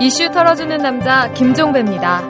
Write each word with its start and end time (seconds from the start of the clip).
이슈 0.00 0.30
털어주는 0.30 0.76
남자 0.78 1.32
김종배입니다. 1.32 2.22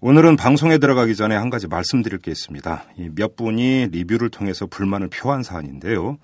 오늘은 0.00 0.36
방송에 0.36 0.78
들어가기 0.78 1.16
전에 1.16 1.34
한 1.34 1.50
가지 1.50 1.66
말씀드릴 1.66 2.18
게 2.20 2.30
있습니다. 2.30 2.84
몇 3.16 3.34
분이 3.34 3.88
리뷰를 3.90 4.30
통해서 4.30 4.66
불만을 4.66 5.08
표한 5.08 5.42
사안인데요. 5.42 6.18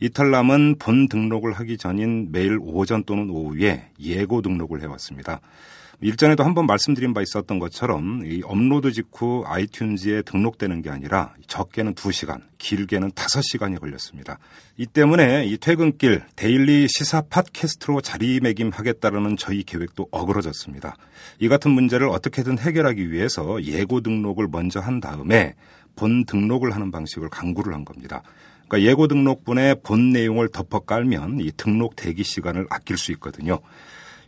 이탈남은 0.00 0.76
본 0.78 1.08
등록을 1.08 1.52
하기 1.52 1.76
전인 1.76 2.32
매일 2.32 2.58
오전 2.58 3.04
또는 3.04 3.28
오후에 3.28 3.90
예고 4.00 4.40
등록을 4.40 4.80
해왔습니다. 4.80 5.40
일전에도 6.00 6.44
한번 6.44 6.66
말씀드린 6.66 7.12
바 7.12 7.22
있었던 7.22 7.58
것처럼 7.58 8.22
이 8.24 8.40
업로드 8.44 8.92
직후 8.92 9.42
아이튠즈에 9.44 10.24
등록되는 10.24 10.80
게 10.80 10.90
아니라 10.90 11.34
적게는 11.48 11.94
2시간, 11.96 12.40
길게는 12.58 13.10
5시간이 13.10 13.80
걸렸습니다. 13.80 14.38
이 14.76 14.86
때문에 14.86 15.46
이 15.46 15.58
퇴근길 15.58 16.22
데일리 16.36 16.86
시사 16.88 17.22
팟캐스트로 17.22 18.00
자리매김하겠다라는 18.00 19.36
저희 19.36 19.64
계획도 19.64 20.06
어그러졌습니다. 20.12 20.94
이 21.40 21.48
같은 21.48 21.72
문제를 21.72 22.08
어떻게든 22.10 22.60
해결하기 22.60 23.10
위해서 23.10 23.60
예고 23.64 24.00
등록을 24.00 24.46
먼저 24.48 24.78
한 24.78 25.00
다음에 25.00 25.54
본 25.96 26.24
등록을 26.26 26.76
하는 26.76 26.92
방식을 26.92 27.28
강구를 27.28 27.74
한 27.74 27.84
겁니다. 27.84 28.22
그러니까 28.68 28.88
예고 28.88 29.08
등록분에 29.08 29.76
본 29.82 30.10
내용을 30.10 30.48
덮어 30.50 30.80
깔면 30.80 31.40
이 31.40 31.50
등록 31.56 31.96
대기 31.96 32.22
시간을 32.22 32.66
아낄 32.70 32.96
수 32.98 33.10
있거든요. 33.12 33.58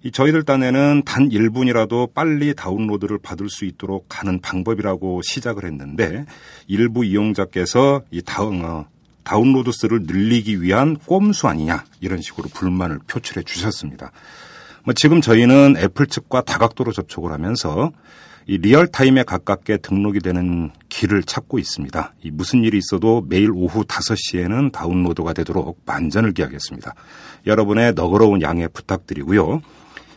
이 0.02 0.10
저희들 0.10 0.44
딴에는 0.44 1.02
단 1.04 1.28
1분이라도 1.28 2.14
빨리 2.14 2.54
다운로드를 2.54 3.18
받을 3.18 3.50
수 3.50 3.66
있도록 3.66 4.18
하는 4.18 4.40
방법이라고 4.40 5.20
시작을 5.22 5.64
했는데 5.64 6.24
일부 6.66 7.04
이용자께서 7.04 8.02
이 8.10 8.22
다운, 8.22 8.64
어, 8.64 8.86
다운로드 9.24 9.70
수를 9.72 10.04
늘리기 10.04 10.62
위한 10.62 10.96
꼼수 10.96 11.48
아니냐 11.48 11.84
이런 12.00 12.22
식으로 12.22 12.48
불만을 12.48 13.00
표출해 13.06 13.42
주셨습니다. 13.42 14.10
뭐 14.84 14.94
지금 14.94 15.20
저희는 15.20 15.76
애플 15.76 16.06
측과 16.06 16.40
다각도로 16.42 16.92
접촉을 16.92 17.30
하면서 17.30 17.92
이 18.46 18.56
real 18.56 18.86
time에 18.86 19.24
가깝게 19.24 19.76
등록이 19.76 20.20
되는 20.20 20.70
길을 20.88 21.24
찾고 21.24 21.58
있습니다. 21.58 22.14
이 22.24 22.30
무슨 22.30 22.64
일이 22.64 22.78
있어도 22.78 23.24
매일 23.28 23.50
오후 23.52 23.84
5시에는 23.84 24.72
다운로드가 24.72 25.34
되도록 25.34 25.82
만전을 25.84 26.32
기하겠습니다. 26.32 26.94
여러분의 27.46 27.92
너그러운 27.94 28.40
양해 28.40 28.66
부탁드리고요. 28.66 29.60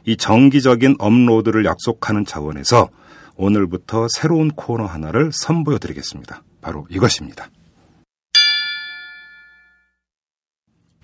이 0.06 0.18
정기적인 0.18 0.96
업로드를 1.00 1.66
약속하는 1.66 2.26
차원에서 2.26 2.90
오늘부터 3.36 4.08
새로운 4.10 4.50
코너 4.52 4.86
하나를 4.86 5.32
선보여 5.34 5.80
드리겠습니다. 5.80 6.44
바로 6.62 6.86
이것입니다. 6.90 7.48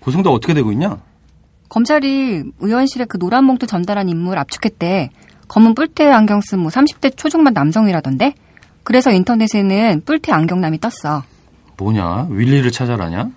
고성도 0.00 0.32
어떻게 0.32 0.54
되고 0.54 0.72
있냐? 0.72 0.98
검찰이 1.68 2.42
의원실에 2.58 3.04
그 3.04 3.18
노란 3.18 3.46
봉투 3.46 3.66
전달한 3.66 4.08
인물 4.08 4.38
압축했대. 4.38 5.10
검은 5.48 5.74
뿔테 5.74 6.10
안경 6.10 6.40
쓴 6.40 6.60
뭐 6.60 6.70
30대 6.70 7.16
초중반 7.16 7.52
남성이라던데? 7.54 8.34
그래서 8.82 9.10
인터넷에는 9.12 10.02
뿔테 10.04 10.32
안경남이 10.32 10.78
떴어. 10.80 11.22
뭐냐? 11.76 12.28
윌리를 12.30 12.70
찾아라냐? 12.70 13.30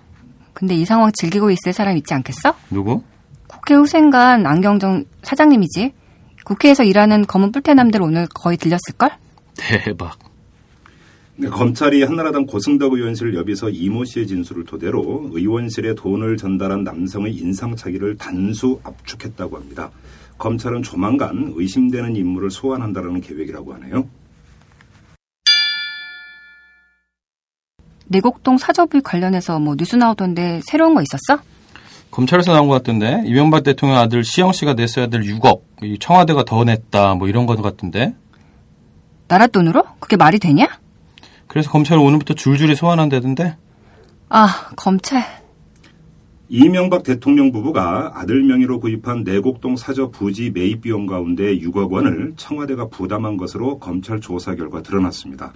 근데 0.52 0.74
이 0.74 0.84
상황 0.84 1.10
즐기고 1.12 1.50
있을 1.50 1.72
사람 1.72 1.96
있지 1.96 2.14
않겠어? 2.14 2.54
누구? 2.70 3.02
국회 3.54 3.74
후생관 3.74 4.46
안경정 4.46 5.04
사장님이지. 5.22 5.92
국회에서 6.44 6.84
일하는 6.84 7.26
검은 7.26 7.52
뿔테남들 7.52 8.02
오늘 8.02 8.26
거의 8.34 8.56
들렸을걸? 8.56 9.10
대박. 9.56 10.18
네, 11.36 11.48
검찰이 11.48 12.02
한나라당 12.02 12.46
고승덕 12.46 12.92
의원실 12.92 13.34
옆에서 13.34 13.70
이모 13.70 14.04
씨의 14.04 14.26
진술을 14.26 14.64
토대로 14.64 15.30
의원실에 15.32 15.94
돈을 15.94 16.36
전달한 16.36 16.84
남성의 16.84 17.34
인상착의를 17.34 18.18
단수 18.18 18.80
압축했다고 18.84 19.56
합니다. 19.56 19.90
검찰은 20.38 20.82
조만간 20.82 21.52
의심되는 21.56 22.16
인물을 22.16 22.50
소환한다는 22.50 23.20
계획이라고 23.20 23.74
하네요. 23.74 24.08
내곡동 28.06 28.58
사저비 28.58 29.00
관련해서 29.00 29.58
뭐 29.58 29.74
뉴스 29.76 29.96
나오던데 29.96 30.60
새로운 30.66 30.94
거 30.94 31.02
있었어? 31.02 31.42
검찰에서 32.14 32.52
나온 32.52 32.68
것 32.68 32.74
같던데 32.74 33.24
이명박 33.26 33.64
대통령 33.64 33.98
아들 33.98 34.22
시영 34.22 34.52
씨가 34.52 34.74
냈어야 34.74 35.08
될 35.08 35.22
6억 35.22 35.62
청와대가 35.98 36.44
더 36.44 36.62
냈다 36.62 37.16
뭐 37.16 37.26
이런 37.26 37.44
것 37.44 37.60
같은데 37.60 38.14
나라 39.26 39.48
돈으로? 39.48 39.82
그게 39.98 40.16
말이 40.16 40.38
되냐? 40.38 40.68
그래서 41.48 41.70
검찰은 41.70 42.00
오늘부터 42.00 42.34
줄줄이 42.34 42.76
소환한다던데 42.76 43.56
아 44.28 44.46
검찰 44.76 45.24
이명박 46.48 47.02
대통령 47.02 47.50
부부가 47.50 48.12
아들 48.14 48.44
명의로 48.44 48.78
구입한 48.78 49.24
내곡동 49.24 49.76
사저 49.76 50.10
부지 50.10 50.52
매입 50.52 50.82
비용 50.82 51.06
가운데 51.06 51.58
6억 51.58 51.90
원을 51.90 52.34
청와대가 52.36 52.86
부담한 52.86 53.36
것으로 53.36 53.80
검찰 53.80 54.20
조사 54.20 54.54
결과 54.54 54.82
드러났습니다. 54.82 55.52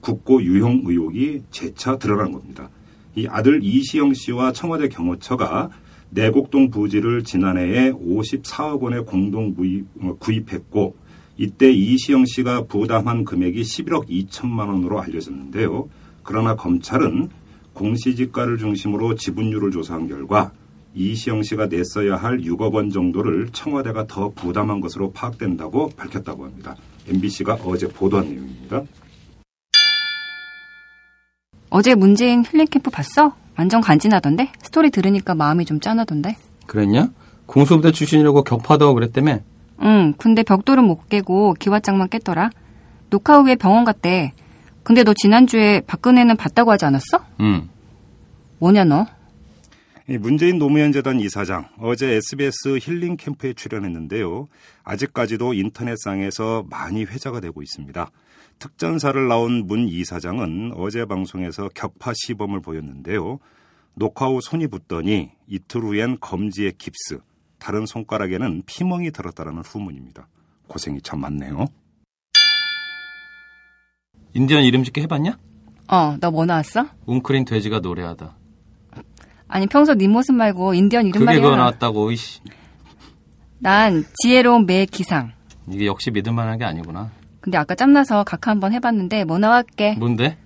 국고 0.00 0.42
유형 0.42 0.82
의혹이 0.84 1.44
재차 1.50 1.96
드러난 1.96 2.32
겁니다. 2.32 2.68
이 3.14 3.26
아들 3.28 3.62
이시영 3.62 4.12
씨와 4.14 4.52
청와대 4.52 4.88
경호처가 4.88 5.70
내곡동 6.14 6.70
부지를 6.70 7.24
지난해에 7.24 7.92
54억 7.92 8.80
원에 8.80 9.00
공동 9.00 9.54
구입, 9.54 9.86
어, 10.00 10.14
구입 10.18 10.52
했고 10.52 10.94
이때 11.38 11.70
이시영 11.70 12.26
씨가 12.26 12.64
부담한 12.64 13.24
금액이 13.24 13.62
11억 13.62 14.08
2천만 14.08 14.68
원으로 14.68 15.00
알려졌는데요. 15.00 15.88
그러나 16.22 16.54
검찰은 16.54 17.30
공시지가를 17.72 18.58
중심으로 18.58 19.14
지분율을 19.14 19.70
조사한 19.70 20.08
결과 20.08 20.52
이시영 20.94 21.42
씨가 21.42 21.66
냈어야 21.68 22.16
할 22.16 22.38
6억 22.42 22.74
원 22.74 22.90
정도를 22.90 23.48
청와대가 23.52 24.06
더 24.06 24.28
부담한 24.28 24.80
것으로 24.80 25.10
파악된다고 25.12 25.88
밝혔다고 25.96 26.44
합니다. 26.44 26.76
MBC가 27.08 27.54
어제 27.64 27.88
보도한 27.88 28.28
내용입니다. 28.28 28.82
어제 31.70 31.94
문재인 31.94 32.44
힐링 32.44 32.66
캠프 32.66 32.90
봤어? 32.90 33.34
완전 33.58 33.80
간지나던데? 33.80 34.52
스토리 34.62 34.90
들으니까 34.90 35.34
마음이 35.34 35.64
좀 35.64 35.80
짠하던데? 35.80 36.36
그랬냐? 36.66 37.10
공수부대 37.46 37.92
출신이라고 37.92 38.44
격파한다고 38.44 38.94
그랬다며? 38.94 39.40
응, 39.82 40.14
근데 40.16 40.42
벽돌은 40.42 40.84
못 40.84 41.08
깨고 41.08 41.54
기왓장만 41.54 42.08
깼더라. 42.08 42.50
녹화 43.10 43.38
후에 43.40 43.56
병원 43.56 43.84
갔대. 43.84 44.32
근데 44.82 45.04
너 45.04 45.12
지난주에 45.14 45.82
박근혜는 45.86 46.36
봤다고 46.36 46.70
하지 46.72 46.84
않았어? 46.86 47.24
응. 47.40 47.68
뭐냐 48.58 48.84
너? 48.84 49.06
문재인 50.08 50.58
노무현 50.58 50.92
재단 50.92 51.20
이사장 51.20 51.68
어제 51.78 52.06
SBS 52.14 52.78
힐링 52.80 53.16
캠프에 53.16 53.52
출연했는데요. 53.54 54.48
아직까지도 54.84 55.54
인터넷상에서 55.54 56.64
많이 56.68 57.04
회자가 57.04 57.40
되고 57.40 57.62
있습니다. 57.62 58.10
특전사를 58.62 59.26
나온 59.26 59.66
문 59.66 59.88
이사장은 59.88 60.74
어제 60.76 61.04
방송에서 61.04 61.68
격파 61.74 62.12
시범을 62.14 62.60
보였는데요. 62.60 63.40
녹화 63.94 64.26
후 64.28 64.38
손이 64.40 64.68
붓더니 64.68 65.30
이틀 65.48 65.82
후엔 65.82 66.18
검지에 66.20 66.70
깁스, 66.78 67.18
다른 67.58 67.86
손가락에는 67.86 68.62
피멍이 68.66 69.10
들었다라는 69.10 69.62
후문입니다. 69.62 70.28
고생이 70.68 71.02
참 71.02 71.20
많네요. 71.22 71.66
인디언 74.34 74.62
이름 74.62 74.84
짓기 74.84 75.00
해봤냐? 75.02 75.36
어, 75.88 76.16
너 76.20 76.30
뭐 76.30 76.46
나왔어? 76.46 76.86
웅크린 77.06 77.44
돼지가 77.44 77.80
노래하다. 77.80 78.36
아니 79.48 79.66
평소 79.66 79.94
네 79.94 80.06
모습 80.06 80.36
말고 80.36 80.74
인디언 80.74 81.06
이름 81.06 81.12
그게 81.12 81.24
말이야. 81.24 81.42
그거 81.42 81.56
나왔다고, 81.56 82.12
이씨. 82.12 82.40
난 83.58 84.04
지혜로운 84.22 84.66
매 84.66 84.86
기상. 84.86 85.32
이게 85.68 85.84
역시 85.86 86.12
믿을만한 86.12 86.58
게 86.58 86.64
아니구나. 86.64 87.10
근데 87.42 87.58
아까 87.58 87.74
짬나서 87.74 88.24
각하 88.24 88.52
한번 88.52 88.72
해봤는데 88.72 89.24
뭐 89.24 89.38
나왔게? 89.38 89.96
뭔데? 89.98 90.38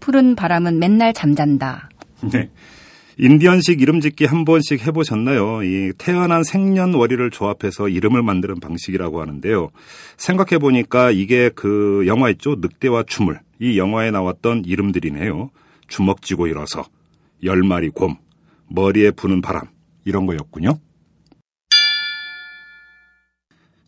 푸른 0.00 0.36
바람은 0.36 0.78
맨날 0.78 1.12
잠잔다. 1.12 1.90
네. 2.32 2.48
인디언식 3.20 3.82
이름 3.82 4.00
짓기 4.00 4.26
한 4.26 4.44
번씩 4.44 4.86
해보셨나요? 4.86 5.64
이 5.64 5.92
태어난 5.98 6.44
생년월일을 6.44 7.32
조합해서 7.32 7.88
이름을 7.88 8.22
만드는 8.22 8.60
방식이라고 8.60 9.20
하는데요. 9.20 9.70
생각해보니까 10.16 11.10
이게 11.10 11.50
그 11.52 12.04
영화 12.06 12.30
있죠? 12.30 12.54
늑대와 12.60 13.02
추물. 13.08 13.40
이 13.58 13.76
영화에 13.76 14.12
나왔던 14.12 14.62
이름들이네요. 14.66 15.50
주먹 15.88 16.22
쥐고 16.22 16.46
일어서, 16.46 16.84
열 17.42 17.64
마리 17.64 17.88
곰, 17.88 18.14
머리에 18.68 19.10
부는 19.10 19.42
바람. 19.42 19.64
이런 20.04 20.26
거였군요. 20.26 20.78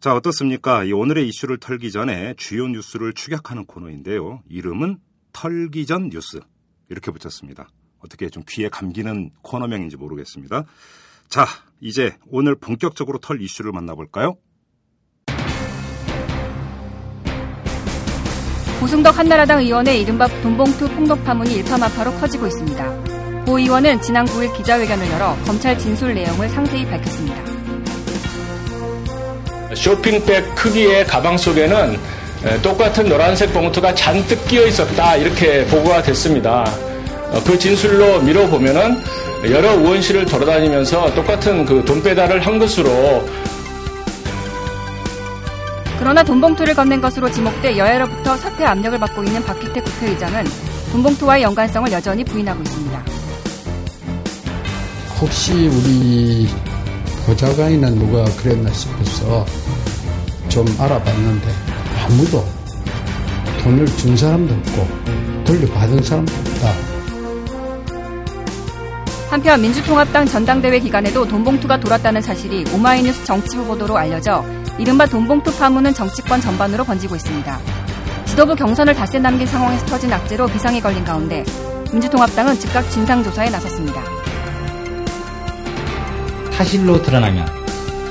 자, 0.00 0.14
어떻습니까? 0.14 0.84
이 0.84 0.92
오늘의 0.92 1.28
이슈를 1.28 1.58
털기 1.58 1.92
전에 1.92 2.32
주요 2.38 2.66
뉴스를 2.66 3.12
추격하는 3.12 3.66
코너인데요. 3.66 4.42
이름은 4.48 4.98
털기 5.32 5.84
전 5.84 6.08
뉴스. 6.08 6.40
이렇게 6.88 7.10
붙였습니다. 7.10 7.68
어떻게 7.98 8.30
좀 8.30 8.42
귀에 8.48 8.70
감기는 8.70 9.30
코너명인지 9.42 9.98
모르겠습니다. 9.98 10.64
자, 11.28 11.44
이제 11.80 12.16
오늘 12.28 12.54
본격적으로 12.54 13.18
털 13.18 13.42
이슈를 13.42 13.72
만나볼까요? 13.72 14.38
고승덕 18.80 19.18
한나라당 19.18 19.60
의원의 19.60 20.00
이른바 20.00 20.26
돈봉투 20.40 20.88
폭력 20.94 21.22
파문이 21.24 21.52
일파만파로 21.56 22.12
커지고 22.12 22.46
있습니다. 22.46 23.44
고 23.44 23.58
의원은 23.58 24.00
지난 24.00 24.24
9일 24.24 24.56
기자회견을 24.56 25.10
열어 25.10 25.36
검찰 25.44 25.78
진술 25.78 26.14
내용을 26.14 26.48
상세히 26.48 26.86
밝혔습니다. 26.86 27.59
쇼핑백 29.74 30.54
크기의 30.54 31.06
가방 31.06 31.36
속에는 31.36 31.98
똑같은 32.62 33.08
노란색 33.08 33.52
봉투가 33.52 33.94
잔뜩 33.94 34.46
끼어 34.48 34.66
있었다 34.66 35.16
이렇게 35.16 35.64
보고가 35.66 36.02
됐습니다. 36.02 36.64
어, 37.32 37.40
그 37.44 37.58
진술로 37.58 38.20
미뤄보면은 38.20 39.00
여러 39.50 39.72
의원실을 39.72 40.26
돌아다니면서 40.26 41.14
똑같은 41.14 41.64
그 41.64 41.84
돈 41.84 42.02
배달을 42.02 42.44
한 42.44 42.58
것으로 42.58 43.24
그러나 45.98 46.22
돈봉투를 46.24 46.74
건넨 46.74 47.00
것으로 47.00 47.30
지목돼 47.30 47.76
여야로부터 47.76 48.36
사퇴 48.36 48.64
압력을 48.64 48.98
받고 48.98 49.22
있는 49.22 49.44
박희태 49.44 49.80
국회의장은 49.82 50.44
돈봉투와의 50.92 51.42
연관성을 51.42 51.92
여전히 51.92 52.24
부인하고 52.24 52.62
있습니다. 52.62 53.04
혹시 55.20 55.52
우리 55.68 56.48
보좌관이나 57.26 57.90
누가 57.90 58.24
그랬나 58.36 58.72
싶어서 58.72 59.44
좀 60.48 60.66
알아봤는데 60.78 61.48
아무도 62.04 62.44
돈을 63.62 63.86
준 63.96 64.16
사람도 64.16 64.54
없고 64.54 65.44
돌려받은 65.44 66.02
사람도 66.02 66.32
없다. 66.32 66.72
한편 69.30 69.60
민주통합당 69.60 70.26
전당대회 70.26 70.80
기간에도 70.80 71.26
돈봉투가 71.26 71.78
돌았다는 71.78 72.20
사실이 72.20 72.64
오마이뉴스 72.74 73.24
정치부 73.24 73.64
보도로 73.64 73.96
알려져 73.96 74.44
이른바 74.76 75.06
돈봉투 75.06 75.56
파문은 75.56 75.94
정치권 75.94 76.40
전반으로 76.40 76.84
번지고 76.84 77.14
있습니다. 77.14 77.60
지도부 78.26 78.56
경선을 78.56 78.94
닷새 78.94 79.18
남긴 79.18 79.46
상황에서 79.46 79.86
터진 79.86 80.12
악재로 80.12 80.46
비상이 80.46 80.80
걸린 80.80 81.04
가운데 81.04 81.44
민주통합당은 81.92 82.58
즉각 82.58 82.88
진상조사에 82.90 83.50
나섰습니다. 83.50 84.19
사실로 86.52 87.00
드러나면 87.02 87.46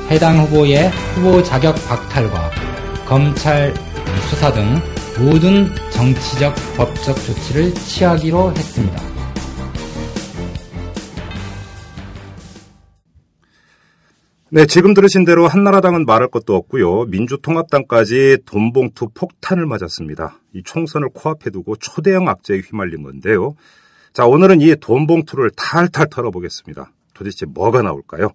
해당 0.10 0.40
후보의 0.40 0.90
후보 0.90 1.44
자격 1.44 1.76
박탈과 1.88 2.52
검찰 3.08 3.74
수사 4.30 4.52
등 4.52 4.80
모든 5.20 5.68
정치적 5.92 6.56
법적 6.78 7.16
조치를 7.16 7.74
취하기로 7.74 8.52
했습니다. 8.52 9.10
네, 14.52 14.66
지금 14.66 14.96
들으신 14.96 15.26
대로 15.26 15.48
한나라당은 15.48 16.06
말할 16.08 16.30
것도 16.30 16.56
없고요. 16.56 17.06
민주통합당까지 17.06 18.40
돈봉투 18.46 19.10
폭탄을 19.14 19.68
맞았습니다. 19.68 20.40
이 20.54 20.64
총선을 20.64 21.10
코앞에 21.14 21.52
두고 21.52 21.76
초대형 21.76 22.28
악재에 22.28 22.62
휘말린 22.62 23.04
건데요. 23.04 23.56
자, 24.12 24.26
오늘은 24.26 24.62
이 24.62 24.76
돈봉투를 24.76 25.52
탈탈 25.56 26.08
털어보겠습니다. 26.10 26.92
도대체 27.20 27.46
뭐가 27.46 27.82
나올까요? 27.82 28.30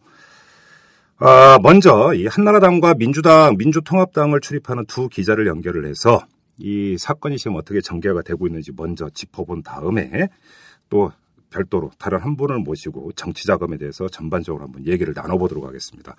아, 1.16 1.58
먼저 1.62 2.12
이 2.12 2.26
한나라당과 2.26 2.94
민주당, 2.94 3.56
민주통합당을 3.56 4.40
출입하는 4.40 4.84
두 4.84 5.08
기자를 5.08 5.46
연결을 5.46 5.86
해서 5.86 6.26
이 6.58 6.96
사건이 6.98 7.38
지금 7.38 7.56
어떻게 7.56 7.81
전개가 7.81 8.20
되고 8.22 8.46
있는지 8.46 8.72
먼저 8.76 9.08
짚어본 9.08 9.62
다음에 9.62 10.28
또 10.90 11.12
별도로 11.48 11.92
다른 11.98 12.19
한 12.19 12.36
분을 12.36 12.58
모시고 12.58 13.12
정치 13.12 13.46
자금에 13.46 13.78
대해서 13.78 14.08
전반적으로 14.08 14.64
한번 14.64 14.86
얘기를 14.86 15.14
나눠보도록 15.16 15.64
하겠습니다. 15.64 16.14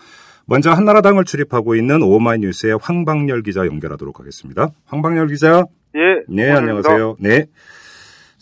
먼저 0.46 0.72
한나라당을 0.72 1.26
출입하고 1.26 1.76
있는 1.76 2.02
오마이뉴스의 2.02 2.80
황방열 2.82 3.44
기자 3.44 3.66
연결하도록 3.68 4.20
하겠습니다. 4.20 4.70
황방열 4.86 5.28
기자. 5.28 5.66
예. 5.96 6.24
네, 6.28 6.52
안녕하세요. 6.52 7.18
네. 7.20 7.46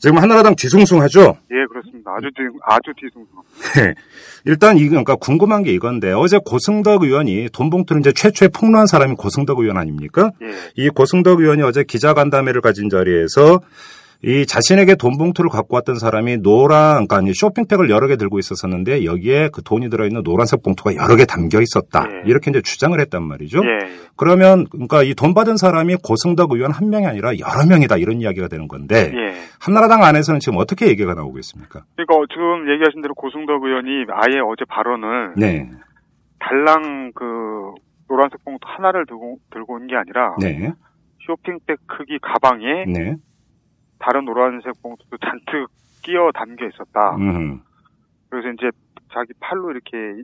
지금 0.03 0.17
한나라당 0.17 0.57
뒤숭숭하죠? 0.57 1.21
예, 1.21 1.65
그렇습니다. 1.69 2.11
아주 2.11 2.27
뒤, 2.35 2.43
아주 2.65 2.91
뒤숭숭. 2.99 3.41
네. 3.77 3.93
일단 4.43 4.77
이 4.77 4.89
그러니까 4.89 5.15
궁금한 5.15 5.63
게 5.63 5.71
이건데 5.71 6.11
어제 6.11 6.39
고승덕 6.43 7.03
의원이 7.03 7.47
돈 7.53 7.69
봉투를 7.69 8.01
이제 8.01 8.11
최초에 8.11 8.49
폭로한 8.49 8.85
사람이 8.85 9.15
고승덕 9.15 9.59
의원 9.59 9.77
아닙니까? 9.77 10.31
예. 10.41 10.47
이 10.75 10.89
고승덕 10.89 11.39
의원이 11.39 11.61
어제 11.61 11.85
기자간담회를 11.85 12.59
가진 12.59 12.89
자리에서 12.89 13.61
이 14.25 14.45
자신에게 14.45 14.95
돈 14.95 15.17
봉투를 15.17 15.49
갖고 15.49 15.75
왔던 15.75 15.95
사람이 15.99 16.37
노란, 16.37 17.07
그러니까 17.07 17.33
쇼핑백을 17.35 17.89
여러 17.89 18.07
개 18.07 18.15
들고 18.15 18.39
있었었는데 18.39 19.03
여기에 19.03 19.49
그 19.51 19.61
돈이 19.63 19.89
들어있는 19.89 20.23
노란색 20.23 20.63
봉투가 20.63 20.95
여러 20.95 21.17
개 21.17 21.25
담겨 21.25 21.59
있었다. 21.59 22.07
예. 22.09 22.29
이렇게 22.29 22.49
이제 22.49 22.61
주장을 22.61 22.97
했단 22.97 23.21
말이죠. 23.21 23.59
예. 23.59 23.89
그러면 24.15 24.65
그러니까 24.71 25.03
이 25.03 25.13
돈 25.13 25.33
받은 25.33 25.57
사람이 25.57 25.97
고승덕 26.03 26.51
의원 26.53 26.71
한 26.71 26.89
명이 26.89 27.05
아니라 27.05 27.31
여러 27.37 27.65
명이다 27.67 27.97
이런 27.97 28.21
이야기가 28.21 28.47
되는 28.47 28.67
건데 28.69 29.11
예. 29.13 29.33
한나라당 29.59 30.03
안에서는 30.03 30.39
지금 30.39 30.57
어떻게 30.57 30.87
얘기가 30.87 31.13
나오고 31.13 31.37
있습니까? 31.39 31.83
그러니까 31.95 32.15
지금 32.33 32.71
얘기하신 32.71 33.01
대로 33.01 33.13
고승덕 33.15 33.61
의원이 33.63 34.05
아예 34.09 34.39
어제 34.39 34.63
발언을 34.69 35.33
네, 35.35 35.69
달랑 36.39 37.11
그 37.15 37.25
노란색 38.07 38.43
봉투 38.45 38.59
하나를 38.65 39.05
들고 39.05 39.37
들고 39.51 39.73
온 39.75 39.87
게 39.87 39.95
아니라 39.95 40.35
네, 40.39 40.71
쇼핑백 41.25 41.77
크기 41.87 42.19
가방에 42.21 42.85
네, 42.87 43.15
다른 44.03 44.25
노란색 44.25 44.73
봉투도 44.81 45.17
잔뜩 45.17 45.67
끼어 46.03 46.31
담겨 46.33 46.67
있었다. 46.67 47.15
음, 47.15 47.61
그래서 48.29 48.49
이제 48.49 48.69
자기 49.13 49.31
팔로 49.39 49.71
이렇게 49.71 50.23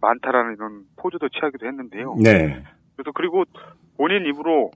많다라는 0.00 0.54
이런 0.54 0.84
포즈도 0.96 1.28
취하기도 1.28 1.66
했는데요. 1.66 2.16
네, 2.24 2.64
그래서 2.96 3.12
그리고 3.14 3.44
본인 3.98 4.24
입으로 4.24 4.70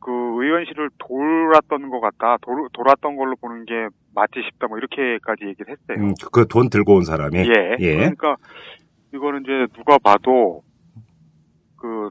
그 0.00 0.10
의원실을 0.12 0.90
돌았던 0.98 1.88
것 1.88 2.00
같다, 2.00 2.36
돌, 2.42 2.68
돌았던 2.74 3.16
걸로 3.16 3.34
보는 3.36 3.64
게 3.64 3.88
맞지 4.14 4.42
싶다, 4.44 4.66
뭐 4.66 4.76
이렇게까지 4.76 5.46
얘기를 5.46 5.72
했어요. 5.72 6.04
음, 6.04 6.14
그돈 6.30 6.68
들고 6.68 6.96
온 6.96 7.04
사람이 7.04 7.38
예. 7.38 7.76
예. 7.78 7.96
그러니까 7.96 8.36
이거는 9.14 9.42
이제 9.44 9.66
누가 9.74 9.96
봐도 9.96 10.62
그 11.78 12.10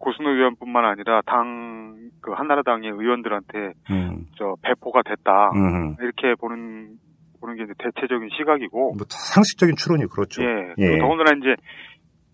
고순호 0.00 0.30
의원뿐만 0.30 0.84
아니라 0.84 1.20
당 1.26 2.00
그 2.22 2.32
한나라당의 2.32 2.90
의원들한테 2.90 3.72
음, 3.90 4.26
저 4.36 4.54
배포가 4.62 5.00
됐다 5.02 5.52
음, 5.54 5.96
이렇게 6.02 6.34
보는 6.38 6.98
보는 7.40 7.56
게 7.56 7.62
이제 7.64 7.72
대체적인 7.78 8.28
시각이고 8.36 8.92
뭐 8.92 9.06
상식적인 9.08 9.76
추론이 9.76 10.04
그렇죠. 10.06 10.42
예. 10.42 10.74
예. 10.76 10.98
더군다나 10.98 11.30
이제 11.38 11.54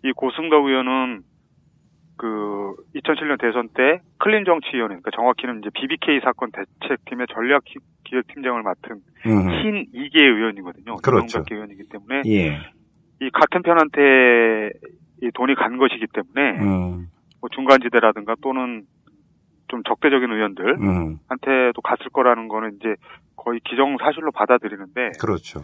이 0.02 0.10
고승덕 0.10 0.64
의원은 0.66 1.20
그 2.16 2.74
2007년 2.96 3.40
대선 3.40 3.68
때 3.76 4.00
클린 4.18 4.44
정치위원회, 4.44 4.96
그러니까 4.96 5.10
정확히는 5.14 5.60
이제 5.60 5.70
BBK 5.74 6.20
사건 6.24 6.50
대책팀의 6.50 7.26
전략 7.32 7.62
기- 7.64 7.78
기획팀장을 8.04 8.60
맡은 8.62 8.96
음, 9.26 9.50
신 9.62 9.86
2개 9.94 10.18
의원이거든요. 10.20 10.96
그렇죠. 10.96 11.44
의원이기 11.48 11.84
때문에 11.90 12.22
예, 12.26 12.58
이 13.20 13.30
같은 13.30 13.62
편한테 13.62 14.70
이 15.22 15.30
돈이 15.32 15.54
간 15.54 15.76
것이기 15.76 16.06
때문에 16.12 16.58
음, 16.60 17.06
뭐 17.40 17.50
중간지대라든가 17.54 18.36
또는 18.42 18.86
좀 19.68 19.82
적대적인 19.82 20.30
의원들한테도 20.30 20.80
음, 20.82 21.82
갔을 21.82 22.08
거라는 22.12 22.48
거는 22.48 22.76
이제 22.76 22.94
거의 23.36 23.60
기정사실로 23.60 24.32
받아들이는데 24.32 25.12
그렇죠. 25.20 25.62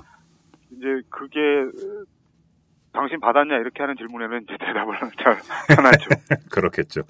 이제 0.71 0.87
그게 1.09 1.39
어, 1.41 2.05
당신 2.93 3.21
받았냐 3.21 3.57
이렇게 3.57 3.83
하는 3.83 3.97
질문에는 3.97 4.43
이제 4.43 4.57
대답을 4.59 4.97
잘안 5.69 5.87
하죠. 5.87 6.09
그렇겠죠. 6.51 7.03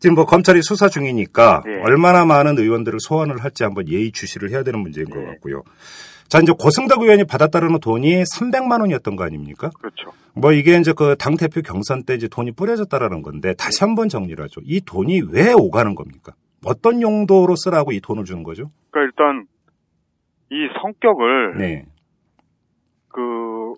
지금 0.00 0.14
뭐 0.16 0.24
검찰이 0.24 0.62
수사 0.62 0.88
중이니까 0.88 1.62
예. 1.66 1.80
얼마나 1.82 2.24
많은 2.24 2.58
의원들을 2.58 2.98
소환을 3.00 3.42
할지 3.42 3.62
한번 3.62 3.88
예의 3.88 4.12
주시를 4.12 4.50
해야 4.50 4.62
되는 4.62 4.80
문제인 4.80 5.08
것 5.08 5.20
예. 5.20 5.26
같고요. 5.26 5.62
자, 6.30 6.38
이제 6.38 6.52
고승덕 6.56 7.02
의원이 7.02 7.24
받았다는 7.24 7.80
돈이 7.80 8.22
300만 8.22 8.80
원이었던 8.80 9.16
거 9.16 9.24
아닙니까? 9.24 9.70
그렇죠. 9.76 10.12
뭐 10.32 10.52
이게 10.52 10.76
이제 10.78 10.92
그 10.96 11.16
당대표 11.18 11.60
경선 11.60 12.04
때 12.04 12.14
이제 12.14 12.28
돈이 12.28 12.52
뿌려졌다라는 12.52 13.22
건데 13.22 13.52
다시 13.58 13.82
한번 13.82 14.08
정리를 14.08 14.42
하죠. 14.44 14.60
이 14.64 14.80
돈이 14.80 15.22
왜 15.32 15.52
오가는 15.52 15.96
겁니까? 15.96 16.32
어떤 16.64 17.02
용도로 17.02 17.56
쓰라고 17.56 17.90
이 17.90 18.00
돈을 18.00 18.24
주는 18.24 18.44
거죠? 18.44 18.70
그러니까 18.92 19.10
일단 19.10 19.46
이 20.50 20.68
성격을 20.80 21.58
네. 21.58 21.84
그 23.08 23.74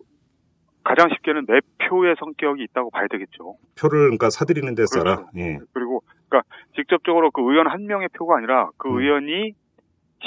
가장 0.84 1.08
쉽게는 1.08 1.46
매표의 1.48 2.16
성격이 2.18 2.62
있다고 2.64 2.90
봐야 2.90 3.06
되겠죠. 3.10 3.56
표를 3.80 4.00
그러니까 4.10 4.28
사들이는 4.28 4.74
데 4.74 4.84
써라. 4.86 5.16
그렇죠. 5.16 5.30
예. 5.38 5.58
그리고 5.72 6.02
그러니까 6.28 6.46
직접적으로 6.76 7.30
그 7.30 7.40
의원 7.40 7.66
한 7.68 7.86
명의 7.86 8.08
표가 8.08 8.36
아니라 8.36 8.68
그 8.76 8.88
음. 8.90 9.00
의원이 9.00 9.54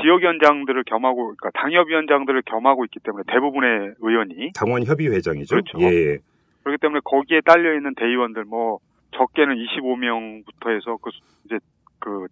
지역위원장들을 0.02 0.84
겸하고 0.86 1.36
그러니까 1.36 1.50
당협위원장들을 1.60 2.42
겸하고 2.46 2.86
있기 2.86 3.00
때문에 3.02 3.24
대부분의 3.28 3.96
의원이 4.00 4.52
당원 4.56 4.84
협의 4.84 5.10
회장이죠. 5.10 5.56
그렇죠. 5.56 5.80
예. 5.82 6.18
그렇기 6.64 6.80
때문에 6.82 7.00
거기에 7.04 7.42
딸려 7.42 7.76
있는 7.76 7.94
대의원들 7.96 8.46
뭐 8.46 8.80
적게는 9.16 9.56
25명부터 9.56 10.76
해서 10.76 10.98
그 11.02 11.12
수- 11.12 11.22
이제 11.46 11.60
그 12.00 12.28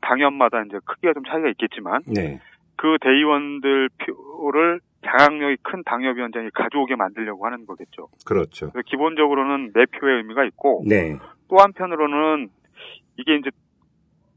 당협마다 0.00 0.62
이제 0.62 0.78
크기가 0.84 1.12
좀 1.14 1.24
차이가 1.24 1.48
있겠지만 1.50 2.02
네. 2.06 2.40
그 2.76 2.96
대의원들 3.00 3.88
표를 3.98 4.80
장악력이 5.04 5.56
큰 5.62 5.82
당협위원장이 5.84 6.50
가져오게 6.54 6.94
만들려고 6.96 7.46
하는 7.46 7.66
거겠죠. 7.66 8.08
그렇죠. 8.26 8.70
그래서 8.70 8.84
기본적으로는 8.86 9.72
매표의 9.74 10.18
의미가 10.18 10.44
있고 10.44 10.84
네. 10.86 11.16
또 11.48 11.56
한편으로는 11.56 12.48
이게 13.16 13.36
이제 13.36 13.50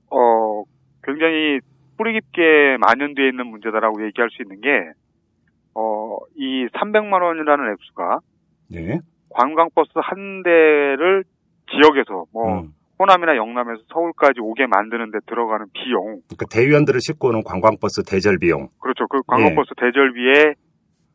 어 0.10 0.63
굉장히 1.03 1.60
뿌리 1.97 2.13
깊게 2.13 2.77
만연되어 2.79 3.25
있는 3.27 3.47
문제다라고 3.47 4.05
얘기할 4.05 4.29
수 4.31 4.41
있는 4.41 4.62
게, 4.62 4.69
어, 5.75 6.17
이 6.35 6.67
300만 6.73 7.21
원이라는 7.21 7.71
액수가 7.73 8.19
네. 8.71 9.00
관광버스 9.29 9.91
한 9.95 10.43
대를 10.43 11.23
지역에서 11.71 12.25
뭐 12.33 12.62
음. 12.62 12.73
호남이나 13.00 13.35
영남에서 13.35 13.81
서울까지 13.91 14.39
오게 14.39 14.67
만드는데 14.67 15.19
들어가는 15.25 15.65
비용, 15.73 16.21
그 16.38 16.45
대위원들을 16.45 17.00
싣고 17.01 17.29
오는 17.29 17.43
관광버스 17.43 18.03
대절 18.03 18.38
비용. 18.38 18.69
그렇죠. 18.79 19.07
그 19.07 19.21
관광버스 19.23 19.71
대절비에 19.77 20.53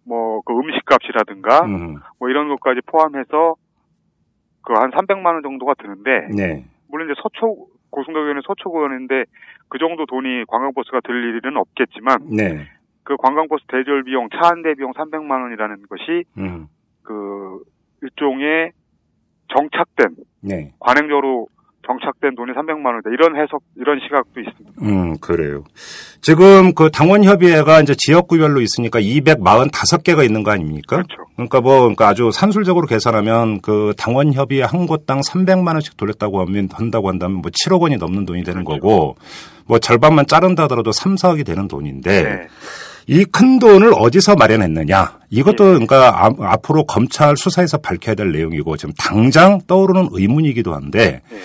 뭐 0.04 0.40
그 0.44 0.52
음식값이라든가 0.54 1.64
음. 1.66 1.96
뭐 2.18 2.28
이런 2.30 2.48
것까지 2.48 2.80
포함해서 2.86 3.54
그 4.62 4.72
한 4.74 4.90
300만 4.90 5.24
원 5.26 5.42
정도가 5.42 5.74
드는데 5.74 6.28
네. 6.36 6.64
물론 6.88 7.08
이제 7.10 7.18
서초 7.22 7.68
고승도교는 7.90 8.42
서초구였는데 8.46 9.24
그 9.68 9.78
정도 9.78 10.06
돈이 10.06 10.44
관광버스가 10.48 11.00
들 11.04 11.36
일은 11.36 11.56
없겠지만 11.56 12.18
네. 12.36 12.66
그 13.04 13.16
관광버스 13.16 13.64
대절 13.68 14.04
비용 14.04 14.28
차 14.30 14.48
한 14.48 14.62
대 14.62 14.74
비용 14.74 14.92
300만 14.92 15.42
원이라는 15.42 15.76
것이 15.88 16.24
음. 16.38 16.66
그 17.02 17.62
일종의 18.02 18.72
정착된 19.54 20.16
네. 20.42 20.72
관행적으로 20.78 21.48
정착된 21.86 22.34
돈이 22.34 22.52
300만 22.52 22.84
원이다 22.84 23.08
이런 23.10 23.34
해석 23.40 23.62
이런 23.76 23.98
시각도 24.00 24.40
있습니다. 24.40 24.82
음, 24.82 25.16
그래요. 25.20 25.64
지금 26.20 26.74
그 26.74 26.90
당원협의회가 26.90 27.80
이제 27.80 27.94
지역구별로 27.96 28.60
있으니까 28.60 29.00
245개가 29.00 30.22
있는 30.24 30.42
거 30.42 30.50
아닙니까? 30.50 30.96
그렇죠. 30.96 31.24
그러니까 31.38 31.60
뭐, 31.60 31.80
그러니까 31.82 32.08
아주 32.08 32.30
산술적으로 32.32 32.88
계산하면 32.88 33.60
그 33.60 33.94
당원 33.96 34.32
협의회 34.32 34.64
한 34.64 34.86
곳당 34.88 35.20
300만 35.20 35.68
원씩 35.74 35.96
돌렸다고 35.96 36.40
하면, 36.40 36.68
한다고 36.72 37.08
한다면 37.08 37.36
뭐 37.42 37.50
7억 37.52 37.80
원이 37.80 37.96
넘는 37.96 38.26
돈이 38.26 38.42
되는 38.42 38.64
그렇죠. 38.64 38.80
거고, 38.80 39.16
뭐 39.64 39.78
절반만 39.78 40.26
자른다 40.26 40.64
하더라도 40.64 40.90
3, 40.90 41.14
4억이 41.14 41.46
되는 41.46 41.68
돈인데, 41.68 42.22
네. 42.24 42.40
이큰 43.06 43.60
돈을 43.60 43.92
어디서 43.96 44.34
마련했느냐? 44.34 45.18
이것도 45.30 45.64
예. 45.66 45.72
그러니까 45.74 46.26
아- 46.26 46.52
앞으로 46.52 46.84
검찰 46.84 47.36
수사에서 47.36 47.78
밝혀야 47.78 48.14
될 48.16 48.32
내용이고 48.32 48.76
지금 48.76 48.92
당장 48.98 49.60
떠오르는 49.66 50.08
의문이기도 50.12 50.74
한데 50.74 51.22
네. 51.30 51.38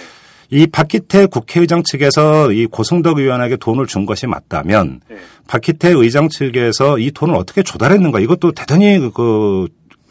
이 0.50 0.67
박기태 0.67 1.27
국회의장 1.27 1.81
측에서 1.83 2.51
이 2.51 2.65
고승덕 2.65 3.17
의원에게 3.17 3.55
돈을 3.55 3.88
준 3.88 4.05
것이 4.05 4.27
맞다면 4.27 5.00
네. 5.09 5.15
박기태 5.47 5.91
의장 5.91 6.27
측에서 6.27 7.00
이 7.00 7.12
돈을 7.12 7.33
어떻게 7.33 7.63
조달했는가 7.63 8.19
이것도 8.19 8.51
대단히 8.51 9.00
그- 9.00 9.12
그 9.13 9.67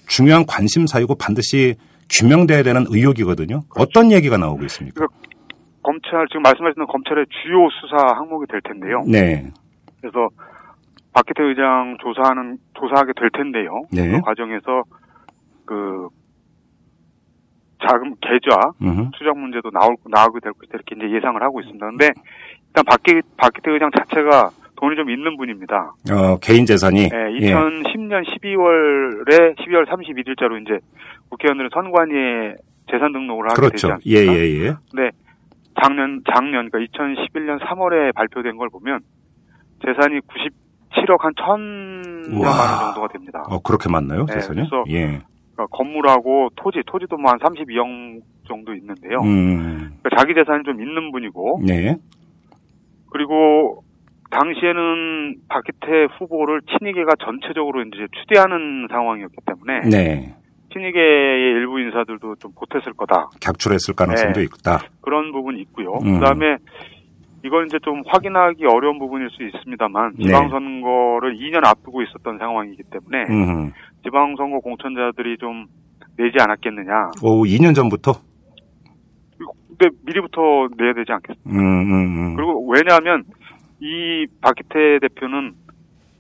중요한 0.07 0.45
관심사이고 0.47 1.15
반드시 1.17 1.77
규명돼야 2.11 2.63
되는 2.63 2.85
의혹이거든요. 2.89 3.63
어떤 3.77 4.13
얘기가 4.13 4.37
나오고 4.37 4.65
있습니까? 4.65 5.07
검찰 5.83 6.27
지금 6.29 6.43
말씀하시는 6.43 6.87
검찰의 6.87 7.27
주요 7.43 7.69
수사 7.81 8.15
항목이 8.17 8.47
될 8.51 8.61
텐데요. 8.63 9.03
네. 9.07 9.51
그래서 10.01 10.29
박기태 11.13 11.43
의장 11.43 11.97
조사하는 12.01 12.59
조사하게 12.75 13.13
될 13.17 13.31
텐데요. 13.31 13.83
네. 13.93 14.13
그 14.13 14.21
과정에서 14.21 14.83
그 15.65 16.09
자금 17.87 18.15
계좌 18.21 18.73
음흠. 18.81 19.11
추적 19.19 19.37
문제도 19.37 19.71
나올 19.71 19.97
나오게 20.09 20.41
될 20.41 20.53
것이다 20.53 20.79
이렇게 20.79 20.95
이제 20.97 21.17
예상을 21.17 21.43
하고 21.43 21.61
있습니다. 21.61 21.85
근데 21.87 22.11
일단 22.69 22.85
박기 22.87 23.21
박기태 23.37 23.71
의장 23.73 23.91
자체가 23.91 24.51
돈이 24.83 24.97
좀 24.97 25.09
있는 25.11 25.37
분입니다. 25.37 25.95
어, 26.11 26.37
개인 26.43 26.67
재산이 26.67 27.03
예, 27.03 27.07
예. 27.41 27.53
2010년 27.55 28.25
12월에 28.27 29.57
12월 29.57 29.87
31일자로 29.87 30.61
이제 30.61 30.81
국회의원들은 31.31 31.71
선관위에 31.73 32.57
재산 32.91 33.13
등록을 33.13 33.45
하게 33.45 33.55
되지 33.55 33.61
그렇죠. 33.87 33.93
않습니까? 33.93 34.11
예, 34.11 34.27
예, 34.27 34.65
예. 34.67 34.75
근데 34.91 35.11
작년 35.81 36.21
작년 36.35 36.69
그러니까 36.69 36.79
2011년 36.99 37.61
3월에 37.61 38.13
발표된 38.13 38.57
걸 38.57 38.69
보면 38.71 38.99
재산이 39.87 40.19
97억 40.19 41.21
한 41.21 41.33
1천여만 41.35 42.41
우와. 42.41 42.49
원 42.51 42.81
정도가 42.87 43.09
됩니다. 43.13 43.45
어, 43.49 43.61
그렇게 43.61 43.89
맞나요? 43.89 44.27
네, 44.27 44.33
재산이? 44.35 44.57
그래서 44.69 44.83
예. 44.89 45.23
그러니까 45.55 45.67
건물하고 45.77 46.49
토지, 46.57 46.81
토지도 46.87 47.17
뭐 47.19 47.31
한 47.31 47.39
32억 47.39 48.21
정도 48.49 48.75
있는데요. 48.75 49.21
음. 49.21 49.95
그러니까 50.03 50.11
자기 50.19 50.35
재산이 50.35 50.65
좀 50.65 50.81
있는 50.83 51.13
분이고 51.13 51.61
네. 51.65 51.97
그리고 53.13 53.85
당시에는 54.33 55.37
박기태 55.49 56.09
후보를 56.19 56.63
친이계가 56.63 57.13
전체적으로 57.23 57.83
이제 57.83 58.07
추대하는 58.21 58.89
상황이었기 58.91 59.37
때문에 59.45 59.81
네. 59.91 60.35
친이계의 60.73 61.53
일부 61.53 61.79
인사들도 61.79 62.37
좀 62.37 62.53
보탰을 62.55 62.95
거다 62.97 63.29
격출했을 63.41 63.95
가능성도 63.95 64.41
네. 64.41 64.47
있다. 64.47 64.81
그런 65.03 65.33
부분이 65.33 65.61
있고요. 65.63 65.99
음. 66.03 66.19
그다음에 66.19 66.57
이건 67.45 67.67
이제 67.67 67.79
좀 67.83 68.03
확인하기 68.07 68.65
어려운 68.65 68.99
부분일 68.99 69.29
수 69.31 69.43
있습니다만 69.43 70.15
네. 70.17 70.25
지방선거를 70.25 71.37
2년 71.37 71.67
앞두고 71.67 72.03
있었던 72.03 72.39
상황이기 72.39 72.85
때문에 72.85 73.25
음. 73.29 73.73
지방선거 74.05 74.61
공천자들이 74.61 75.37
좀 75.39 75.67
내지 76.17 76.37
않았겠느냐. 76.41 77.11
오, 77.23 77.45
2년 77.45 77.75
전부터? 77.75 78.13
근데 79.69 79.97
미리부터 80.05 80.69
내야 80.79 80.93
되지 80.95 81.11
않겠습니까? 81.13 81.51
음, 81.51 81.59
음, 81.59 81.93
음. 81.93 82.37
그리고 82.37 82.67
왜냐하면 82.69 83.25
이 83.83 84.27
박기태 84.41 85.01
대표는 85.01 85.55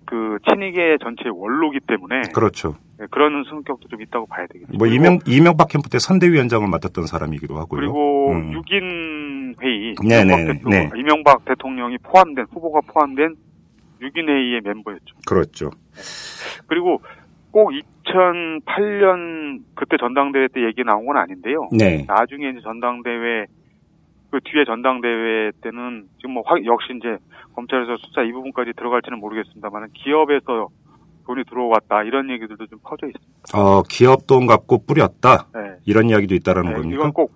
그 0.04 0.38
친이계 0.48 0.98
전체의 1.02 1.30
원로기 1.32 1.78
때문에 1.86 2.22
그렇죠. 2.34 2.74
네, 2.98 3.06
그런 3.10 3.44
성격도 3.48 3.88
좀 3.88 4.02
있다고 4.02 4.26
봐야 4.26 4.46
되겠죠. 4.48 4.76
뭐, 4.76 4.86
이명, 4.86 5.20
이명박 5.26 5.68
캠프 5.68 5.88
때 5.88 5.98
선대위원장을 5.98 6.68
맡았던 6.68 7.06
사람이기도 7.06 7.56
하고요. 7.56 7.80
그리고 7.80 8.32
음. 8.32 8.50
6인 8.50 9.62
회의 9.62 9.94
네, 10.02 10.22
이명박, 10.22 10.36
네, 10.36 10.52
대표, 10.52 10.68
네. 10.68 10.90
이명박 10.96 11.44
대통령이 11.44 11.98
포함된 11.98 12.46
후보가 12.50 12.80
포함된 12.92 13.36
6인 14.02 14.28
회의의 14.28 14.60
멤버였죠. 14.64 15.14
그렇죠. 15.26 15.70
그리고 16.66 17.00
꼭 17.52 17.70
2008년 18.04 19.60
그때 19.74 19.96
전당대회 19.98 20.48
때 20.48 20.64
얘기 20.64 20.82
나온 20.82 21.06
건 21.06 21.16
아닌데요. 21.16 21.68
네. 21.70 22.04
나중에 22.08 22.50
이제 22.50 22.60
전당대회 22.60 23.46
그 24.32 24.40
뒤에 24.44 24.64
전당대회 24.64 25.50
때는 25.60 26.04
지금 26.16 26.32
뭐 26.32 26.42
확- 26.46 26.64
역시 26.64 26.88
이제 26.96 27.18
검찰에서 27.54 27.96
수사 27.98 28.22
이 28.22 28.32
부분까지 28.32 28.72
들어갈지는 28.76 29.18
모르겠습니다만 29.20 29.90
기업에서 29.92 30.68
돈이 31.26 31.44
들어왔다 31.44 32.02
이런 32.04 32.30
얘기들도 32.30 32.66
좀 32.66 32.78
퍼져 32.82 33.06
있습니다. 33.08 33.30
어, 33.54 33.82
기업 33.88 34.26
돈 34.26 34.46
갖고 34.46 34.84
뿌렸다. 34.86 35.46
네. 35.54 35.60
이런 35.84 36.08
이야기도 36.08 36.34
있다라는 36.34 36.70
네, 36.70 36.76
겁니까? 36.76 36.94
이건 36.96 37.12
꼭 37.12 37.32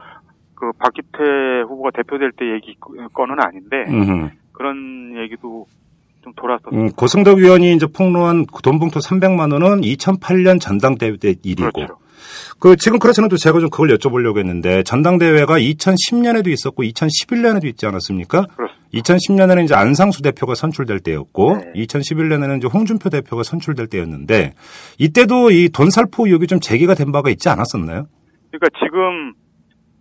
그 0.59 0.73
박기태 0.79 1.19
후보가 1.69 1.91
대표될 1.91 2.33
때 2.33 2.50
얘기 2.55 2.75
건은 3.12 3.37
아닌데 3.38 3.85
음흠. 3.88 4.31
그런 4.53 5.12
얘기도 5.19 5.67
좀 6.25 6.33
돌았었어요. 6.35 6.81
음, 6.81 6.88
고승덕 6.97 7.41
의원이 7.41 7.75
이제 7.75 7.85
폭로한 7.87 8.47
그돈 8.47 8.79
봉투 8.79 8.99
300만 8.99 9.53
원은 9.53 9.83
2008년 9.83 10.59
전당대회 10.59 11.15
때 11.19 11.35
일이고. 11.45 11.71
그렇죠. 11.73 11.99
그 12.59 12.76
지금 12.76 12.99
그렇지 12.99 13.21
않아도 13.21 13.37
제가 13.37 13.61
좀 13.61 13.71
그걸 13.71 13.88
여쭤보려고 13.97 14.38
했는데 14.38 14.83
전당대회가 14.83 15.59
2010년에도 15.59 16.49
있었고 16.49 16.83
2011년에도 16.83 17.64
있지 17.66 17.87
않았습니까? 17.87 18.47
그렇습니다. 18.56 18.76
2010년에는 18.95 19.64
이제 19.64 19.75
안상수 19.75 20.23
대표가 20.23 20.54
선출될 20.54 21.00
때였고 21.00 21.56
네. 21.56 21.85
2011년에는 21.85 22.59
이제 22.59 22.68
홍준표 22.68 23.11
대표가 23.11 23.42
선출될 23.42 23.88
때였는데 23.88 24.54
이때도 24.99 25.50
이 25.50 25.68
돈살포 25.68 26.26
의혹이 26.26 26.47
좀 26.47 26.61
제기가 26.61 26.95
된 26.95 27.12
바가 27.12 27.30
있지 27.30 27.49
않았었나요? 27.49 28.06
그러니까 28.50 28.68
지금 28.78 29.35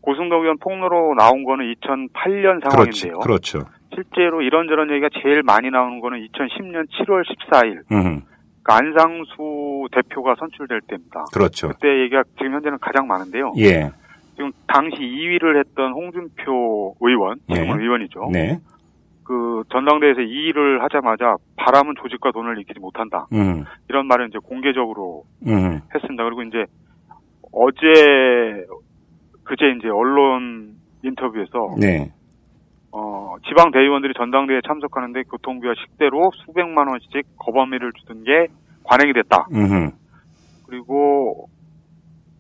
고승덕 0.02 0.42
의원 0.42 0.58
폭로로 0.60 1.16
나온 1.16 1.44
거는 1.44 1.74
2008년 1.74 2.62
그렇지, 2.70 3.02
상황인데요. 3.02 3.20
그렇죠. 3.20 3.60
실제로 3.94 4.42
이런저런 4.42 4.92
얘기가 4.92 5.10
제일 5.22 5.42
많이 5.44 5.70
나오는 5.70 6.00
거는 6.00 6.20
2010년 6.28 6.86
7월 6.90 7.24
14일 7.26 7.92
음, 7.92 8.22
그 8.66 8.72
안상수 8.72 9.88
대표가 9.92 10.34
선출될 10.40 10.82
때입니다. 10.88 11.26
그렇죠. 11.32 11.68
그때 11.68 12.02
얘기가 12.02 12.24
지금 12.36 12.54
현재는 12.56 12.80
가장 12.80 13.06
많은데요. 13.06 13.54
예, 13.60 13.92
지금 14.36 14.52
당시 14.68 14.98
2위를 14.98 15.60
했던 15.60 15.92
홍준표 15.94 16.96
의원, 17.00 17.38
예. 17.52 17.60
의원이죠. 17.60 18.30
네, 18.32 18.60
그 19.24 19.62
전당대회에서 19.72 20.22
2위를 20.22 20.80
하자마자 20.80 21.36
바람은 21.58 21.94
조직과 22.02 22.32
돈을 22.32 22.58
잃지 22.58 22.80
못한다. 22.80 23.28
음, 23.34 23.66
이런 23.88 24.08
말을 24.08 24.30
이제 24.30 24.40
공개적으로 24.40 25.26
음, 25.46 25.82
했습니다. 25.94 26.24
그리고 26.24 26.42
이제 26.42 26.66
어제 27.52 28.66
그제 29.44 29.76
이제 29.78 29.90
언론 29.90 30.74
인터뷰에서 31.04 31.76
네, 31.80 32.12
어, 32.98 33.36
지방 33.46 33.72
대의원들이 33.72 34.14
전당대회에 34.16 34.62
참석하는데 34.66 35.24
교통비와 35.24 35.74
식대로 35.78 36.32
수백만 36.46 36.88
원씩 36.88 37.26
거범위를 37.38 37.92
주던 37.92 38.24
게 38.24 38.48
관행이 38.86 39.12
됐다. 39.12 39.48
음, 39.52 39.92
그리고 40.66 41.50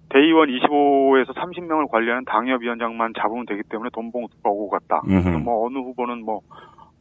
대의원 0.08 0.48
25에서 0.48 1.34
30명을 1.36 1.92
관리하는 1.92 2.24
당협위원장만 2.24 3.12
잡으면 3.20 3.46
되기 3.46 3.64
때문에 3.68 3.90
돈 3.92 4.14
봉투가 4.14 4.50
오고 4.50 4.70
갔다. 4.70 5.02
음, 5.10 5.44
뭐 5.44 5.66
어느 5.66 5.78
후보는 5.78 6.24
뭐, 6.24 6.40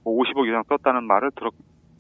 뭐 0.02 0.20
50억 0.20 0.48
이상 0.48 0.64
썼다는 0.68 1.04
말을 1.04 1.30
들었, 1.36 1.54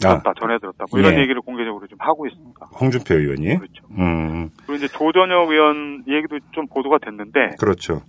아, 0.04 0.20
다 0.22 0.32
전해 0.40 0.58
들었다. 0.58 0.86
뭐 0.90 0.98
이런 0.98 1.14
예. 1.14 1.20
얘기를 1.20 1.40
공개적으로 1.40 1.86
좀 1.86 1.96
하고 2.00 2.26
있습니다. 2.26 2.66
홍준표 2.80 3.14
의원이, 3.14 3.58
그렇죠. 3.58 3.84
음, 3.96 4.50
그리고 4.66 4.74
이제 4.74 4.88
조전혁 4.88 5.50
의원 5.50 6.02
얘기도 6.08 6.40
좀 6.50 6.66
보도가 6.66 6.98
됐는데 6.98 7.54
그렇죠. 7.60 8.00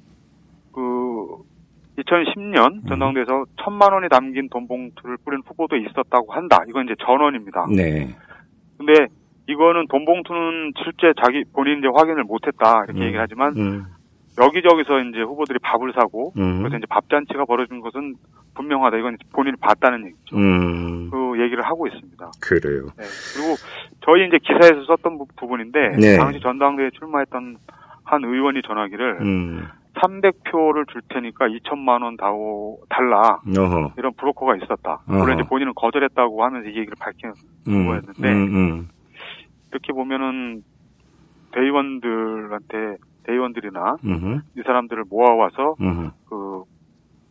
그 1.95 2.01
2010년 2.03 2.73
음. 2.73 2.81
전당대에서 2.87 3.45
천만 3.63 3.93
원이 3.93 4.09
담긴 4.09 4.49
돈 4.49 4.67
봉투를 4.67 5.17
뿌린 5.23 5.41
후보도 5.45 5.75
있었다고 5.77 6.33
한다. 6.33 6.59
이건 6.67 6.85
이제 6.85 6.95
전원입니다. 6.99 7.65
네. 7.75 8.07
근데 8.77 9.07
이거는 9.47 9.87
돈 9.89 10.05
봉투는 10.05 10.73
실제 10.83 11.13
자기 11.21 11.43
본인 11.53 11.79
이제 11.79 11.87
확인을 11.93 12.23
못했다 12.23 12.83
이렇게 12.85 12.99
음. 12.99 13.03
얘기를 13.03 13.21
하지만 13.21 13.55
음. 13.55 13.85
여기저기서 14.37 14.99
이제 15.01 15.21
후보들이 15.21 15.59
밥을 15.59 15.93
사고 15.93 16.33
음. 16.37 16.59
그래서 16.59 16.75
이제 16.77 16.85
밥잔치가 16.89 17.45
벌어진 17.45 17.79
것은 17.79 18.15
분명하다. 18.55 18.97
이건 18.97 19.17
본인이 19.33 19.55
봤다는 19.61 20.05
얘기죠. 20.07 20.35
음. 20.35 21.09
그 21.09 21.41
얘기를 21.41 21.63
하고 21.63 21.87
있습니다. 21.87 22.31
그래요. 22.41 22.85
네. 22.97 23.03
그리고 23.35 23.55
저희 24.01 24.27
이제 24.27 24.37
기사에서 24.41 24.83
썼던 24.85 25.17
부- 25.17 25.27
부분인데 25.37 25.95
네. 26.01 26.17
당시 26.17 26.39
전당대회 26.41 26.89
출마했던 26.91 27.57
한 28.03 28.23
의원이 28.23 28.61
전하기를 28.63 29.17
음. 29.21 29.67
300표를 29.95 30.87
줄 30.91 31.01
테니까 31.09 31.47
2천만 31.47 32.03
원 32.03 32.17
다오 32.17 32.79
달라 32.89 33.39
어허. 33.47 33.93
이런 33.97 34.13
브로커가 34.13 34.55
있었다. 34.57 35.01
어허. 35.07 35.17
물론 35.17 35.39
이제 35.39 35.47
본인은 35.47 35.73
거절했다고 35.75 36.43
하면서 36.43 36.67
이 36.69 36.77
얘기를 36.77 36.93
밝힌 36.99 37.33
음. 37.67 37.87
거였는데 37.87 38.31
음. 38.31 38.55
음. 38.55 38.89
이렇게 39.71 39.93
보면은 39.93 40.63
대의원들한테 41.53 42.97
대의원들이나 43.23 43.97
음. 44.03 44.41
이 44.57 44.61
사람들을 44.65 45.05
모아와서 45.09 45.75
음. 45.81 46.11
그 46.29 46.63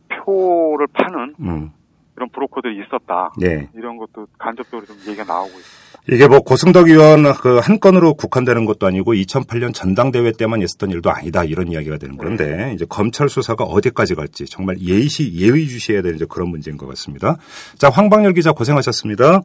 표를 0.09 0.87
파는 0.87 1.35
음. 1.39 1.71
이런 2.17 2.29
브로커들이 2.29 2.83
있었다. 2.83 3.31
네. 3.39 3.69
이런 3.75 3.97
것도 3.97 4.27
간접적으로 4.37 4.85
좀 4.85 4.95
얘기가 5.07 5.23
나오고 5.23 5.49
있습니다. 5.49 5.84
이게 6.11 6.27
뭐 6.27 6.41
고승덕 6.41 6.87
의원 6.89 7.23
그 7.33 7.59
한 7.59 7.79
건으로 7.79 8.13
국한되는 8.13 8.65
것도 8.65 8.85
아니고 8.85 9.13
2008년 9.13 9.73
전당대회 9.73 10.33
때만 10.33 10.61
있었던 10.61 10.91
일도 10.91 11.09
아니다 11.09 11.43
이런 11.43 11.71
이야기가 11.71 11.97
되는 11.97 12.15
그런데 12.17 12.73
이제 12.75 12.85
검찰 12.87 13.27
수사가 13.27 13.63
어디까지 13.63 14.13
갈지 14.13 14.45
정말 14.45 14.79
예의시 14.79 15.33
예의주시해야 15.33 16.03
되는 16.03 16.15
이제 16.17 16.25
그런 16.29 16.49
문제인 16.49 16.77
것 16.77 16.87
같습니다. 16.89 17.37
자 17.77 17.89
황방열 17.89 18.33
기자 18.33 18.51
고생하셨습니다. 18.51 19.41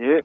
예. 0.00 0.20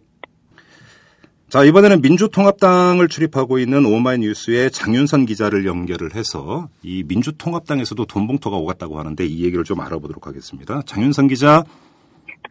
자 1.49 1.63
이번에는 1.63 2.01
민주통합당을 2.01 3.07
출입하고 3.07 3.57
있는 3.57 3.85
오마이뉴스의 3.85 4.71
장윤선 4.71 5.25
기자를 5.25 5.65
연결을 5.65 6.15
해서 6.15 6.67
이 6.83 7.05
민주통합당에서도 7.07 8.03
돈봉투가 8.03 8.57
오갔다고 8.57 8.99
하는데 8.99 9.25
이 9.25 9.45
얘기를 9.45 9.63
좀 9.63 9.79
알아보도록 9.79 10.27
하겠습니다. 10.27 10.81
장윤선 10.85 11.29
기자. 11.29 11.63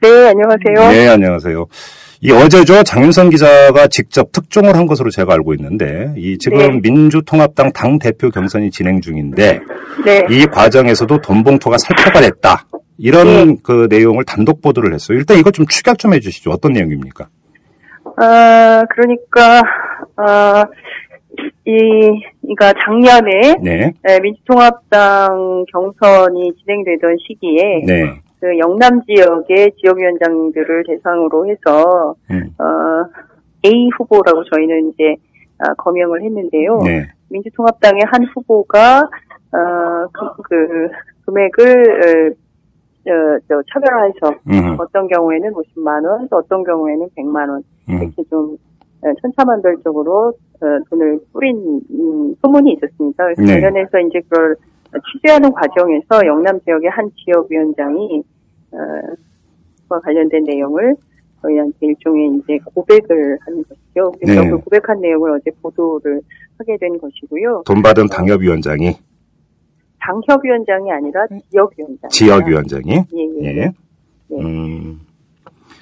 네, 0.03 0.09
안녕하세요. 0.29 0.91
네, 0.91 1.09
안녕하세요. 1.09 1.67
이 2.23 2.33
어제죠 2.33 2.83
장윤선 2.83 3.31
기자가 3.31 3.89
직접 3.89 4.33
특종을 4.33 4.75
한 4.75 4.87
것으로 4.87 5.11
제가 5.11 5.35
알고 5.35 5.55
있는데 5.55 6.13
이 6.17 6.39
지금 6.39 6.59
네. 6.59 6.81
민주통합당 6.83 7.73
당 7.73 7.99
대표 7.99 8.31
경선이 8.31 8.71
진행 8.71 9.01
중인데 9.01 9.61
네. 10.05 10.27
이 10.31 10.47
과정에서도 10.47 11.21
돈봉투가 11.21 11.77
살포가 11.79 12.21
됐다 12.23 12.65
이런 12.99 13.27
네. 13.27 13.57
그 13.63 13.87
내용을 13.91 14.25
단독 14.25 14.63
보도를 14.63 14.95
했어요. 14.95 15.19
일단 15.19 15.39
이거 15.39 15.51
좀 15.51 15.67
축약 15.67 15.99
좀 15.99 16.15
해주시죠. 16.15 16.51
어떤 16.51 16.73
내용입니까? 16.73 17.29
아, 18.19 18.83
그러니까, 18.89 19.63
아, 20.17 20.65
이, 21.67 22.23
그러니까 22.41 22.73
작년에 22.83 23.57
네, 23.63 23.93
에, 24.09 24.21
민주통합당 24.21 25.65
경선이 25.71 26.53
진행되던 26.61 27.17
시기에 27.27 27.83
네, 27.85 28.21
그 28.41 28.59
영남 28.59 29.03
지역의 29.05 29.73
지역위원장들을 29.81 30.85
대상으로 30.87 31.49
해서 31.49 32.15
음, 32.31 32.51
어, 32.59 33.05
A 33.65 33.89
후보라고 33.97 34.45
저희는 34.45 34.91
이제 34.91 35.17
아, 35.59 35.73
거명을 35.75 36.23
했는데요. 36.23 36.79
네, 36.85 37.07
민주통합당의 37.31 38.03
한 38.07 38.25
후보가 38.35 39.01
어, 39.01 40.07
그, 40.13 40.43
그 40.43 40.89
금액을 41.25 42.33
어, 42.33 42.47
저, 43.05 43.13
저 43.49 43.63
차별화해서 43.73 44.41
음, 44.49 44.77
어떤 44.79 45.07
경우에는 45.09 45.53
50만 45.53 46.05
원, 46.05 46.29
또 46.29 46.37
어떤 46.39 46.65
경우에는 46.65 47.09
100만 47.17 47.49
원 47.49 47.63
음, 47.89 48.03
이렇게 48.03 48.23
좀 48.29 48.57
어, 49.03 49.13
천차만별적으로 49.23 50.35
어, 50.61 50.67
돈을 50.91 51.21
뿌린 51.33 51.81
음, 51.91 52.35
소문이 52.43 52.73
있었습니다. 52.75 53.25
그래서 53.25 53.43
네. 53.43 53.61
관련해서 53.61 54.01
이제 54.01 54.21
그걸 54.29 54.57
취재하는 55.13 55.53
과정에서 55.53 56.27
영남 56.27 56.59
지역의 56.61 56.91
한 56.91 57.11
지역위원장이 57.25 58.23
어, 58.77 59.15
그와 59.89 60.01
관련된 60.01 60.45
내용을 60.45 60.95
저희한테 61.43 61.77
일종의 61.87 62.41
이제 62.43 62.59
고백을 62.75 63.39
하는 63.41 63.65
것이죠. 63.65 64.13
그래서 64.21 64.43
네. 64.43 64.51
그 64.51 64.59
고백한 64.59 65.01
내용을 65.01 65.31
어제 65.33 65.51
보도를 65.63 66.21
하게 66.59 66.77
된 66.79 66.99
것이고요. 66.99 67.63
돈 67.67 67.83
받은 67.83 68.09
당협위원장이 68.09 68.97
당협위원장이 70.01 70.91
아니라 70.91 71.27
지역위원장. 71.51 72.11
지역위원장이 72.11 72.91
예, 72.93 73.03
예. 73.43 73.45
예, 73.45 73.53
네. 73.53 73.73
음, 74.33 75.01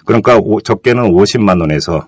그러니까 0.07 0.39
오- 0.39 0.61
적게는 0.61 1.13
50만 1.13 1.61
원에서 1.61 2.07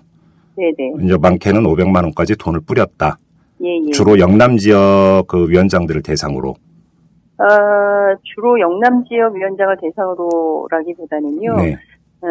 네네. 0.55 1.03
이제 1.03 1.17
많게는 1.17 1.63
500만 1.63 2.03
원까지 2.03 2.35
돈을 2.37 2.61
뿌렸다. 2.61 3.17
예, 3.63 3.67
예. 3.87 3.91
주로 3.91 4.17
영남 4.19 4.57
지역 4.57 5.25
그 5.27 5.47
위원장들을 5.49 6.01
대상으로. 6.01 6.55
아, 7.37 8.15
주로 8.23 8.59
영남 8.59 9.03
지역 9.05 9.35
위원장을 9.35 9.77
대상으로라기보다는요. 9.81 11.55
네. 11.55 11.73
어, 12.21 12.27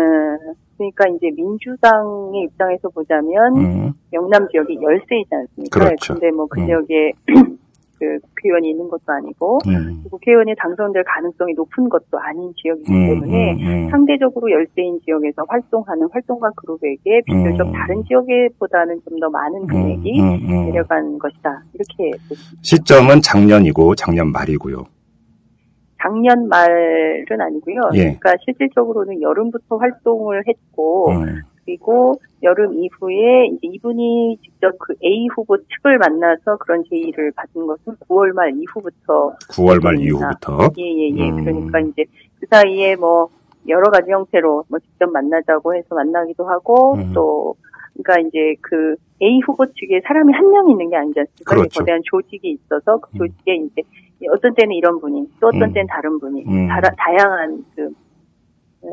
그러니까 0.77 1.09
이제 1.09 1.31
민주당의 1.37 2.43
입장에서 2.43 2.89
보자면 2.89 3.57
음, 3.57 3.93
영남 4.13 4.49
지역이 4.49 4.79
열세이지 4.83 5.31
않습니까? 5.33 5.79
그렇죠. 5.81 6.15
근데 6.15 6.31
뭐그 6.33 6.61
음. 6.61 6.67
지역에 6.67 7.13
그 7.99 8.19
국회의원이 8.21 8.71
있는 8.71 8.89
것도 8.89 9.05
아니고 9.07 9.59
음, 9.69 10.03
국회의원이 10.11 10.55
당선될 10.59 11.03
가능성이 11.05 11.55
높은 11.55 11.89
것도 11.89 12.19
아닌 12.19 12.53
지역이기 12.57 12.93
음, 12.93 13.07
때문에 13.07 13.53
음, 13.53 13.59
음. 13.67 13.91
상대적으로 13.91 14.51
열세인 14.51 15.01
지역에서 15.05 15.45
활동하는 15.49 16.07
활동가 16.13 16.51
그룹에게 16.57 17.23
비교적 17.25 17.67
음. 17.67 17.73
다른 17.73 18.03
지역보다는 18.05 19.01
좀 19.09 19.17
더 19.19 19.31
많은 19.31 19.67
금액이 19.67 20.21
음, 20.21 20.29
음, 20.29 20.51
음. 20.51 20.65
내려간 20.67 21.19
것이다. 21.19 21.63
이렇게. 21.73 22.11
시점은 22.61 23.23
작년이고 23.23 23.95
작년 23.95 24.31
말이고요. 24.31 24.85
작년 26.07 26.49
말은 26.49 27.41
아니고요. 27.41 27.91
예. 27.95 27.99
그러니까 27.99 28.35
실질적으로는 28.45 29.21
여름부터 29.23 29.77
활동을 29.77 30.43
했고 30.47 31.11
음, 31.11 31.43
그리고 31.65 32.15
여름 32.43 32.75
이후에 32.75 33.47
이제 33.47 33.61
이분이 33.63 34.39
직접 34.43 34.73
그 34.79 34.95
A 35.05 35.27
후보 35.35 35.57
측을 35.57 35.99
만나서 35.99 36.57
그런 36.59 36.85
제의를 36.89 37.33
받은 37.33 37.67
것은 37.67 37.97
9월 38.09 38.33
말 38.33 38.53
이후부터 38.57 39.35
9월 39.51 39.83
말. 39.83 39.99
이후부터. 39.99 40.71
예예예. 40.79 41.31
음. 41.31 41.45
그러니까 41.45 41.81
이제 41.81 42.05
그 42.39 42.47
사이에 42.49 42.95
뭐 42.97 43.29
여러 43.69 43.91
가지 43.91 44.11
형태로 44.11 44.65
뭐 44.69 44.79
직접 44.79 45.11
만나자고 45.11 45.75
해서 45.75 45.95
만나기도 45.95 46.45
하고 46.49 46.95
음. 46.95 47.13
또 47.13 47.57
그러니까 48.03 48.29
이제 48.29 48.55
그 48.61 48.97
A 49.23 49.41
후보 49.47 49.67
측에 49.67 50.01
사람이 50.07 50.33
한 50.33 50.47
명 50.51 50.69
있는 50.71 50.91
게 50.91 50.97
아니지 50.97 51.21
않습니까? 51.21 51.55
그렇죠. 51.55 51.81
거대한 51.81 52.01
조직이 52.05 52.51
있어서 52.51 52.99
그 52.99 53.11
음. 53.15 53.19
조직에 53.19 53.55
이제 53.57 53.83
어떤 54.33 54.55
때는 54.55 54.75
이런 54.75 55.01
분이 55.01 55.29
또 55.41 55.49
어떤 55.49 55.63
음. 55.65 55.73
때는 55.73 55.87
다른 55.89 56.19
분이 56.19 56.45
음. 56.47 56.69
다, 56.69 56.81
다양한 56.97 57.65
그 57.75 57.91
어, 58.83 58.89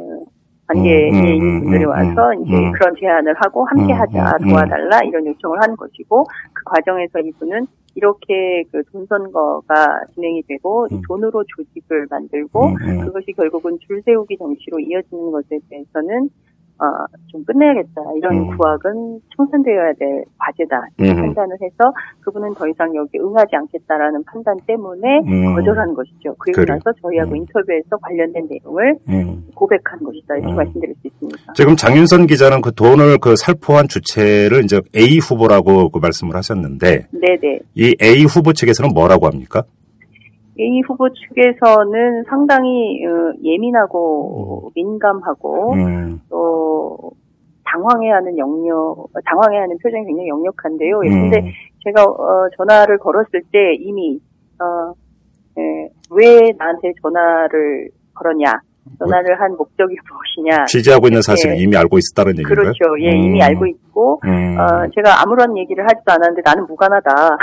관계에 0.67 1.09
음, 1.11 1.15
음, 1.15 1.25
있는 1.25 1.49
음, 1.49 1.59
분들이 1.61 1.83
음, 1.83 1.89
와서 1.89 2.31
음, 2.31 2.45
이제 2.45 2.55
음. 2.55 2.71
그런 2.71 2.95
제안을 2.99 3.33
하고 3.35 3.65
함께 3.65 3.93
음, 3.93 3.99
하자 3.99 4.37
음, 4.39 4.43
음. 4.45 4.49
도와달라 4.49 5.01
이런 5.03 5.25
요청을 5.27 5.61
하는 5.61 5.75
것이고 5.75 6.23
그 6.53 6.63
과정에서 6.65 7.19
이분은 7.19 7.67
이렇게 7.95 8.63
그 8.71 8.81
돈 8.91 9.05
선거가 9.05 10.05
진행이 10.15 10.43
되고 10.47 10.87
이 10.89 10.95
음. 10.95 11.01
돈으로 11.07 11.43
조직을 11.43 12.07
만들고 12.09 12.65
음, 12.67 12.75
음. 12.81 12.99
그것이 13.05 13.33
결국은 13.33 13.77
줄 13.85 14.01
세우기 14.03 14.37
정치로 14.37 14.79
이어지는 14.79 15.31
것에 15.31 15.59
대해서는 15.69 16.29
어, 16.83 17.05
좀 17.31 17.43
끝내야겠다. 17.45 18.01
이런 18.17 18.35
음. 18.35 18.57
구악은 18.57 19.21
청산되어야 19.37 19.93
될 19.93 20.25
과제다. 20.37 20.87
이렇게 20.97 21.19
음. 21.21 21.25
판단을 21.27 21.55
해서 21.61 21.93
그분은 22.21 22.53
더 22.55 22.67
이상 22.67 22.93
여기 22.93 23.17
응하지 23.19 23.55
않겠다라는 23.55 24.23
판단 24.25 24.57
때문에 24.67 25.19
음. 25.25 25.55
거절한 25.55 25.93
것이죠. 25.93 26.35
그리고 26.39 26.61
그래. 26.61 26.73
나서 26.73 26.91
저희하고 27.01 27.31
음. 27.31 27.37
인터뷰에서 27.37 27.95
관련된 28.01 28.49
내용을 28.49 28.95
음. 29.07 29.47
고백한 29.55 30.03
것이다. 30.03 30.35
이렇게 30.35 30.51
음. 30.51 30.55
말씀드릴 30.57 30.95
수 30.95 31.07
있습니다. 31.07 31.53
지금 31.53 31.75
장윤선 31.77 32.27
기자는 32.27 32.61
그 32.61 32.73
돈을 32.73 33.19
그 33.19 33.35
살포한 33.37 33.87
주체를 33.87 34.65
이제 34.65 34.81
A 34.93 35.19
후보라고 35.19 35.89
그 35.89 35.99
말씀을 35.99 36.35
하셨는데 36.35 37.07
네네. 37.11 37.59
이 37.75 37.95
A 38.01 38.25
후보 38.25 38.51
측에서는 38.51 38.93
뭐라고 38.93 39.27
합니까? 39.27 39.63
A 40.59 40.81
후보 40.87 41.09
측에서는 41.09 42.23
상당히 42.29 43.03
어, 43.07 43.33
예민하고 43.43 44.71
민감하고 44.75 45.73
음, 45.73 46.21
또 46.29 46.32
당황해하는 47.83 48.37
영역, 48.37 49.07
당황해하는 49.25 49.77
표정이 49.83 50.05
굉장히 50.05 50.29
역력한데요. 50.29 51.01
예, 51.05 51.09
음. 51.09 51.29
근데 51.29 51.53
제가 51.83 52.03
어, 52.03 52.47
전화를 52.57 52.97
걸었을 52.97 53.41
때 53.51 53.75
이미 53.79 54.19
어, 54.59 54.93
예, 55.57 55.89
왜 56.11 56.51
나한테 56.57 56.93
전화를 57.01 57.89
걸었냐, 58.15 58.51
전화를 58.99 59.39
한 59.39 59.55
목적이 59.57 59.95
무엇이냐. 60.09 60.65
취재하고 60.65 61.07
있는 61.07 61.21
사실을 61.21 61.57
예. 61.57 61.61
이미 61.61 61.75
알고 61.75 61.97
있었다는 61.97 62.39
얘기인가요? 62.39 62.55
그렇죠. 62.55 62.99
예, 63.01 63.11
음, 63.11 63.17
이미 63.23 63.43
알고 63.43 63.65
있고 63.67 64.21
음, 64.23 64.57
어, 64.57 64.87
제가 64.95 65.21
아무런 65.21 65.57
얘기를 65.57 65.83
하지도 65.83 66.11
않았는데 66.13 66.41
나는 66.45 66.65
무관하다. 66.67 67.37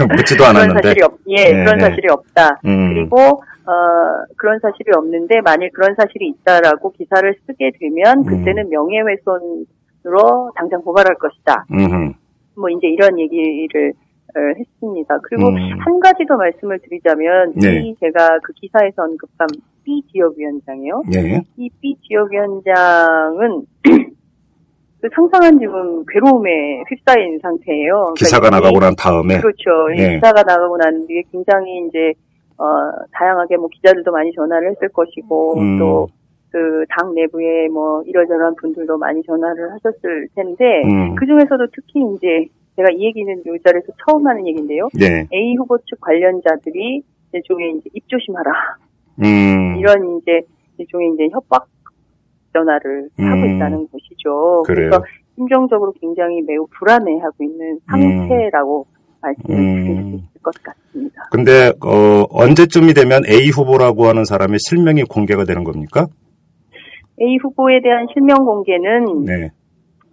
묻지도 0.16 0.44
그런 0.44 0.56
않았는데. 0.56 0.82
사실이 0.88 1.02
없, 1.02 1.12
예, 1.28 1.42
예, 1.48 1.52
그런 1.52 1.76
예. 1.80 1.84
사실이 1.84 2.08
없다. 2.10 2.60
음, 2.64 2.94
그리고 2.94 3.42
어, 3.66 4.24
그런 4.36 4.58
사실이 4.60 4.90
없는데 4.94 5.40
만일 5.40 5.70
그런 5.72 5.94
사실이 5.94 6.28
있다라고 6.28 6.92
기사를 6.92 7.34
쓰게 7.46 7.72
되면 7.80 8.18
음. 8.18 8.24
그때는 8.24 8.68
명예훼손으로 8.68 10.52
당장 10.54 10.82
고발할 10.82 11.14
것이다. 11.16 11.64
음흠. 11.72 12.12
뭐 12.56 12.68
이제 12.70 12.88
이런 12.88 13.18
얘기를 13.18 13.92
어, 14.36 14.40
했습니다. 14.58 15.18
그리고 15.22 15.48
음. 15.48 15.78
한 15.80 16.00
가지 16.00 16.24
더 16.26 16.36
말씀을 16.36 16.78
드리자면 16.80 17.52
네. 17.56 17.80
이 17.80 17.96
제가 18.00 18.38
그 18.42 18.52
기사에서 18.52 19.02
언급한 19.02 19.48
B 19.84 20.02
지역위원장이요. 20.12 21.02
예. 21.14 21.40
이 21.56 21.70
B 21.80 21.96
지역위원장은 22.02 23.66
그 25.00 25.08
상상한 25.14 25.58
지금 25.58 26.04
괴로움에 26.06 26.82
휩싸인 26.88 27.38
상태예요. 27.40 27.92
그러니까 27.92 28.14
기사가 28.14 28.50
나가고 28.50 28.80
난 28.80 28.94
다음에. 28.96 29.38
그렇죠. 29.38 29.90
이 29.94 30.00
예. 30.00 30.14
기사가 30.14 30.42
나가고 30.42 30.78
난 30.78 31.06
뒤에 31.06 31.22
굉장히 31.30 31.86
이제 31.88 32.14
어 32.58 32.64
다양하게 33.12 33.56
뭐 33.56 33.68
기자들도 33.68 34.10
많이 34.12 34.32
전화를 34.32 34.70
했을 34.70 34.88
것이고 34.88 35.58
음. 35.58 35.78
또 35.78 36.08
그 36.54 36.86
당 36.88 37.12
내부에 37.14 37.66
뭐 37.66 38.00
이러저러한 38.06 38.54
분들도 38.54 38.96
많이 38.96 39.20
전화를 39.24 39.72
하셨을 39.72 40.28
텐데 40.36 40.82
음. 40.84 41.16
그 41.16 41.26
중에서도 41.26 41.66
특히 41.74 42.00
이제 42.14 42.46
제가 42.76 42.90
이 42.92 43.06
얘기는 43.06 43.38
이 43.40 43.58
자리에서 43.64 43.88
처음 44.06 44.24
하는 44.28 44.46
얘기인데요. 44.46 44.88
네. 44.94 45.26
A 45.32 45.56
후보 45.56 45.76
측 45.78 46.00
관련자들이 46.00 47.02
일종의 47.32 47.72
이제 47.78 47.90
입 47.94 48.08
조심하라 48.08 48.52
음. 49.24 49.76
이런 49.78 50.18
이제 50.18 50.42
일종의 50.78 51.14
이제 51.14 51.28
협박 51.32 51.66
전화를 52.52 53.08
하고 53.18 53.42
음. 53.42 53.56
있다는 53.56 53.88
것이죠. 53.90 54.62
그래요? 54.64 54.90
래서 54.90 55.02
심정적으로 55.34 55.92
굉장히 56.00 56.40
매우 56.42 56.68
불안해하고 56.78 57.42
있는 57.42 57.80
상태라고 57.90 58.86
말씀을 59.24 59.56
드릴 59.56 59.84
수 59.84 59.90
음. 59.90 60.14
있을 60.14 60.42
것 60.42 60.54
같습니다. 60.62 61.28
근데 61.30 61.72
어 61.84 62.26
언제쯤이 62.30 62.94
되면 62.94 63.22
A 63.26 63.50
후보라고 63.50 64.06
하는 64.06 64.24
사람의 64.24 64.58
실명이 64.60 65.04
공개가 65.04 65.44
되는 65.44 65.64
겁니까? 65.64 66.06
A 67.20 67.38
후보에 67.42 67.80
대한 67.82 68.06
실명 68.12 68.44
공개는 68.44 69.24
네. 69.24 69.50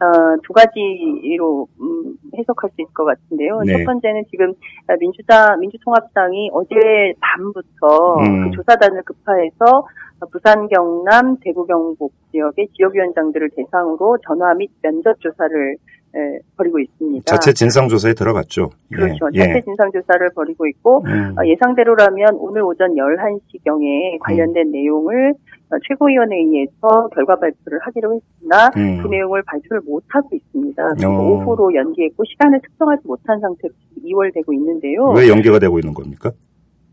어, 0.02 0.36
두 0.41 0.52
가지로 0.54 1.67
음, 1.80 2.17
해석할 2.36 2.71
수 2.71 2.82
있을 2.82 2.91
것 2.93 3.06
같은데요. 3.06 3.62
네. 3.62 3.78
첫 3.78 3.86
번째는 3.86 4.24
지금 4.32 4.54
민주당 5.00 5.60
민주통합당이 5.60 6.50
어제 6.54 6.76
밤부터 7.19 8.15
음. 8.21 8.50
그 8.50 8.56
조사단을 8.56 9.04
급파해서 9.04 9.88
부산, 10.32 10.67
경남, 10.69 11.38
대구, 11.41 11.65
경북 11.65 12.13
지역의 12.32 12.69
지역위원장들을 12.76 13.52
대상으로 13.56 14.17
전화 14.28 14.54
및 14.56 14.71
면접 14.82 15.19
조사를 15.19 15.78
에, 16.15 16.39
벌이고 16.58 16.80
있습니다. 16.80 17.24
자체 17.26 17.54
진상조사에 17.54 18.13
들어갔죠. 18.13 18.69
예. 18.91 18.95
그렇죠. 18.95 19.30
예. 19.34 19.39
자체 19.39 19.62
진상조사를 19.62 20.30
벌이고 20.36 20.67
있고 20.67 21.04
음. 21.06 21.36
어, 21.38 21.45
예상대로라면 21.45 22.36
오늘 22.36 22.63
오전 22.63 22.95
11시경에 22.95 24.19
관련된 24.19 24.67
음. 24.67 24.71
내용을 24.71 25.34
어, 25.71 25.76
최고위원회의에서 25.88 27.10
결과 27.15 27.38
발표를 27.38 27.80
하기로 27.82 28.19
했으나 28.19 28.69
음. 28.76 29.02
그 29.02 29.08
내용을 29.08 29.41
발표를 29.43 29.82
못하고 29.86 30.30
있습니다. 30.34 30.84
그래서 30.89 31.10
어. 31.10 31.30
오후로 31.30 31.74
연기했고 31.74 32.24
시간을 32.26 32.60
특정하지 32.62 33.08
못한 33.08 33.39
상태로 33.39 33.74
2월 34.04 34.34
되고 34.34 34.52
있는데요. 34.54 35.06
왜 35.15 35.30
연계가 35.30 35.60
되고 35.60 35.80
있는 35.80 35.93
겁니까? 35.93 36.32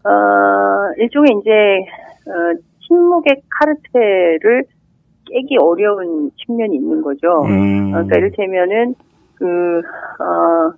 어, 0.04 0.10
일종의 0.98 1.40
이제 1.40 1.50
어, 2.30 2.54
침묵의 2.86 3.42
카르텔을 3.50 4.64
깨기 5.26 5.56
어려운 5.58 6.30
측면이 6.36 6.76
있는 6.76 7.02
거죠. 7.02 7.42
음. 7.44 7.88
어, 7.88 8.04
그러니까 8.04 8.18
이를테면은 8.18 8.94
그 9.38 9.78
어, 10.22 10.72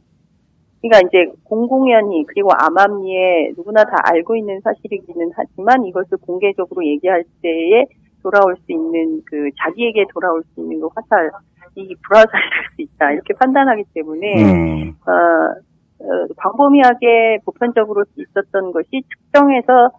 그러니까 0.83 1.09
이제 1.09 1.33
공공연히 1.44 2.25
그리고 2.27 2.51
암암리에 2.53 3.53
누구나 3.57 3.85
다 3.85 3.96
알고 4.05 4.37
있는 4.37 4.61
사실이기는 4.61 5.33
하지만 5.35 5.85
이것을 5.85 6.18
공개적으로 6.18 6.85
얘기할 6.85 7.25
때에 7.42 7.87
돌아올 8.23 8.57
수 8.57 8.73
있는 8.73 9.23
그 9.25 9.49
자기에게 9.59 10.07
돌아올 10.12 10.42
수 10.55 10.61
있는 10.61 10.81
그 10.81 10.88
화살 10.94 11.31
이 11.77 11.94
불화살일 12.03 12.51
수 12.75 12.83
있다 12.83 13.12
이렇게 13.12 13.33
판단하기 13.35 13.85
때문에 13.94 14.42
음. 14.42 14.94
어, 15.07 15.12
어, 15.12 16.27
광범위하게 16.37 17.38
보편적으로 17.44 18.05
있었던 18.16 18.73
것이 18.73 19.03
특정해서 19.09 19.90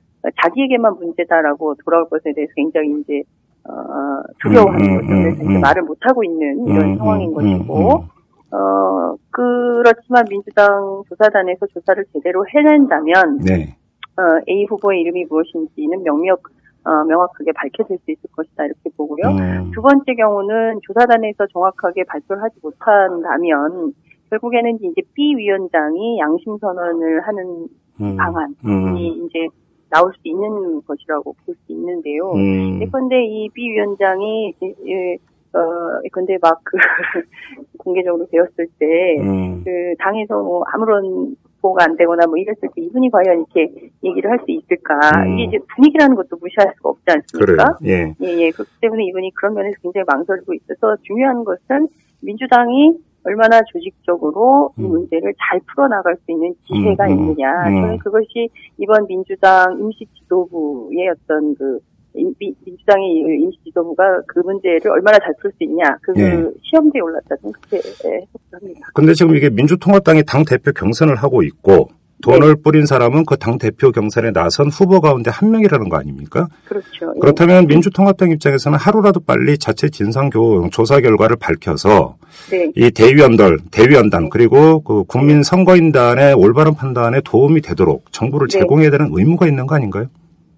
자기에게만 0.44 0.96
문제다라고 0.96 1.76
돌아올 1.86 2.10
것에 2.10 2.34
대해서 2.34 2.52
굉장히 2.56 3.00
이제 3.02 3.24
어, 3.64 4.22
두려워하는 4.42 4.86
음, 4.86 4.92
음, 4.92 4.98
거죠. 4.98 5.08
그래서 5.08 5.42
음, 5.42 5.46
이제 5.46 5.56
음. 5.56 5.62
말을 5.62 5.82
못 5.84 5.98
하고 6.02 6.24
있는 6.24 6.68
이런 6.68 6.82
음, 6.82 6.98
상황인 6.98 7.30
음, 7.30 7.34
것이고 7.34 8.00
음, 8.00 8.08
어, 8.52 9.16
그렇지만 9.30 10.26
민주당 10.30 11.04
조사단에서 11.10 11.68
조사를 11.68 12.04
제대로 12.14 12.46
해낸다면 12.54 13.40
네. 13.40 13.76
어, 14.18 14.42
A 14.50 14.66
후보의 14.66 15.02
이름이 15.02 15.26
무엇인지는 15.30 16.04
명명 16.04 16.38
어, 16.84 17.04
명확하게 17.06 17.52
밝혀질 17.54 17.98
수 18.04 18.12
있을 18.12 18.24
것이다 18.36 18.66
이렇게 18.66 18.90
보고요. 18.98 19.28
음. 19.30 19.72
두 19.72 19.82
번째 19.82 20.16
경우는 20.16 20.80
조사단에서 20.82 21.46
정확하게 21.54 22.04
발표를 22.06 22.42
하지 22.42 22.56
못한다면 22.62 23.94
결국에는 24.32 24.80
이제 24.82 25.02
B 25.14 25.36
위원장이 25.36 26.20
양심 26.20 26.58
선언을 26.58 27.22
하는 27.22 27.68
음. 28.02 28.18
방안이 28.18 28.56
음. 28.66 28.98
이제 28.98 29.48
나올 29.90 30.12
수 30.14 30.20
있는 30.24 30.82
것이라고 30.86 31.36
볼 31.46 31.56
수 31.56 31.72
있는데요. 31.74 32.32
음. 32.32 32.82
예컨대 32.82 33.24
이 33.26 33.50
B 33.54 33.70
위원장이 33.70 34.54
예, 34.64 34.68
예, 34.88 35.18
어, 35.54 35.60
예컨대 36.06 36.38
막그 36.42 36.78
공개적으로 37.78 38.26
되었을 38.32 38.68
때 38.80 39.18
음. 39.20 39.64
그 39.64 39.96
당에서 40.00 40.42
뭐 40.42 40.64
아무런 40.72 41.36
보고가 41.62 41.84
안 41.84 41.98
되거나 41.98 42.26
뭐 42.26 42.38
이랬을 42.38 42.70
때 42.74 42.82
이분이 42.82 43.12
과연 43.12 43.46
이렇게 43.54 43.92
얘기를 44.04 44.32
할 44.32 44.40
수 44.40 44.46
있을까 44.52 45.00
음. 45.26 45.38
이게 45.38 45.44
이제 45.44 45.60
분위기라는 45.76 46.16
것도 46.16 46.38
무시할 46.38 46.74
수가 46.78 46.90
없지 46.90 47.06
않습니까? 47.08 47.76
그래요. 47.78 48.16
예. 48.20 48.26
예, 48.26 48.38
예. 48.46 48.52
그렇기 48.52 48.72
때문에 48.82 49.04
이분이 49.06 49.32
그런 49.36 49.54
면에서 49.54 49.76
굉장히 49.82 50.06
망설이고 50.08 50.54
있어서 50.54 50.98
중요한 51.04 51.44
것은 51.44 51.88
민주당이 52.22 52.98
얼마나 53.24 53.62
조직적으로 53.72 54.74
이 54.78 54.82
음. 54.82 54.90
문제를 54.90 55.34
잘 55.38 55.60
풀어나갈 55.68 56.16
수 56.26 56.32
있는 56.32 56.56
지혜가 56.68 57.06
음, 57.06 57.12
음, 57.12 57.20
있느냐. 57.20 57.68
음. 57.68 57.82
저는 57.82 57.98
그것이 58.00 58.50
이번 58.78 59.06
민주당 59.06 59.78
임시 59.80 60.08
지도부의 60.18 61.10
어떤 61.10 61.56
그 61.56 61.80
민주당의 62.14 63.08
이 63.10 63.44
임시 63.44 63.58
지도부가 63.66 64.04
그 64.28 64.40
문제를 64.40 64.92
얼마나 64.92 65.18
잘 65.20 65.34
풀 65.42 65.52
수 65.58 65.64
있냐. 65.64 65.84
그 66.02 66.14
예. 66.18 66.44
시험대에 66.64 67.02
올랐다는 67.02 67.52
그렇게 67.62 67.78
해석합니다. 67.78 68.88
근데 68.94 69.14
지금 69.14 69.36
이게 69.36 69.50
민주통합당이 69.50 70.24
당 70.28 70.44
대표 70.46 70.72
경선을 70.72 71.16
하고 71.16 71.42
있고 71.44 71.90
돈을 72.24 72.56
네. 72.56 72.62
뿌린 72.62 72.86
사람은 72.86 73.26
그 73.26 73.36
당 73.38 73.58
대표 73.58 73.92
경선에 73.92 74.32
나선 74.32 74.70
후보 74.70 75.02
가운데 75.02 75.32
한 75.32 75.50
명이라는 75.50 75.90
거 75.90 75.98
아닙니까? 75.98 76.48
그렇죠. 76.66 77.14
예. 77.16 77.20
그렇다면 77.20 77.66
민주통합당 77.66 78.30
입장에서는 78.32 78.78
하루라도 78.78 79.20
빨리 79.22 79.58
자체 79.58 79.90
진상 79.90 80.30
교 80.30 80.70
조사 80.70 81.00
결과를 81.02 81.38
밝혀서 81.38 82.18
네. 82.52 82.72
이 82.76 82.92
대위원들, 82.92 83.58
대위원단 83.72 84.30
그리고 84.30 84.82
그 84.82 85.04
국민 85.06 85.42
선거인단의 85.42 86.36
올바른 86.36 86.76
판단에 86.76 87.22
도움이 87.24 87.62
되도록 87.62 88.12
정보를 88.12 88.48
네. 88.50 88.60
제공해야 88.60 88.92
되는 88.92 89.10
의무가 89.12 89.48
있는 89.48 89.66
거 89.66 89.74
아닌가요? 89.76 90.06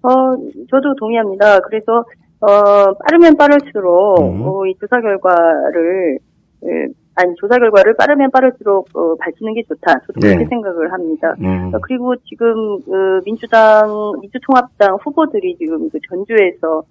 어, 0.04 0.36
저도 0.70 0.94
동의합니다. 0.96 1.60
그래서, 1.60 2.04
어, 2.40 2.92
빠르면 3.04 3.36
빠를수록, 3.36 4.20
음. 4.20 4.42
어, 4.42 4.66
이 4.66 4.74
조사 4.78 5.00
결과를, 5.00 6.18
에, 6.64 6.88
아니, 7.14 7.34
조사 7.36 7.56
결과를 7.56 7.96
빠르면 7.96 8.30
빠를수록, 8.30 8.88
어, 8.94 9.14
밝히는 9.16 9.54
게 9.54 9.62
좋다. 9.62 10.00
저도 10.06 10.20
네. 10.20 10.28
그렇게 10.28 10.46
생각을 10.46 10.92
합니다. 10.92 11.34
음. 11.40 11.72
어, 11.72 11.78
그리고 11.80 12.14
지금, 12.28 12.80
그, 12.84 13.22
민주당, 13.24 14.12
민주통합당 14.20 14.98
후보들이 15.02 15.56
지금 15.56 15.88
그 15.88 15.98
전주에서, 16.08 16.82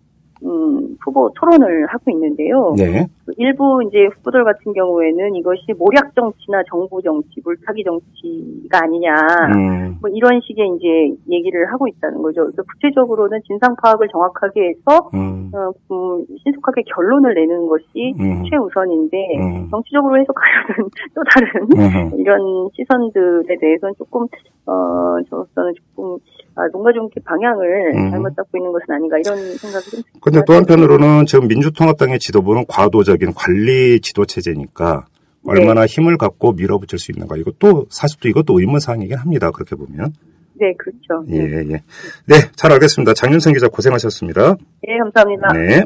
음, 0.41 0.97
후보 1.01 1.31
토론을 1.35 1.87
하고 1.87 2.11
있는데요. 2.11 2.73
네. 2.77 3.07
일부 3.37 3.81
이제 3.87 4.07
후보들 4.15 4.43
같은 4.43 4.73
경우에는 4.73 5.35
이것이 5.35 5.73
모략 5.77 6.13
정치나 6.15 6.63
정부 6.67 7.01
정치, 7.01 7.39
물타기 7.43 7.83
정치가 7.83 8.83
아니냐. 8.83 9.13
음. 9.55 9.97
뭐 10.01 10.09
이런 10.09 10.41
식의 10.41 10.75
이제 10.75 11.15
얘기를 11.31 11.71
하고 11.71 11.87
있다는 11.87 12.21
거죠. 12.21 12.41
그래서 12.41 12.61
구체적으로는 12.63 13.39
진상 13.47 13.75
파악을 13.81 14.07
정확하게 14.09 14.69
해서 14.69 15.09
음. 15.13 15.51
어, 15.53 15.71
음, 15.91 16.25
신속하게 16.43 16.83
결론을 16.93 17.33
내는 17.33 17.67
것이 17.67 18.13
음. 18.19 18.43
최우선인데 18.49 19.17
음. 19.39 19.69
정치적으로 19.69 20.19
해석하려는 20.19 20.89
또 21.15 21.23
다른 21.23 21.63
음. 21.77 22.19
이런 22.19 22.69
시선들에 22.73 23.55
대해서는 23.59 23.93
조금 23.97 24.27
어 24.65 25.15
저로서는 25.29 25.73
조금 25.75 26.17
아, 26.55 26.67
뭔가 26.71 26.91
좀 26.93 27.05
이렇게 27.05 27.19
방향을 27.25 27.95
음. 27.95 28.11
잘못 28.11 28.35
잡고 28.35 28.57
있는 28.57 28.71
것은 28.71 28.85
아닌가 28.93 29.17
이런 29.17 29.57
생각이 29.57 29.89
좀 29.89 30.01
근데 30.21 30.41
또 30.45 30.53
한편으로는 30.53 31.25
지금 31.25 31.47
민주통합당의 31.47 32.19
지도부는 32.19 32.65
과도적인 32.67 33.33
관리 33.33 33.99
지도 34.01 34.25
체제니까 34.25 35.07
얼마나 35.45 35.85
힘을 35.85 36.17
갖고 36.17 36.53
밀어붙일 36.53 36.99
수 36.99 37.11
있는가. 37.11 37.37
이것도 37.37 37.87
사실 37.89 38.19
또 38.21 38.29
이것도 38.29 38.59
의문사항이긴 38.59 39.17
합니다. 39.17 39.51
그렇게 39.51 39.75
보면. 39.75 40.13
네 40.53 40.73
그렇죠. 40.77 41.25
예, 41.31 41.73
예. 41.73 41.83
네, 42.25 42.51
잘 42.55 42.71
알겠습니다. 42.71 43.13
장윤성 43.13 43.53
기자 43.53 43.67
고생하셨습니다. 43.67 44.55
네 44.83 44.97
감사합니다. 44.99 45.53
네. 45.53 45.85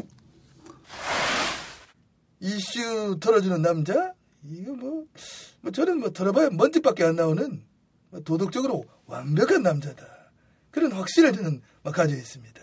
이슈 2.40 3.18
털어주는 3.18 3.62
남자? 3.62 4.12
이거 4.44 4.72
뭐, 4.74 5.04
뭐 5.62 5.72
저는 5.72 5.98
뭐 5.98 6.10
털어봐야 6.10 6.50
먼지밖에 6.52 7.04
안 7.04 7.16
나오는 7.16 7.60
뭐 8.10 8.20
도덕적으로 8.20 8.84
완벽한 9.06 9.62
남자다. 9.62 10.17
그런 10.70 10.92
확신을 10.92 11.32
저는 11.32 11.60
가져 11.84 12.14
있습니다. 12.14 12.60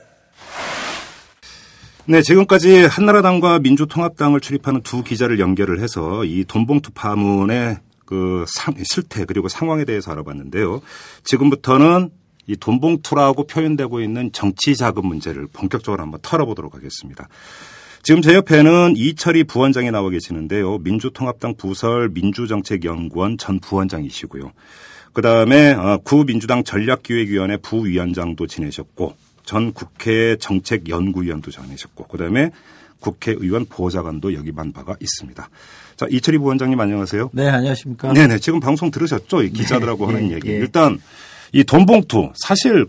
네, 2.07 2.21
지금까지 2.21 2.85
한나라당과 2.85 3.59
민주통합당을 3.59 4.39
출입하는 4.39 4.81
두 4.83 5.03
기자를 5.03 5.39
연결을 5.39 5.79
해서 5.79 6.23
이 6.23 6.43
돈봉투 6.43 6.91
파문의 6.93 7.79
그 8.05 8.45
상, 8.47 8.75
실태 8.83 9.25
그리고 9.25 9.47
상황에 9.47 9.85
대해서 9.85 10.11
알아봤는데요. 10.11 10.81
지금부터는 11.23 12.11
이 12.47 12.55
돈봉투라고 12.55 13.47
표현되고 13.47 14.01
있는 14.01 14.31
정치 14.31 14.75
자금 14.75 15.07
문제를 15.07 15.47
본격적으로 15.51 16.03
한번 16.03 16.19
털어보도록 16.21 16.75
하겠습니다. 16.75 17.27
지금 18.03 18.21
제 18.21 18.35
옆에는 18.35 18.93
이철희 18.95 19.45
부원장이 19.45 19.89
나와 19.89 20.11
계시는데요. 20.11 20.77
민주통합당 20.77 21.55
부설 21.55 22.09
민주정책연구원 22.09 23.39
전 23.39 23.59
부원장이시고요. 23.59 24.51
그 25.15 25.21
다음에 25.21 25.71
어, 25.71 25.97
구민주당 26.03 26.65
전략기획위원회 26.65 27.55
부위원장도 27.57 28.47
지내셨고 28.47 29.15
전 29.45 29.71
국회 29.71 30.35
정책연구위원도 30.35 31.51
지내셨고 31.51 32.07
그 32.07 32.17
다음에 32.17 32.51
국회의원 32.99 33.65
보좌관도 33.65 34.33
역임한 34.33 34.73
바가 34.73 34.97
있습니다. 34.99 35.49
자 35.95 36.05
이철희 36.09 36.37
부원장님 36.37 36.77
안녕하세요. 36.77 37.29
네 37.31 37.47
안녕하십니까. 37.47 38.11
네네 38.11 38.39
지금 38.39 38.59
방송 38.59 38.91
들으셨죠? 38.91 39.43
이 39.43 39.51
기자들하고 39.51 40.07
네, 40.07 40.13
하는 40.13 40.31
예, 40.31 40.35
얘기. 40.35 40.49
예. 40.49 40.55
일단 40.55 40.99
이 41.53 41.63
돈봉투 41.63 42.33
사실 42.35 42.85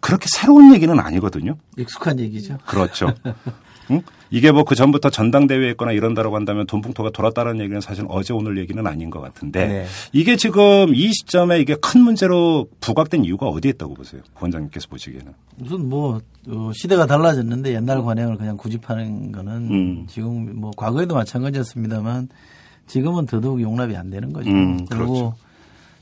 그렇게 0.00 0.26
새로운 0.28 0.74
얘기는 0.74 0.98
아니거든요. 0.98 1.56
익숙한 1.78 2.18
얘기죠. 2.18 2.58
그렇죠. 2.66 3.14
응? 3.92 4.02
이게 4.34 4.50
뭐 4.50 4.64
그 4.64 4.74
전부터 4.74 5.10
전당대회에 5.10 5.70
있거나 5.70 5.92
이런다라고 5.92 6.34
한다면 6.34 6.66
돈봉투가 6.66 7.10
돌았다는 7.10 7.60
얘기는 7.60 7.80
사실 7.80 8.04
어제 8.08 8.32
오늘 8.32 8.58
얘기는 8.58 8.84
아닌 8.86 9.10
것 9.10 9.20
같은데 9.20 9.66
네. 9.66 9.86
이게 10.12 10.36
지금 10.36 10.94
이 10.94 11.12
시점에 11.12 11.60
이게 11.60 11.76
큰 11.76 12.00
문제로 12.00 12.66
부각된 12.80 13.24
이유가 13.24 13.46
어디에 13.46 13.70
있다고 13.70 13.94
보세요? 13.94 14.22
부원장님께서 14.34 14.88
보시기에는. 14.88 15.32
무슨 15.56 15.88
뭐 15.88 16.20
어, 16.48 16.70
시대가 16.74 17.06
달라졌는데 17.06 17.74
옛날 17.74 18.02
관행을 18.02 18.36
그냥 18.36 18.56
구집하는 18.56 19.30
거는 19.30 19.52
음. 19.70 20.06
지금 20.08 20.58
뭐 20.58 20.72
과거에도 20.76 21.14
마찬가지였습니다만 21.14 22.28
지금은 22.86 23.26
더더욱 23.26 23.60
용납이 23.62 23.96
안 23.96 24.10
되는 24.10 24.32
거죠. 24.32 24.50
음, 24.50 24.84
그리고 24.86 25.12
그렇죠. 25.12 25.34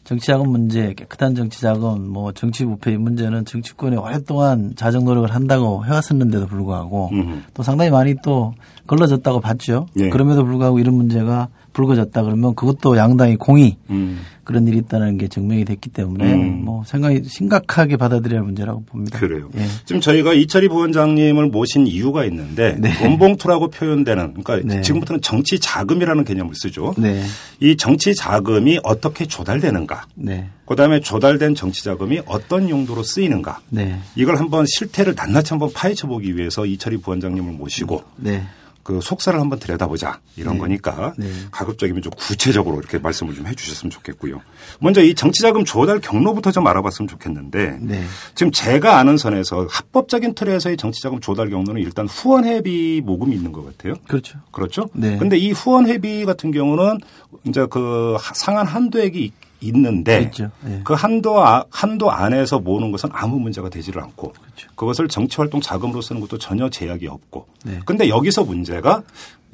정치자금 0.05 0.49
문제, 0.49 0.95
깨끗한 0.95 1.35
정치자금, 1.35 2.09
뭐 2.09 2.33
정치 2.33 2.65
부패 2.65 2.97
문제는 2.97 3.45
정치권이 3.45 3.97
오랫동안 3.97 4.73
자정 4.75 5.05
노력을 5.05 5.33
한다고 5.33 5.85
해왔었는데도 5.85 6.47
불구하고 6.47 7.11
음. 7.13 7.45
또 7.55 7.63
상당히 7.63 7.91
많이 7.91 8.15
또 8.23 8.55
걸러졌다고 8.87 9.41
봤죠. 9.41 9.87
예. 9.99 10.09
그럼에도 10.09 10.45
불구하고 10.45 10.81
이런 10.81 10.95
문제가 10.95 11.49
불거졌다 11.73 12.23
그러면 12.23 12.55
그것도 12.55 12.97
양당의 12.97 13.37
공의 13.37 13.77
음. 13.91 14.21
그런 14.45 14.67
일이 14.67 14.79
있다는 14.79 15.19
게 15.19 15.29
증명이 15.29 15.65
됐기 15.65 15.91
때문에 15.91 16.33
음. 16.33 16.65
뭐 16.65 16.83
생각이 16.85 17.23
심각하게 17.25 17.97
받아들여야 17.97 18.41
할 18.41 18.45
문제라고 18.45 18.85
봅니다. 18.85 19.19
그래요. 19.19 19.49
예. 19.57 19.65
지금 19.85 20.01
저희가 20.01 20.33
이철희 20.33 20.69
부원장님을 20.69 21.47
모신 21.47 21.87
이유가 21.87 22.25
있는데 22.25 22.77
네. 22.79 22.93
돈봉투라고 22.99 23.71
표현되는 23.71 24.35
그러니까 24.43 24.61
네. 24.65 24.83
지금부터는 24.83 25.21
정치 25.21 25.61
자금이라는 25.61 26.25
개념을 26.25 26.55
쓰죠. 26.57 26.95
네. 26.99 27.23
이 27.61 27.77
정치 27.77 28.15
자금이 28.15 28.81
어떻게 28.83 29.27
조달되는가? 29.27 30.07
네. 30.17 30.49
그다음에 30.67 31.01
조달된 31.01 31.55
정치 31.55 31.85
자금이 31.85 32.23
어떤 32.27 32.69
용도로 32.69 33.05
쓰이는가? 33.05 33.61
네. 33.69 33.99
이걸 34.17 34.39
한번 34.39 34.65
실태를 34.67 35.15
낱낱이 35.17 35.51
한번 35.51 35.71
파헤쳐 35.73 36.09
보기 36.09 36.37
위해서 36.37 36.67
이철희 36.67 36.97
부원장님을 36.99 37.53
모시고 37.53 38.03
네. 38.17 38.43
그 38.83 39.01
속사를 39.01 39.39
한번 39.39 39.59
들여다보자 39.59 40.21
이런 40.37 40.55
네. 40.55 40.61
거니까 40.61 41.15
네. 41.17 41.29
가급적이면 41.51 42.03
좀 42.03 42.13
구체적으로 42.17 42.79
이렇게 42.79 42.99
말씀을 42.99 43.35
좀 43.35 43.47
해주셨으면 43.47 43.91
좋겠고요. 43.91 44.41
먼저 44.81 45.03
이 45.03 45.15
정치자금 45.15 45.65
조달 45.65 46.01
경로부터 46.01 46.51
좀 46.51 46.67
알아봤으면 46.67 47.09
좋겠는데 47.09 47.79
네. 47.81 48.05
지금 48.35 48.51
제가 48.51 48.99
아는 48.99 49.17
선에서 49.17 49.67
합법적인 49.71 50.35
틀에서의 50.35 50.77
정치자금 50.77 51.21
조달 51.21 51.51
경로는 51.51 51.81
일단 51.81 52.07
후원회비 52.09 53.03
모금이 53.05 53.37
있는 53.37 53.53
것 53.53 53.65
같아요. 53.65 53.95
그렇죠. 54.09 54.39
그렇죠. 54.51 54.89
네. 54.95 55.17
근데 55.17 55.37
이 55.37 55.53
후원회비 55.53 56.25
같은 56.25 56.51
경우는 56.51 56.99
이제 57.45 57.67
그 57.71 58.17
상한 58.35 58.67
한도액이 58.67 59.33
있- 59.63 59.69
있는데. 59.69 60.31
예. 60.41 60.81
그 60.85 60.95
한도 60.95 61.41
아- 61.45 61.65
한도 61.71 62.11
안에서 62.11 62.59
모으는 62.59 62.91
것은 62.93 63.11
아무 63.13 63.39
문제가 63.39 63.69
되지를 63.69 64.03
않고 64.03 64.33
그렇죠. 64.33 64.69
그것을 64.75 65.09
정치 65.09 65.37
활동 65.37 65.61
자금으로 65.61 66.01
쓰는 66.01 66.21
것도 66.21 66.39
전혀 66.39 66.69
제약이 66.69 67.07
없고 67.07 67.47
네. 67.65 67.79
근데 67.87 68.09
여기서 68.09 68.45
문제가 68.45 69.03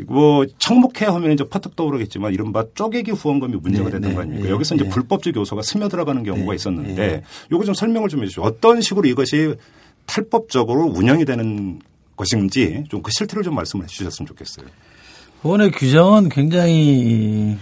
뭐 0.06 0.46
청목회 0.58 1.06
하면 1.06 1.32
이제 1.32 1.44
퍼뜩 1.44 1.74
떠오르겠지만 1.76 2.32
이른바 2.32 2.64
쪼개기 2.74 3.10
후원금이 3.10 3.56
문제가 3.56 3.86
네, 3.86 3.90
됐던 3.96 4.10
네, 4.10 4.14
거 4.14 4.20
아닙니까? 4.22 4.46
예, 4.48 4.50
여기서 4.52 4.76
이제 4.76 4.84
예. 4.84 4.88
불법적 4.88 5.34
요소가 5.36 5.62
스며들어가는 5.62 6.22
경우가 6.22 6.50
네, 6.52 6.54
있었는데 6.56 7.02
예. 7.02 7.22
요거 7.52 7.64
좀 7.64 7.74
설명을 7.74 8.08
좀 8.08 8.20
해주시죠. 8.22 8.42
어떤 8.42 8.80
식으로 8.80 9.08
이것이 9.08 9.56
탈법적으로 10.06 10.84
운영이 10.86 11.24
되는 11.24 11.80
것인지 12.16 12.84
좀 12.88 13.02
그 13.02 13.10
실태를 13.12 13.42
좀 13.42 13.54
말씀을 13.54 13.84
해주셨으면 13.84 14.26
좋겠어요. 14.26 14.66
후원의 15.42 15.70
규정은 15.72 16.28
굉장히 16.30 17.56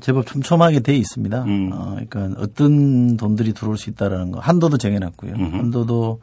제법 0.00 0.26
촘촘하게 0.26 0.80
돼 0.80 0.96
있습니다. 0.96 1.44
음. 1.44 1.70
어, 1.72 1.96
그러니까 2.08 2.40
어떤 2.40 3.16
돈들이 3.16 3.52
들어올 3.52 3.76
수 3.76 3.90
있다라는 3.90 4.32
거 4.32 4.40
한도도 4.40 4.78
정해놨고요. 4.78 5.32
음흠. 5.34 5.56
한도도 5.56 6.20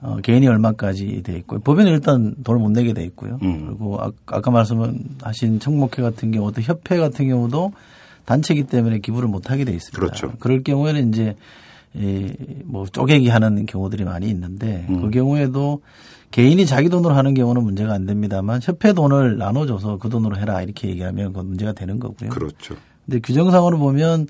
어, 0.00 0.16
개인이 0.22 0.46
얼마까지 0.46 1.22
돼 1.22 1.36
있고 1.38 1.58
법에는 1.60 1.90
일단 1.92 2.34
돈을 2.44 2.60
못 2.60 2.70
내게 2.70 2.92
돼 2.92 3.04
있고요. 3.04 3.38
음. 3.42 3.66
그리고 3.66 4.00
아, 4.00 4.10
아까 4.26 4.50
말씀하신 4.50 5.58
청목회 5.60 6.02
같은 6.02 6.30
경우, 6.30 6.52
또 6.52 6.60
협회 6.60 6.98
같은 6.98 7.28
경우도 7.28 7.72
단체이기 8.24 8.64
때문에 8.64 8.98
기부를 8.98 9.28
못 9.28 9.50
하게 9.50 9.64
돼 9.64 9.72
있습니다. 9.72 9.98
그렇죠. 9.98 10.32
그럴 10.38 10.62
경우에는 10.62 11.08
이제 11.08 11.34
이, 11.94 12.32
뭐 12.64 12.86
쪼개기 12.86 13.28
하는 13.28 13.66
경우들이 13.66 14.04
많이 14.04 14.28
있는데 14.28 14.86
음. 14.88 15.00
그 15.00 15.10
경우에도 15.10 15.80
개인이 16.30 16.64
자기 16.66 16.88
돈으로 16.88 17.14
하는 17.14 17.34
경우는 17.34 17.62
문제가 17.62 17.94
안 17.94 18.06
됩니다만 18.06 18.60
협회 18.62 18.92
돈을 18.92 19.38
나눠줘서 19.38 19.98
그 19.98 20.08
돈으로 20.08 20.36
해라 20.36 20.62
이렇게 20.62 20.88
얘기하면 20.88 21.28
그건 21.28 21.48
문제가 21.48 21.72
되는 21.72 21.98
거고요. 21.98 22.30
그렇죠. 22.30 22.76
근데 23.06 23.20
규정상으로 23.20 23.78
보면 23.78 24.26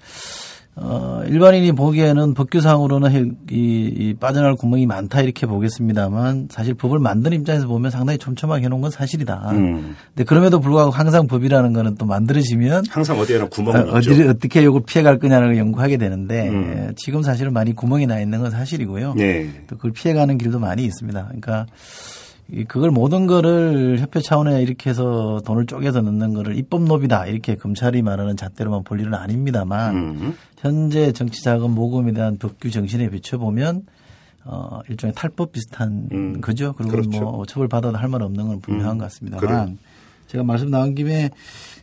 어 0.80 1.22
일반인이 1.26 1.72
보기에는 1.72 2.34
법규상으로는 2.34 3.10
해- 3.10 3.24
이, 3.50 3.92
이 3.96 4.14
빠져나갈 4.18 4.54
구멍이 4.54 4.86
많다 4.86 5.20
이렇게 5.22 5.46
보겠습니다만 5.46 6.48
사실 6.50 6.74
법을 6.74 6.98
만드는 7.00 7.40
입장에서 7.40 7.66
보면 7.66 7.90
상당히 7.90 8.18
촘촘하게 8.18 8.64
해놓은 8.66 8.80
건 8.80 8.90
사실이다. 8.90 9.50
음. 9.52 9.96
근데 10.14 10.24
그럼에도 10.24 10.60
불구하고 10.60 10.90
항상 10.90 11.26
법이라는 11.26 11.72
거는 11.72 11.96
또 11.96 12.06
만들어지면 12.06 12.84
항상 12.90 13.18
어디에나 13.18 13.46
구멍이 13.48 13.90
어. 13.90 13.94
어디를 13.94 14.28
어떻게 14.28 14.62
이걸 14.62 14.82
피해갈 14.86 15.18
거냐는 15.18 15.48
걸 15.48 15.58
연구하게 15.58 15.96
되는데 15.96 16.48
음. 16.48 16.86
예, 16.90 16.94
지금 16.96 17.22
사실은 17.22 17.52
많이 17.52 17.72
구멍이 17.74 18.06
나 18.06 18.20
있는 18.20 18.40
건 18.40 18.50
사실이고요. 18.50 19.14
네. 19.14 19.48
또 19.66 19.76
그걸 19.76 19.90
피해가는 19.92 20.38
길도 20.38 20.58
많이 20.60 20.84
있습니다. 20.84 21.24
그러니까 21.24 21.66
이 21.66 21.72
그걸 22.66 22.90
모든 22.90 23.26
거를 23.26 23.98
협회 23.98 24.20
차원에 24.20 24.62
이렇게 24.62 24.88
해서 24.90 25.40
돈을 25.44 25.66
쪼개서 25.66 26.00
넣는 26.00 26.32
거를 26.32 26.56
입법 26.56 26.82
노비다 26.84 27.26
이렇게 27.26 27.56
검찰이 27.56 28.00
말하는 28.00 28.36
잣대로만 28.38 28.84
볼 28.84 29.00
일은 29.00 29.12
아닙니다만 29.14 29.94
음. 29.96 30.34
현재 30.56 31.12
정치 31.12 31.42
자금 31.42 31.74
모금에 31.74 32.12
대한 32.12 32.38
법규 32.38 32.70
정신에 32.70 33.10
비춰보면 33.10 33.82
어 34.44 34.80
일종의 34.88 35.12
탈법 35.14 35.52
비슷한 35.52 36.08
음. 36.10 36.40
거죠. 36.40 36.72
그리고 36.72 36.92
그렇죠. 36.92 37.20
뭐 37.20 37.44
처벌 37.44 37.68
받아도 37.68 37.98
할 37.98 38.08
말 38.08 38.22
없는 38.22 38.48
건 38.48 38.60
분명한 38.60 38.96
음. 38.96 38.98
것 38.98 39.04
같습니다만 39.04 39.46
그래요. 39.46 39.78
제가 40.28 40.42
말씀 40.44 40.70
나온 40.70 40.94
김에 40.94 41.28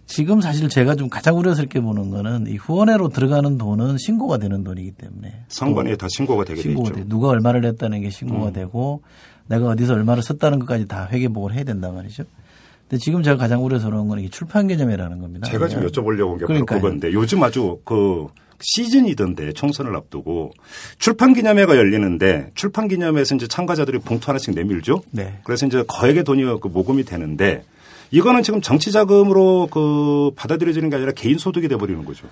지금 0.08 0.42
사실 0.42 0.68
제가 0.70 0.96
좀 0.96 1.10
가장 1.10 1.38
우려스럽게 1.38 1.80
보는 1.82 2.10
거는 2.10 2.48
이 2.48 2.56
후원회로 2.58 3.10
들어가는 3.10 3.58
돈은 3.60 3.98
신고가 4.00 4.38
되는 4.40 4.64
돈이기 4.64 4.92
때문에 4.92 5.46
상관에 5.48 5.92
또다 5.92 6.08
신고가 6.10 6.44
되게 6.44 6.62
돼 6.62 6.70
신고가. 6.70 6.92
돼. 6.92 7.04
누가 7.08 7.28
얼마를 7.30 7.62
냈다는 7.62 8.02
게 8.02 8.10
신고가 8.10 8.48
음. 8.48 8.54
되고 8.54 9.02
내가 9.48 9.68
어디서 9.68 9.94
얼마를 9.94 10.24
썼다는 10.24 10.60
것까지 10.60 10.88
다 10.88 11.08
회계복을 11.12 11.54
해야 11.54 11.64
된단 11.64 11.94
말이죠. 11.96 12.24
근데 12.90 13.02
지금 13.02 13.24
제가 13.24 13.38
가장 13.38 13.64
우려스러운 13.64 14.08
건 14.08 14.20
이게 14.20 14.30
출판 14.30 14.68
개념이라는 14.68 15.20
겁니다. 15.20 15.48
제가 15.50 15.68
지금 15.68 15.88
여쭤보려고 15.88 16.32
온게 16.34 16.46
바로. 16.46 16.66
그건데 16.66 17.12
요즘 17.14 17.42
아주 17.44 17.80
그 17.84 18.28
시즌이던데 18.62 19.54
총선을 19.54 19.96
앞두고 19.96 20.52
출판 21.00 21.34
기념회가 21.34 21.76
열리는데 21.76 22.52
출판 22.56 22.88
기념회에서 22.88 23.36
이제 23.36 23.48
참가자들이 23.48 24.00
봉투 24.00 24.30
하나씩 24.30 24.54
내밀죠. 24.54 25.02
네. 25.12 25.40
그래서 25.44 25.66
이제 25.66 25.84
거액의 25.88 26.24
돈이 26.24 26.44
그 26.62 26.68
모금이 26.68 27.04
되는데 27.04 27.64
이거는 28.12 28.44
지금 28.44 28.62
정치 28.62 28.92
자금으로 28.92 29.68
그 29.72 30.32
받아들여지는 30.36 30.90
게 30.90 30.96
아니라 30.96 31.12
개인 31.12 31.38
소득이 31.38 31.68
돼 31.68 31.76
버리는 31.76 32.04
거죠. 32.06 32.28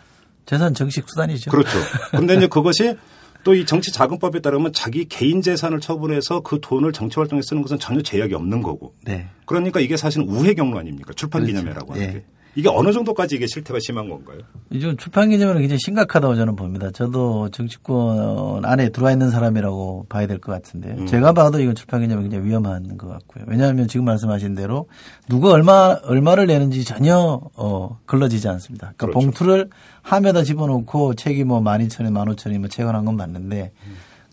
재산 0.45 0.73
정식 0.73 1.07
수단이죠. 1.07 1.51
그렇죠. 1.51 1.77
근데 2.11 2.35
이제 2.35 2.47
그것이 2.47 2.95
또 3.43 3.53
이 3.53 3.65
정치 3.65 3.91
자금법에 3.91 4.39
따르면 4.39 4.73
자기 4.73 5.05
개인 5.05 5.41
재산을 5.41 5.79
처분해서 5.79 6.41
그 6.41 6.59
돈을 6.61 6.93
정치 6.93 7.19
활동에 7.19 7.41
쓰는 7.41 7.61
것은 7.61 7.77
전혀 7.79 8.01
제약이 8.01 8.33
없는 8.33 8.61
거고. 8.61 8.95
네. 9.03 9.27
그러니까 9.45 9.79
이게 9.79 9.97
사실은 9.97 10.27
우회 10.27 10.53
경로 10.53 10.79
아닙니까? 10.79 11.13
출판 11.13 11.41
그렇죠. 11.43 11.59
기념회라고 11.59 11.93
하는 11.93 12.07
예. 12.07 12.13
게. 12.13 12.23
이게 12.55 12.69
어느 12.69 12.91
정도까지 12.91 13.35
이게 13.35 13.47
실태가 13.47 13.79
심한 13.81 14.07
건가요? 14.09 14.37
이좀 14.71 14.95
출판 14.97 15.29
개념은 15.29 15.57
굉장히 15.59 15.79
심각하다고 15.79 16.35
저는 16.35 16.55
봅니다. 16.55 16.91
저도 16.91 17.49
정치권 17.49 18.63
안에 18.65 18.89
들어와 18.89 19.11
있는 19.11 19.31
사람이라고 19.31 20.05
봐야 20.09 20.27
될 20.27 20.39
것 20.39 20.51
같은데요. 20.51 20.95
음. 20.95 21.05
제가 21.07 21.33
봐도 21.33 21.59
이건 21.59 21.73
출판 21.75 22.01
개념이 22.01 22.23
굉장히 22.23 22.45
위험한 22.47 22.97
것 22.97 23.07
같고요. 23.07 23.45
왜냐하면 23.47 23.87
지금 23.87 24.05
말씀하신 24.05 24.55
대로 24.55 24.87
누가 25.29 25.49
얼마 25.51 25.97
얼마를 26.03 26.45
내는지 26.47 26.83
전혀 26.83 27.41
어 27.55 27.99
걸러지지 28.05 28.47
않습니다. 28.47 28.93
그러니까 28.97 29.05
그렇죠. 29.07 29.19
봉투를 29.19 29.69
함에다 30.01 30.43
집어넣고 30.43 31.15
책이 31.15 31.43
뭐 31.45 31.59
12,000원, 31.61 32.35
15,000원이 32.35 32.59
뭐 32.59 32.67
채권한 32.67 33.05
건 33.05 33.15
맞는데 33.15 33.71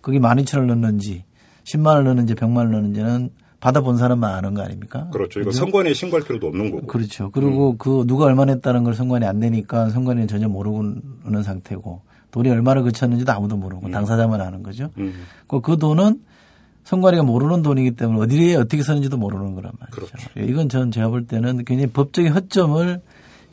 거기 0.02 0.18
12,000원을 0.18 0.66
넣는지 0.66 1.24
10만 1.64 1.86
원 1.94 2.04
넣는지 2.04 2.34
100만 2.34 2.56
원 2.56 2.70
넣는지는 2.72 3.30
받아본 3.60 3.98
사람만 3.98 4.34
아는 4.34 4.54
거 4.54 4.62
아닙니까? 4.62 5.08
그렇죠. 5.12 5.40
이거? 5.40 5.52
선관위에 5.52 5.94
신고할 5.94 6.26
필요도 6.26 6.46
없는 6.48 6.70
거고. 6.70 6.86
그렇죠. 6.86 7.30
그리고 7.30 7.76
그 7.76 8.04
누가 8.06 8.24
얼마 8.24 8.46
냈다는 8.46 8.84
걸 8.84 8.94
선관위 8.94 9.26
안 9.26 9.38
되니까 9.38 9.90
선관위는 9.90 10.28
전혀 10.28 10.48
모르는 10.48 11.42
상태고 11.44 12.00
돈이 12.30 12.48
얼마를 12.48 12.82
그쳤는지도 12.82 13.30
아무도 13.32 13.56
모르고 13.56 13.90
당사자만 13.90 14.40
아는 14.40 14.62
거죠. 14.62 14.90
음. 14.98 15.26
그, 15.46 15.60
그 15.60 15.76
돈은 15.76 16.20
선관위가 16.84 17.22
모르는 17.22 17.62
돈이기 17.62 17.92
때문에 17.92 18.20
어디에 18.20 18.56
어떻게 18.56 18.82
쓰는지도 18.82 19.18
모르는 19.18 19.54
거란 19.54 19.72
말이죠. 19.78 19.94
그렇죠. 19.94 20.30
예, 20.38 20.44
이건 20.44 20.68
전 20.68 20.90
제가 20.90 21.08
볼 21.08 21.26
때는 21.26 21.64
굉장히 21.64 21.92
법적인 21.92 22.32
허점을 22.32 23.00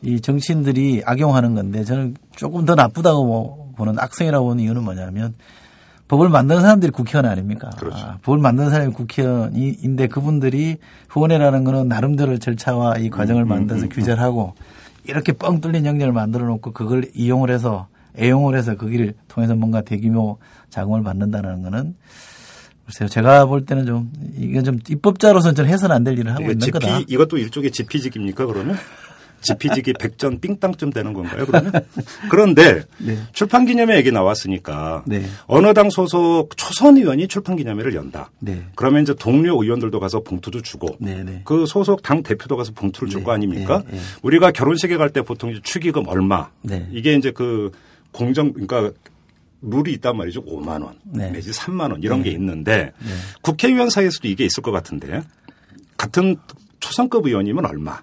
이 0.03 0.21
정치인들이 0.21 1.03
악용하는 1.05 1.53
건데 1.55 1.83
저는 1.83 2.15
조금 2.35 2.65
더 2.65 2.75
나쁘다고 2.75 3.25
뭐 3.25 3.73
보는 3.75 3.99
악성이라고 3.99 4.45
보는 4.45 4.63
이유는 4.63 4.83
뭐냐면 4.83 5.33
법을 6.07 6.29
만드는 6.29 6.61
사람들이 6.61 6.91
국회의원 6.91 7.29
아닙니까? 7.29 7.69
그렇죠. 7.77 7.97
아, 7.97 8.17
법을 8.21 8.39
만드는 8.39 8.69
사람이 8.69 8.93
국회의원인데 8.93 10.07
그분들이 10.07 10.77
후원회라는 11.09 11.63
거는 11.65 11.87
나름대로 11.89 12.37
절차와 12.37 12.97
이 12.99 13.09
과정을 13.09 13.43
음, 13.43 13.47
만들어서 13.49 13.87
규제를 13.89 14.21
하고 14.21 14.53
이렇게 15.03 15.33
뻥 15.33 15.59
뚫린 15.61 15.85
영역을 15.85 16.13
만들어 16.13 16.45
놓고 16.45 16.71
그걸 16.71 17.09
이용을 17.13 17.49
해서 17.51 17.87
애용을 18.17 18.57
해서 18.57 18.75
그 18.75 18.89
길을 18.89 19.13
통해서 19.27 19.55
뭔가 19.55 19.81
대규모 19.81 20.37
자금을 20.69 21.03
받는다는 21.03 21.61
거는 21.63 21.95
글쎄요. 22.85 23.09
제가 23.09 23.45
볼 23.45 23.65
때는 23.65 23.85
좀 23.85 24.11
이게 24.37 24.63
좀 24.63 24.79
입법자로서는 24.89 25.55
좀 25.55 25.65
해서는 25.65 25.93
안 25.93 26.03
될 26.05 26.17
일을 26.17 26.31
하고 26.31 26.43
있는 26.43 26.59
지피, 26.59 26.71
거다. 26.71 27.01
이것도 27.05 27.37
일종의 27.37 27.71
지피직입니까 27.71 28.45
그러면? 28.45 28.77
지피직이 29.41 29.93
백전 29.93 30.39
삥땅쯤 30.39 30.91
되는 30.91 31.13
건가요 31.13 31.45
그러면? 31.45 31.71
그런데 32.29 32.83
네. 32.99 33.17
출판 33.33 33.65
기념회 33.65 33.95
얘기 33.97 34.11
나왔으니까 34.11 35.03
네. 35.05 35.25
어느 35.45 35.73
당 35.73 35.89
소속 35.89 36.55
초선 36.57 36.97
의원이 36.97 37.27
출판 37.27 37.55
기념회를 37.55 37.93
연다. 37.95 38.31
네. 38.39 38.65
그러면 38.75 39.03
이제 39.03 39.13
동료 39.13 39.61
의원들도 39.61 39.99
가서 39.99 40.21
봉투도 40.21 40.61
주고 40.61 40.97
네, 40.99 41.23
네. 41.23 41.41
그 41.45 41.65
소속 41.65 42.01
당 42.03 42.23
대표도 42.23 42.57
가서 42.57 42.71
봉투를 42.73 43.09
줄 43.09 43.23
거 43.23 43.31
아닙니까? 43.31 43.83
네, 43.87 43.97
네. 43.97 44.01
우리가 44.21 44.51
결혼식에 44.51 44.95
갈 44.97 45.09
때 45.09 45.21
보통 45.21 45.51
이제 45.51 45.59
축의금 45.63 46.07
얼마 46.07 46.49
네. 46.61 46.87
이게 46.91 47.13
이제 47.15 47.31
그 47.31 47.71
공정 48.11 48.51
그러니까 48.53 48.91
룰이 49.61 49.91
있단 49.93 50.15
말이죠. 50.17 50.43
5만 50.45 50.83
원 50.83 50.95
네. 51.03 51.31
내지 51.31 51.51
3만 51.51 51.91
원 51.91 52.01
이런 52.03 52.21
게 52.23 52.29
있는데 52.31 52.91
국회의원 53.41 53.89
사이에서도 53.89 54.27
이게 54.27 54.45
있을 54.45 54.61
것 54.61 54.71
같은데 54.71 55.21
같은 55.97 56.35
초선급 56.79 57.25
의원이면 57.25 57.65
얼마 57.65 57.99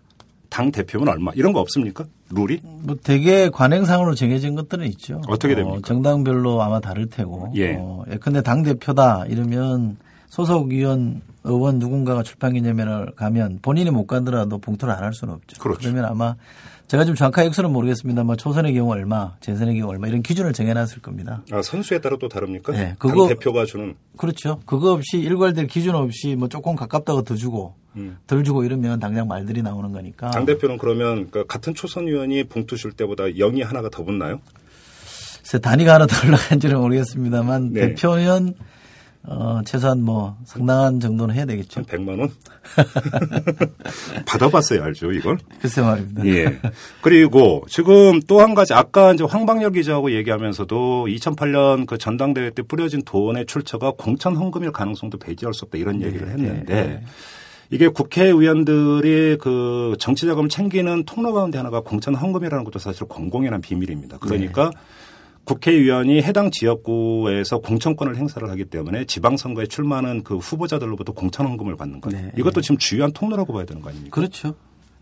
당 0.54 0.70
대표면 0.70 1.08
얼마 1.08 1.32
이런 1.34 1.52
거 1.52 1.58
없습니까? 1.58 2.04
룰이? 2.30 2.60
뭐 2.62 2.94
되게 3.02 3.48
관행상으로 3.48 4.14
정해진 4.14 4.54
것들은 4.54 4.86
있죠. 4.90 5.20
어떻게 5.26 5.56
됩니까? 5.56 5.78
어, 5.78 5.80
정당별로 5.80 6.62
아마 6.62 6.78
다를 6.78 7.08
테고. 7.08 7.50
예. 7.56 7.74
어, 7.76 8.04
예컨대 8.08 8.40
당 8.40 8.62
대표다 8.62 9.24
이러면 9.26 9.96
소속 10.28 10.70
의원 10.70 11.22
의원 11.42 11.80
누군가가 11.80 12.22
출판 12.22 12.52
기념회를 12.52 13.14
가면 13.16 13.58
본인이 13.62 13.90
못 13.90 14.06
가더라도 14.06 14.58
봉투를 14.58 14.94
안 14.94 15.02
할 15.02 15.12
수는 15.12 15.34
없죠. 15.34 15.60
그렇죠. 15.60 15.88
러면 15.88 16.04
아마 16.04 16.36
제가 16.86 17.04
좀 17.06 17.14
정확하게 17.14 17.48
액수는 17.48 17.72
모르겠습니다만 17.72 18.36
초선의 18.36 18.74
경우 18.74 18.92
얼마, 18.92 19.32
재선의 19.40 19.78
경우 19.78 19.90
얼마 19.90 20.06
이런 20.06 20.22
기준을 20.22 20.52
정해놨을 20.52 21.00
겁니다. 21.00 21.42
아, 21.50 21.62
선수에 21.62 22.00
따라 22.00 22.16
또 22.20 22.28
다릅니까? 22.28 22.72
네, 22.72 22.78
당 22.88 22.96
그거- 22.98 23.26
대표가 23.28 23.64
주는 23.64 23.94
그렇죠. 24.18 24.60
그거 24.66 24.92
없이 24.92 25.18
일괄될 25.18 25.66
기준 25.66 25.94
없이 25.94 26.36
뭐 26.36 26.48
조금 26.48 26.76
가깝다고 26.76 27.22
더 27.22 27.36
주고 27.36 27.74
음. 27.96 28.18
덜 28.26 28.44
주고 28.44 28.64
이러면 28.64 29.00
당장 29.00 29.26
말들이 29.26 29.62
나오는 29.62 29.92
거니까. 29.92 30.30
당 30.30 30.44
대표는 30.44 30.76
그러면 30.78 31.30
그 31.30 31.46
같은 31.46 31.74
초선 31.74 32.06
의원이 32.06 32.44
봉투 32.44 32.76
줄 32.76 32.92
때보다 32.92 33.24
0이 33.24 33.64
하나가 33.64 33.88
더 33.88 34.04
붙나요? 34.04 34.40
단위가 35.62 35.94
하나 35.94 36.06
더 36.06 36.14
올라간지는 36.26 36.78
모르겠습니다만 36.80 37.72
네. 37.72 37.80
대표는 37.88 38.54
어, 39.26 39.60
최소한 39.64 40.02
뭐 40.02 40.36
상당한 40.44 41.00
정도는 41.00 41.34
해야 41.34 41.46
되겠죠. 41.46 41.80
한 41.80 41.86
100만 41.86 42.20
원? 42.20 42.30
받아봤어야 44.26 44.84
알죠, 44.84 45.12
이걸? 45.12 45.38
글쎄 45.60 45.80
말입니다. 45.80 46.26
예. 46.26 46.60
그리고 47.00 47.64
지금 47.68 48.20
또 48.20 48.44
한 48.44 48.54
가지 48.54 48.74
아까 48.74 49.14
이제 49.14 49.24
황방열 49.24 49.72
기자하고 49.72 50.12
얘기하면서도 50.12 51.06
2008년 51.08 51.86
그 51.86 51.96
전당대회 51.96 52.50
때 52.50 52.62
뿌려진 52.62 53.02
돈의 53.02 53.46
출처가 53.46 53.92
공천 53.96 54.36
헌금일 54.36 54.70
가능성도 54.70 55.18
배제할 55.18 55.54
수 55.54 55.64
없다 55.64 55.78
이런 55.78 56.02
얘기를 56.02 56.28
했는데 56.28 56.74
네. 56.74 57.02
이게 57.70 57.88
국회의원들이 57.88 59.38
그 59.40 59.96
정치 59.98 60.26
자금을 60.26 60.50
챙기는 60.50 61.04
통로 61.06 61.32
가운데 61.32 61.56
하나가 61.56 61.80
공천 61.80 62.14
헌금이라는 62.14 62.64
것도 62.64 62.78
사실 62.78 63.06
공공연한 63.06 63.62
비밀입니다. 63.62 64.18
그러니까 64.18 64.70
국회의원이 65.44 66.22
해당 66.22 66.50
지역구에서 66.50 67.58
공천권을 67.58 68.16
행사를 68.16 68.48
하기 68.48 68.64
때문에 68.66 69.04
지방선거에 69.04 69.66
출마하는 69.66 70.22
그 70.22 70.38
후보자들로부터 70.38 71.12
공천 71.12 71.46
헌금을 71.46 71.76
받는 71.76 72.00
거예요. 72.00 72.26
네. 72.26 72.32
이것도 72.36 72.60
지금 72.60 72.78
주요한 72.78 73.12
통로라고 73.12 73.52
봐야 73.52 73.64
되는 73.64 73.82
거 73.82 73.90
아닙니까? 73.90 74.14
그렇죠. 74.14 74.54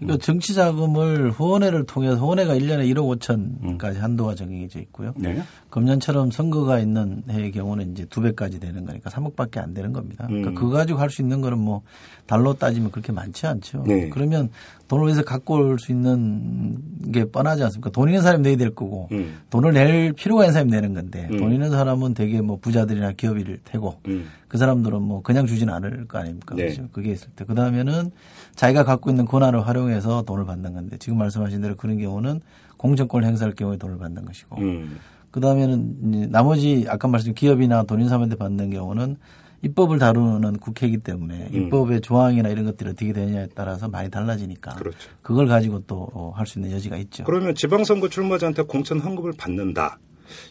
그러니까 0.03 0.25
정치 0.25 0.55
자금을 0.55 1.31
후원회를 1.31 1.85
통해서 1.87 2.17
후원회가 2.17 2.55
1년에 2.55 2.93
1억 2.93 3.19
5천까지 3.19 3.99
한도가 3.99 4.35
정해져 4.35 4.79
있고요. 4.81 5.13
네. 5.17 5.43
금년처럼 5.71 6.31
선거가 6.31 6.81
있는 6.81 7.23
해의 7.31 7.51
경우는 7.53 7.93
이제 7.93 8.05
두 8.07 8.21
배까지 8.21 8.61
되는 8.61 8.85
거니까 8.85 9.09
3억밖에 9.11 9.59
안 9.59 9.73
되는 9.73 9.93
겁니다. 9.93 10.27
그러니까 10.27 10.51
음. 10.51 10.55
그거 10.55 10.71
가지고 10.71 10.99
할 10.99 11.09
수 11.13 11.23
있는 11.23 11.41
거는 11.41 11.59
뭐 11.59 11.83
달러 12.27 12.55
따지면 12.55 12.91
그렇게 12.91 13.13
많지 13.13 13.47
않죠. 13.47 13.85
네. 13.87 14.09
그러면 14.09 14.49
돈을 14.89 15.07
위해서 15.07 15.23
갖고 15.23 15.55
올 15.55 15.79
수 15.79 15.93
있는 15.93 16.77
게 17.13 17.25
뻔하지 17.25 17.63
않습니까? 17.65 17.91
돈 17.91 18.09
있는 18.09 18.23
사람이 18.23 18.43
내야 18.43 18.57
될 18.57 18.75
거고 18.75 19.09
음. 19.13 19.39
돈을 19.51 19.73
낼 19.73 20.13
필요가 20.13 20.45
있는 20.45 20.53
사람이 20.53 20.71
내는 20.71 20.95
건데 20.95 21.29
음. 21.31 21.39
돈 21.39 21.53
있는 21.53 21.71
사람은 21.71 22.15
되게 22.15 22.41
뭐 22.41 22.59
부자들이나 22.61 23.13
기업일 23.13 23.59
테고 23.65 24.01
음. 24.09 24.27
그 24.49 24.59
사람들은 24.59 25.01
뭐 25.03 25.23
그냥 25.23 25.47
주지는 25.47 25.73
않을 25.75 26.07
거 26.07 26.19
아닙니까? 26.19 26.55
네. 26.55 26.65
그렇죠? 26.65 26.89
그게 26.93 27.13
있을 27.13 27.29
때. 27.35 27.45
그 27.47 27.55
다음에는 27.55 28.11
자기가 28.55 28.85
갖고 28.85 29.11
있는 29.11 29.25
권한을 29.25 29.67
활용해서 29.67 30.23
돈을 30.23 30.45
받는 30.45 30.75
건데 30.75 30.97
지금 30.99 31.19
말씀하신 31.19 31.61
대로 31.63 31.77
그런 31.77 31.99
경우는 31.99 32.41
공정권을 32.77 33.27
행사할 33.29 33.55
경우에 33.55 33.77
돈을 33.77 33.99
받는 33.99 34.25
것이고 34.25 34.57
음. 34.61 34.99
그 35.31 35.41
다음에는 35.41 36.31
나머지 36.31 36.85
아까 36.89 37.09
말씀 37.09 37.33
기업이나 37.35 37.85
돈 37.85 37.99
있는 37.99 38.09
사람한테 38.09 38.37
받는 38.37 38.71
경우는 38.71 39.17
입법을 39.65 39.99
다루는 40.01 40.59
국회이기 40.59 40.99
때문에 40.99 41.49
음. 41.53 41.55
입법의 41.55 42.01
조항이나 42.01 42.49
이런 42.49 42.65
것들이 42.65 42.91
어떻게 42.91 43.13
되느냐에 43.13 43.47
따라서 43.55 43.89
많이 43.89 44.11
달라지니까 44.11 44.75
그렇죠. 44.75 44.99
그걸 45.23 45.47
가지고 45.47 45.81
또 45.87 46.33
할 46.37 46.47
수 46.47 46.59
있는 46.59 46.73
여지가 46.73 46.97
있죠. 46.99 47.25
그러면 47.25 47.55
지방선거 47.55 48.09
출마자한테 48.09 48.63
공천 48.63 48.99
헌금을 48.99 49.33
받는다. 49.39 49.99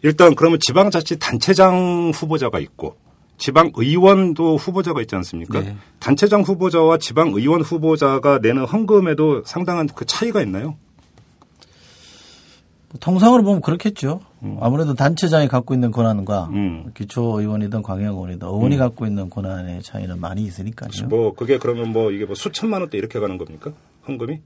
일단 0.03 0.33
그러면 0.35 0.59
지방자치단체장 0.61 2.11
후보자가 2.13 2.59
있고 2.59 2.95
지방 3.41 3.71
의원도 3.75 4.57
후보자가 4.57 5.01
있지 5.01 5.15
않습니까? 5.15 5.61
네. 5.61 5.75
단체장 5.99 6.43
후보자와 6.43 6.99
지방 6.99 7.29
의원 7.29 7.61
후보자가 7.61 8.37
내는 8.37 8.65
헌금에도 8.65 9.41
상당한 9.45 9.87
그 9.87 10.05
차이가 10.05 10.43
있나요? 10.43 10.77
통상으로 12.99 13.41
보면 13.41 13.61
그렇겠죠. 13.61 14.19
아무래도 14.59 14.93
단체장이 14.93 15.47
갖고 15.47 15.73
있는 15.73 15.89
권한과 15.89 16.49
음. 16.51 16.91
기초 16.93 17.39
의원이든 17.41 17.81
광역 17.81 18.13
의원이든 18.13 18.47
의원이 18.47 18.77
갖고 18.77 19.07
있는 19.07 19.27
권한의 19.29 19.81
차이는 19.81 20.19
많이 20.19 20.43
있으니까요. 20.43 20.89
뭐 21.07 21.33
그게 21.33 21.57
그러면 21.57 21.91
뭐 21.91 22.11
이게 22.11 22.25
뭐 22.25 22.35
수천만 22.35 22.81
원대 22.81 22.99
이렇게 22.99 23.19
가는 23.19 23.39
겁니까? 23.39 23.71
헌금이? 24.07 24.39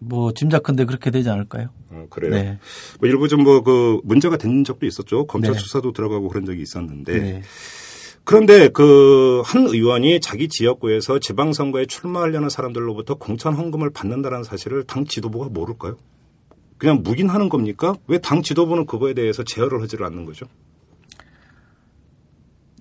뭐 0.00 0.32
짐작컨대 0.32 0.84
그렇게 0.84 1.10
되지 1.10 1.30
않을까요? 1.30 1.68
어, 1.90 2.06
그래요. 2.10 2.32
네. 2.34 2.58
뭐 2.98 3.08
일부 3.08 3.28
좀 3.28 3.44
뭐 3.44 3.62
그 3.62 4.00
문제가 4.04 4.36
된 4.36 4.64
적도 4.64 4.84
있었죠. 4.84 5.26
검찰 5.26 5.52
네. 5.54 5.58
수사도 5.58 5.92
들어가고 5.92 6.28
그런 6.28 6.44
적이 6.44 6.60
있었는데 6.62 7.18
네. 7.18 7.42
그런데 8.30 8.68
그 8.68 9.42
한 9.44 9.66
의원이 9.66 10.20
자기 10.20 10.46
지역구에서 10.46 11.18
지방선거에 11.18 11.86
출마하려는 11.86 12.48
사람들로부터 12.48 13.16
공천 13.16 13.54
헌금을 13.54 13.90
받는다는 13.90 14.44
사실을 14.44 14.84
당 14.84 15.04
지도부가 15.04 15.48
모를까요? 15.48 15.96
그냥 16.78 17.02
묵인하는 17.02 17.48
겁니까? 17.48 17.96
왜 18.06 18.18
당 18.18 18.42
지도부는 18.42 18.86
그거에 18.86 19.14
대해서 19.14 19.42
제어를 19.42 19.82
하지를 19.82 20.06
않는 20.06 20.26
거죠? 20.26 20.46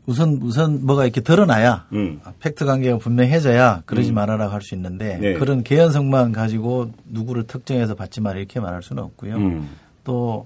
우선 0.06 0.39
우선 0.43 0.86
뭐가 0.86 1.06
이렇게 1.06 1.22
드러나야 1.22 1.88
음. 1.93 2.20
팩트 2.39 2.66
관계가 2.66 3.00
분명해져야 3.00 3.82
그러지 3.88 4.12
말아라 4.12 4.52
할 4.52 4.62
수 4.62 4.76
있는데 4.76 5.18
네. 5.18 5.34
그런 5.34 5.64
개연성만 5.64 6.32
가지고 6.32 6.91
누구를 7.06 7.47
특정해서 7.47 7.95
받지 7.95 8.22
마라 8.22 8.38
이렇게 8.38 8.60
말할 8.60 8.84
수는 8.84 9.02
없고요. 9.02 9.36
음. 9.38 9.70
또 10.04 10.45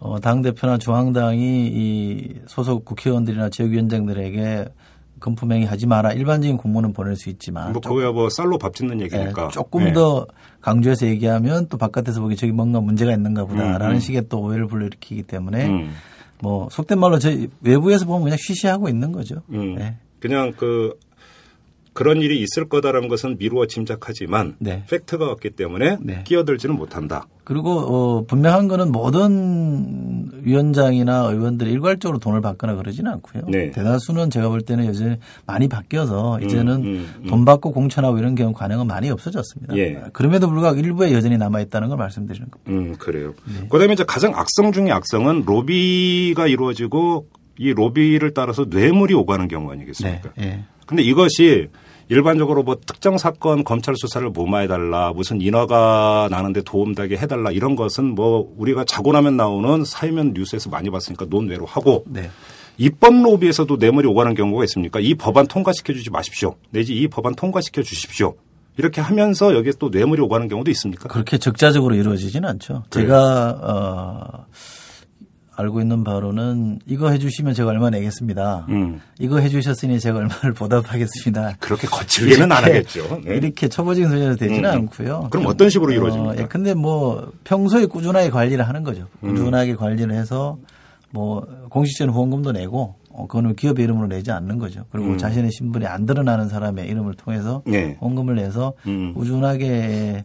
어, 0.00 0.18
당 0.18 0.40
대표나 0.42 0.78
중앙당이 0.78 1.66
이 1.66 2.34
소속 2.46 2.84
국회의원들이나 2.86 3.50
지역위원장들에게 3.50 4.64
금품행위 5.20 5.66
하지 5.66 5.86
마라 5.86 6.12
일반적인 6.12 6.56
공문은 6.56 6.94
보낼 6.94 7.14
수 7.14 7.28
있지만 7.28 7.72
뭐 7.72 7.80
그거야 7.82 8.10
뭐 8.10 8.30
쌀로 8.30 8.56
밥 8.56 8.74
짓는 8.74 9.02
얘기니까. 9.02 9.44
예, 9.44 9.48
조금 9.48 9.84
네. 9.84 9.92
더 9.92 10.26
강조해서 10.62 11.06
얘기하면 11.06 11.68
또 11.68 11.76
바깥에서 11.76 12.22
보기 12.22 12.36
저기 12.36 12.52
뭔가 12.52 12.80
문제가 12.80 13.12
있는가 13.12 13.44
보다라는 13.44 13.86
음, 13.90 13.94
음. 13.96 14.00
식의 14.00 14.28
또 14.30 14.40
오해를 14.40 14.66
불러일으키기 14.66 15.24
때문에 15.24 15.66
음. 15.66 15.92
뭐 16.40 16.68
속된 16.70 16.98
말로 16.98 17.18
저희 17.18 17.48
외부에서 17.60 18.06
보면 18.06 18.22
그냥 18.22 18.38
쉬쉬하고 18.40 18.88
있는 18.88 19.12
거죠. 19.12 19.42
음. 19.50 19.74
네. 19.74 19.96
그냥 20.18 20.52
그 20.56 20.98
그런 21.92 22.20
일이 22.22 22.40
있을 22.40 22.68
거다라는 22.68 23.08
것은 23.08 23.36
미루어 23.38 23.66
짐작하지만 23.66 24.56
네. 24.58 24.84
팩트가 24.88 25.26
없기 25.30 25.50
때문에 25.50 25.98
네. 26.00 26.22
끼어들지는 26.24 26.76
못한다. 26.76 27.26
그리고 27.44 27.70
어, 27.70 28.24
분명한 28.26 28.68
거는 28.68 28.92
모든 28.92 30.30
위원장이나 30.42 31.30
의원들이 31.32 31.72
일괄적으로 31.72 32.18
돈을 32.18 32.40
받거나 32.40 32.76
그러지는 32.76 33.10
않고요. 33.12 33.42
네. 33.48 33.70
대다수는 33.72 34.30
제가 34.30 34.48
볼 34.48 34.60
때는 34.60 34.86
여전히 34.86 35.16
많이 35.46 35.68
바뀌어서 35.68 36.40
이제는 36.40 36.74
음, 36.76 37.08
음. 37.22 37.26
돈 37.26 37.44
받고 37.44 37.72
공천하고 37.72 38.18
이런 38.18 38.36
경우 38.36 38.52
관행은 38.52 38.86
많이 38.86 39.10
없어졌습니다. 39.10 39.76
예. 39.76 40.00
그럼에도 40.12 40.48
불구하고 40.48 40.78
일부에 40.78 41.12
여전히 41.12 41.38
남아 41.38 41.60
있다는 41.62 41.88
걸 41.88 41.98
말씀드리는 41.98 42.48
겁니다. 42.50 42.70
음, 42.70 42.96
그래요. 42.98 43.34
네. 43.46 43.66
그다음에 43.68 43.94
이제 43.94 44.04
가장 44.04 44.32
악성 44.36 44.70
중의 44.70 44.92
악성은 44.92 45.42
로비가 45.44 46.46
이루어지고 46.46 47.26
이 47.60 47.74
로비를 47.74 48.32
따라서 48.32 48.64
뇌물이 48.66 49.12
오가는 49.12 49.46
경우 49.46 49.70
아니겠습니까? 49.70 50.30
네. 50.38 50.46
예. 50.46 50.64
근데 50.86 51.02
이것이 51.02 51.68
일반적으로 52.08 52.62
뭐 52.62 52.78
특정 52.86 53.18
사건 53.18 53.64
검찰 53.64 53.94
수사를 53.98 54.28
무마해달라 54.30 55.12
무슨 55.12 55.42
인허가 55.42 56.26
나는데 56.30 56.62
도움되게 56.62 57.18
해달라 57.18 57.50
이런 57.50 57.76
것은 57.76 58.14
뭐 58.14 58.50
우리가 58.56 58.84
자고 58.84 59.12
나면 59.12 59.36
나오는 59.36 59.84
사회면 59.84 60.32
뉴스에서 60.32 60.70
많이 60.70 60.88
봤으니까 60.88 61.26
논외로 61.28 61.66
하고 61.66 62.04
네. 62.08 62.30
입법 62.78 63.22
로비에서도 63.22 63.76
뇌물이 63.76 64.08
오가는 64.08 64.34
경우가 64.34 64.64
있습니까? 64.64 64.98
이 64.98 65.14
법안 65.14 65.46
통과시켜 65.46 65.92
주지 65.92 66.08
마십시오. 66.08 66.56
내지 66.70 66.96
이 66.96 67.08
법안 67.08 67.34
통과시켜 67.34 67.82
주십시오. 67.82 68.36
이렇게 68.78 69.02
하면서 69.02 69.54
여기에 69.54 69.74
또 69.78 69.90
뇌물이 69.90 70.22
오가는 70.22 70.48
경우도 70.48 70.70
있습니까? 70.70 71.08
그렇게 71.08 71.36
적자적으로 71.36 71.94
이루어지지는 71.94 72.48
않죠. 72.48 72.84
그래요? 72.88 73.06
제가 73.06 73.58
어, 73.60 74.46
알고 75.60 75.80
있는 75.80 76.04
바로는 76.04 76.80
이거 76.86 77.10
해주시면 77.10 77.54
제가 77.54 77.70
얼마 77.70 77.90
내겠습니다. 77.90 78.66
음. 78.70 79.00
이거 79.18 79.38
해주셨으니 79.38 80.00
제가 80.00 80.18
얼마를 80.18 80.52
보답하겠습니다. 80.54 81.56
그렇게 81.60 81.86
거칠게는 81.86 82.50
안 82.50 82.64
하겠죠. 82.64 83.20
네. 83.24 83.36
이렇게 83.36 83.68
초보적인 83.68 84.08
소리는 84.08 84.36
되지는 84.36 84.64
음, 84.64 84.74
음. 84.74 84.78
않고요. 84.80 85.28
그럼 85.30 85.46
어떤 85.46 85.70
식으로 85.70 85.92
이루어집니까? 85.92 86.32
어, 86.32 86.36
예, 86.38 86.46
근데 86.46 86.74
뭐 86.74 87.32
평소에 87.44 87.86
꾸준하게 87.86 88.30
관리를 88.30 88.66
하는 88.66 88.82
거죠. 88.82 89.06
음. 89.22 89.34
꾸준하게 89.34 89.76
관리를 89.76 90.14
해서 90.14 90.58
뭐 91.10 91.46
공식적인 91.70 92.12
후원금도 92.12 92.52
내고 92.52 92.96
어, 93.10 93.26
그거는 93.26 93.56
기업의 93.56 93.84
이름으로 93.84 94.06
내지 94.08 94.30
않는 94.30 94.58
거죠. 94.58 94.84
그리고 94.90 95.10
음. 95.10 95.18
자신의 95.18 95.50
신분이 95.52 95.86
안 95.86 96.06
드러나는 96.06 96.48
사람의 96.48 96.86
이름을 96.88 97.14
통해서 97.14 97.62
네. 97.66 97.96
후원금을 98.00 98.36
내서 98.36 98.72
음. 98.86 99.12
꾸준하게 99.14 100.24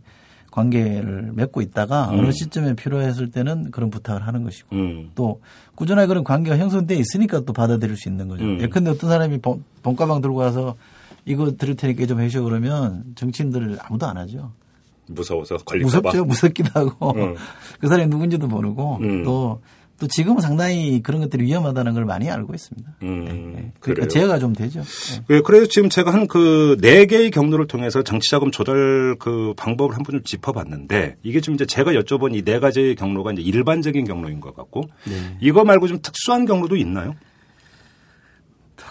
관계를 0.60 1.32
맺고 1.34 1.62
있다가 1.62 2.10
음. 2.12 2.20
어느 2.20 2.32
시점에 2.32 2.76
필요했을 2.76 3.30
때는 3.30 3.72
그런 3.72 3.90
부탁을 3.90 4.26
하는 4.26 4.44
것이고 4.44 4.74
음. 4.76 5.12
또 5.14 5.42
꾸준하게 5.76 6.08
그런 6.08 6.24
관계가 6.24 6.58
형성돼 6.58 6.96
있으니까 6.96 7.42
또 7.42 7.52
받아들일 7.52 7.98
수 7.98 8.08
있는 8.08 8.30
거죠. 8.30 8.46
음. 8.46 8.60
예컨대 8.62 8.90
어떤 8.90 9.10
사람이 9.10 9.40
본- 9.40 9.64
본가방 9.84 10.22
들고 10.22 10.38
와서 10.38 10.76
이거 11.26 11.52
들을 11.58 11.76
테니까 11.76 12.06
좀 12.06 12.22
해줘 12.22 12.42
그러면 12.42 13.04
정치인들 13.16 13.78
아무도 13.82 14.06
안 14.08 14.16
하죠. 14.18 14.52
무서워서 15.08 15.58
걸릴까 15.58 15.90
봐. 15.90 15.98
무섭죠. 16.10 16.26
무섭기도 16.26 16.70
하고 16.74 17.12
음. 17.16 17.36
그 17.80 17.88
사람이 17.88 18.08
누군지도 18.10 18.48
모르고 18.48 19.00
음. 19.02 19.24
또, 19.24 19.62
또 20.00 20.08
지금은 20.08 20.42
상당히 20.42 21.02
그런 21.02 21.22
것들이 21.22 21.46
위험하다는 21.46 21.94
걸 21.94 22.04
많이 22.06 22.30
알고 22.30 22.54
있습니다. 22.54 22.96
음, 23.04 23.72
그러니까 23.80 23.80
그래요. 23.80 24.08
제어가 24.08 24.40
좀 24.40 24.54
되죠. 24.54 24.82
네. 24.82 25.36
예, 25.38 25.42
그래서 25.42 25.66
지금 25.68 25.90
제가 25.90 26.12
한 26.14 26.28
그 26.28 26.76
네 26.82 27.06
개의 27.06 27.32
경로를 27.32 27.68
통해서 27.68 28.04
정치자금 28.04 28.52
조달 28.52 29.16
그 29.20 29.54
방법을 29.56 29.96
한번 29.96 30.14
좀 30.14 30.24
짚어봤는데 30.24 31.16
이게 31.24 31.40
좀 31.42 31.56
이제 31.56 31.66
제가 31.66 31.92
여쭤본 31.94 32.36
이 32.36 32.44
네 32.44 32.60
가지의 32.60 32.96
경로가 32.96 33.32
이제 33.34 33.42
일반적인 33.42 34.06
경로인 34.06 34.40
것 34.42 34.56
같고 34.56 34.82
네. 35.08 35.38
이거 35.40 35.64
말고 35.64 35.88
좀 35.88 36.00
특수한 36.02 36.46
경로도 36.46 36.76
있나요? 36.76 37.16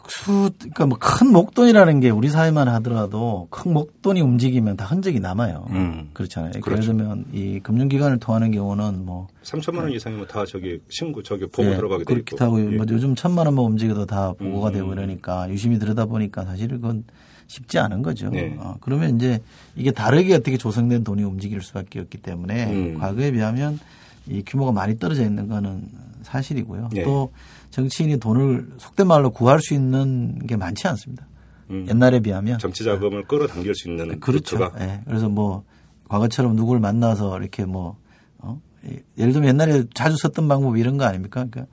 특수, 0.04 0.50
그러니까 0.58 0.86
뭐 0.86 0.98
큰 0.98 1.32
목돈이라는 1.32 2.00
게 2.00 2.10
우리 2.10 2.28
사회만 2.28 2.68
하더라도 2.68 3.48
큰 3.50 3.72
목돈이 3.72 4.20
움직이면 4.20 4.76
다 4.76 4.84
흔적이 4.84 5.20
남아요. 5.20 5.66
음. 5.70 6.10
그렇잖아요. 6.12 6.52
그렇죠. 6.60 6.70
예를 6.92 6.96
들면 6.96 7.24
이 7.32 7.60
금융기관을 7.60 8.18
통하는 8.18 8.50
경우는 8.50 9.04
뭐 9.04 9.26
3천만 9.42 9.78
원 9.78 9.92
이상이면 9.92 10.26
다 10.28 10.44
저기 10.46 10.80
신고 10.88 11.22
저기 11.22 11.46
보고 11.46 11.70
예, 11.70 11.76
들어가게 11.76 12.04
돼 12.04 12.14
그렇기도. 12.14 12.44
하고 12.44 12.60
예. 12.60 12.76
뭐 12.76 12.86
요즘 12.90 13.14
천만 13.14 13.46
원만 13.46 13.64
움직여도 13.64 14.06
다 14.06 14.32
보고가 14.38 14.68
음. 14.68 14.72
되고 14.72 14.92
이러니까 14.92 15.48
유심히 15.50 15.78
들여다보니까 15.78 16.44
사실 16.44 16.68
그건 16.68 17.04
쉽지 17.46 17.78
않은 17.78 18.02
거죠. 18.02 18.30
네. 18.30 18.56
어, 18.58 18.76
그러면 18.80 19.16
이제 19.16 19.40
이게 19.76 19.90
다르게 19.90 20.34
어떻게 20.34 20.56
조성된 20.56 21.04
돈이 21.04 21.22
움직일 21.22 21.60
수밖에 21.60 22.00
없기 22.00 22.18
때문에 22.18 22.66
음. 22.72 22.98
과거에 22.98 23.30
비하면 23.32 23.78
이 24.26 24.42
규모가 24.46 24.72
많이 24.72 24.98
떨어져 24.98 25.22
있는 25.22 25.48
거는 25.48 25.88
사실이고요. 26.22 26.88
네. 26.92 27.02
또 27.04 27.30
정치인이 27.74 28.18
돈을 28.18 28.68
속된 28.78 29.08
말로 29.08 29.30
구할 29.30 29.58
수 29.60 29.74
있는 29.74 30.38
게 30.46 30.56
많지 30.56 30.86
않습니다. 30.86 31.26
음. 31.70 31.86
옛날에 31.88 32.20
비하면 32.20 32.60
정치 32.60 32.84
자금을 32.84 33.24
끌어당길 33.24 33.74
수 33.74 33.90
있는 33.90 34.20
그렇죠. 34.20 34.56
루트가 34.56 34.80
예. 34.80 35.00
그래서 35.04 35.28
뭐 35.28 35.64
과거처럼 36.08 36.54
누구를 36.54 36.80
만나서 36.80 37.36
이렇게 37.40 37.64
뭐 37.64 37.96
어? 38.38 38.60
예, 38.86 39.02
예를 39.18 39.32
들면 39.32 39.48
옛날에 39.48 39.82
자주 39.92 40.16
썼던 40.18 40.46
방법 40.46 40.76
이런 40.76 40.98
거 40.98 41.04
아닙니까? 41.04 41.46
그러니까 41.50 41.66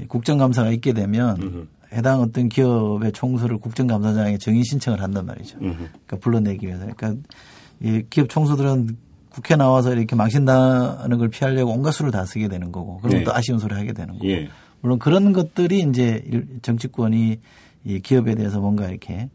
이 0.00 0.06
국정감사가 0.06 0.70
있게 0.70 0.94
되면 0.94 1.42
음흠. 1.42 1.66
해당 1.92 2.22
어떤 2.22 2.48
기업의 2.48 3.12
총수를 3.12 3.58
국정감사장에 3.58 4.38
정인 4.38 4.64
신청을 4.64 5.02
한단 5.02 5.26
말이죠. 5.26 5.58
음흠. 5.58 5.76
그러니까 5.76 6.16
불러내기 6.20 6.66
위해서. 6.66 6.86
그러니까 6.96 7.22
이 7.82 8.02
기업 8.08 8.30
총수들은 8.30 8.96
국회 9.28 9.56
나와서 9.56 9.92
이렇게 9.92 10.16
망신당하는 10.16 11.18
걸 11.18 11.28
피하려고 11.28 11.72
온갖 11.72 11.90
수를 11.90 12.12
다 12.12 12.24
쓰게 12.24 12.48
되는 12.48 12.72
거고 12.72 13.00
그러면 13.02 13.18
네. 13.18 13.24
또 13.24 13.34
아쉬운 13.34 13.58
소리 13.58 13.74
하게 13.74 13.92
되는 13.92 14.14
거고 14.14 14.26
예. 14.30 14.48
물론 14.84 14.98
그런 14.98 15.32
것들이 15.32 15.80
이제 15.80 16.22
일- 16.26 16.46
정치권이 16.60 17.38
이 17.86 18.00
기업에 18.00 18.34
대해서 18.34 18.60
뭔가 18.60 18.86
이렇게 18.86 19.30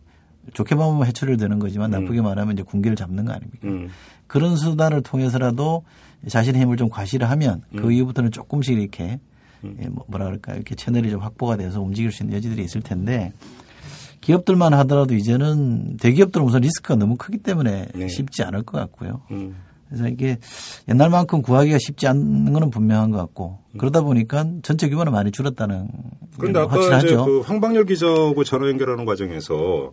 좋게 0.53 0.75
보면 0.75 1.07
해초를 1.07 1.37
드는 1.37 1.57
거지만 1.57 1.89
나쁘게 1.89 2.21
말하면 2.21 2.53
이제 2.53 2.61
군기를 2.61 2.95
잡는 2.95 3.25
거 3.25 3.31
아닙니까? 3.33 3.67
음. 3.67 3.89
그런 4.27 4.55
수단을 4.55 5.01
통해서라도 5.01 5.83
자신의 6.27 6.61
힘을 6.61 6.77
좀 6.77 6.87
과시를 6.87 7.27
하면 7.31 7.63
음. 7.73 7.81
그 7.81 7.91
이후부터는 7.91 8.29
조금씩 8.29 8.77
이렇게 8.79 9.19
예, 9.65 9.87
뭐- 9.87 10.05
뭐라 10.07 10.25
그럴까 10.25 10.53
이렇게 10.53 10.75
채널이 10.75 11.09
좀 11.09 11.19
확보가 11.21 11.57
돼서 11.57 11.81
움직일 11.81 12.11
수 12.11 12.21
있는 12.21 12.37
여지들이 12.37 12.63
있을 12.63 12.81
텐데 12.83 13.33
기업들만 14.21 14.73
하더라도 14.75 15.15
이제는 15.15 15.97
대기업들은 15.97 16.45
우선 16.45 16.61
리스크가 16.61 16.95
너무 16.95 17.15
크기 17.15 17.39
때문에 17.39 17.87
네. 17.95 18.07
쉽지 18.07 18.43
않을 18.43 18.61
것 18.63 18.77
같고요. 18.77 19.21
음. 19.31 19.55
그래서 19.89 20.07
이게 20.07 20.37
옛날만큼 20.87 21.41
구하기가 21.41 21.77
쉽지 21.79 22.07
않은 22.07 22.53
거는 22.53 22.69
분명한 22.69 23.11
것 23.11 23.17
같고 23.17 23.59
그러다 23.77 24.01
보니까 24.01 24.45
전체 24.61 24.87
규모는 24.87 25.11
많이 25.11 25.31
줄었다는 25.31 25.87
그런데 26.37 26.59
게 26.59 26.65
아까 26.65 26.77
이제 26.77 26.89
확실하죠. 26.89 27.25
그 27.25 27.39
황방열 27.41 27.85
기자하고 27.85 28.43
전화 28.43 28.69
연결하는 28.69 29.05
과정에서 29.05 29.91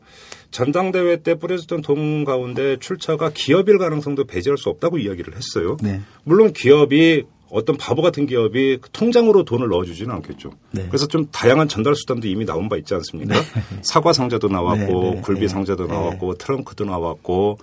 전당대회 0.50 1.22
때 1.22 1.34
뿌려졌던 1.34 1.82
돈 1.82 2.24
가운데 2.24 2.76
출처가 2.78 3.30
기업일 3.34 3.78
가능성도 3.78 4.24
배제할 4.24 4.58
수 4.58 4.68
없다고 4.68 4.98
이야기를 4.98 5.34
했어요. 5.34 5.76
네. 5.82 6.00
물론 6.24 6.52
기업이 6.52 7.24
어떤 7.50 7.76
바보 7.76 8.02
같은 8.02 8.26
기업이 8.26 8.78
그 8.80 8.90
통장으로 8.90 9.44
돈을 9.44 9.68
넣어주지는 9.68 10.14
않겠죠. 10.16 10.50
네. 10.72 10.86
그래서 10.88 11.06
좀 11.06 11.26
다양한 11.30 11.68
전달 11.68 11.94
수단도 11.94 12.26
이미 12.26 12.44
나온 12.44 12.68
바 12.68 12.76
있지 12.76 12.94
않습니까? 12.94 13.34
사과 13.82 14.12
상자도 14.12 14.48
나왔고 14.48 15.02
네, 15.02 15.10
네, 15.14 15.20
굴비 15.20 15.42
네. 15.42 15.48
상자도 15.48 15.86
네. 15.86 15.92
나왔고 15.92 16.34
트렁크도 16.34 16.84
나왔고 16.84 17.58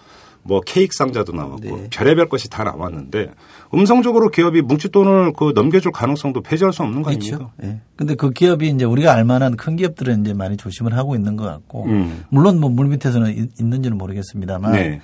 뭐 0.46 0.60
케이크 0.62 0.96
상자도 0.96 1.32
나왔고 1.32 1.60
네. 1.62 1.88
별의별 1.90 2.28
것이 2.30 2.50
다 2.50 2.64
나왔는데 2.64 3.32
음성적으로 3.74 4.30
기업이 4.30 4.62
뭉칫돈을 4.62 5.34
그 5.38 5.54
넘겨줄 5.56 5.92
가능성도 5.92 6.42
배제할 6.42 6.74
수 6.74 6.84
없는 6.84 7.02
거 7.02 7.10
아닙니까? 7.12 7.38
그렇죠. 7.38 7.52
예. 7.64 7.80
근데 7.96 8.16
그 8.16 8.32
기업이 8.32 8.68
이제 8.70 8.84
우리가 8.86 9.14
알만한 9.14 9.56
큰 9.56 9.76
기업들은 9.76 10.22
이제 10.22 10.34
많이 10.34 10.58
조심을 10.58 10.96
하고 10.98 11.16
있는 11.16 11.38
것 11.38 11.46
같고 11.46 11.86
음. 11.86 12.24
물론 12.30 12.60
뭐 12.60 12.70
물밑에서는 12.70 13.32
있- 13.38 13.60
있는지는 13.60 13.98
모르겠습니다만 13.98 14.72
네. 14.74 15.02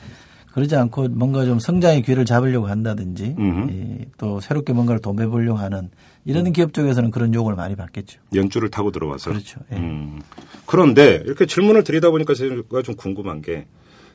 그러지 0.52 0.76
않고 0.76 1.10
뭔가 1.10 1.46
좀 1.46 1.60
성장의 1.60 2.02
기회를 2.02 2.26
잡으려고 2.26 2.68
한다든지. 2.68 3.36
이, 3.38 4.06
또 4.18 4.40
새롭게 4.42 4.74
뭔가를 4.74 5.00
더 5.00 5.14
매보려고 5.14 5.58
하는 5.60 5.90
이런 6.26 6.52
기업 6.52 6.74
쪽에서는 6.74 7.12
그런 7.12 7.34
요구를 7.34 7.56
많이 7.56 7.76
받겠죠. 7.76 8.20
연줄을 8.36 8.70
타고 8.70 8.92
들어와서. 8.92 9.30
그렇죠. 9.30 9.60
예. 9.72 9.78
음. 9.78 10.20
그런데 10.66 11.22
이렇게 11.26 11.46
질문을 11.46 11.84
드리다 11.84 12.10
보니까 12.10 12.34
제가 12.34 12.82
좀 12.84 12.96
궁금한 12.96 13.42
게 13.42 13.68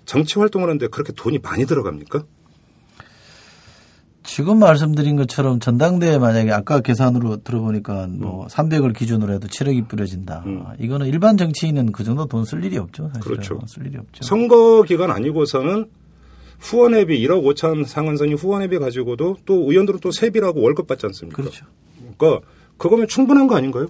정치 0.07 0.39
활동을 0.39 0.69
하는데 0.69 0.87
그렇게 0.89 1.13
돈이 1.13 1.39
많이 1.39 1.67
들어갑니까? 1.67 2.25
지금 4.23 4.59
말씀드린 4.59 5.17
것처럼 5.17 5.61
전당대회 5.61 6.19
만약에 6.19 6.51
아까 6.51 6.81
계산으로 6.81 7.43
들어보니까 7.45 8.07
뭐 8.11 8.47
300을 8.47 8.97
기준으로 8.97 9.35
해도 9.35 9.49
7억이 9.49 9.87
뿌려진다. 9.87 10.43
음. 10.47 10.65
이거는 10.79 11.07
일반 11.07 11.37
정치인은 11.37 11.93
그 11.93 12.05
정도 12.05 12.27
돈 12.27 12.45
쓸 12.45 12.65
일이 12.65 12.79
없죠. 12.79 13.11
사실은. 13.15 13.21
그렇죠. 13.21 13.61
쓸 13.67 13.87
일이 13.87 13.99
없죠. 13.99 14.25
선거 14.25 14.83
기간 14.83 15.11
아니고서는 15.11 15.91
후원회비 16.59 17.19
1억 17.27 17.45
5천 17.45 17.85
상한선이 17.85 18.35
후원회비 18.35 18.79
가지고도 18.79 19.37
또 19.45 19.71
의원들은 19.71 20.01
또 20.01 20.11
세비라고 20.11 20.63
월급 20.63 20.87
받지 20.87 21.05
않습니까? 21.07 21.37
그렇죠. 21.43 21.67
그러니까 22.17 22.47
그거면 22.79 23.07
충분한 23.09 23.47
거 23.47 23.57
아닌가요? 23.57 23.89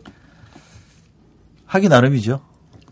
하기 1.67 1.89
나름이죠. 1.89 2.41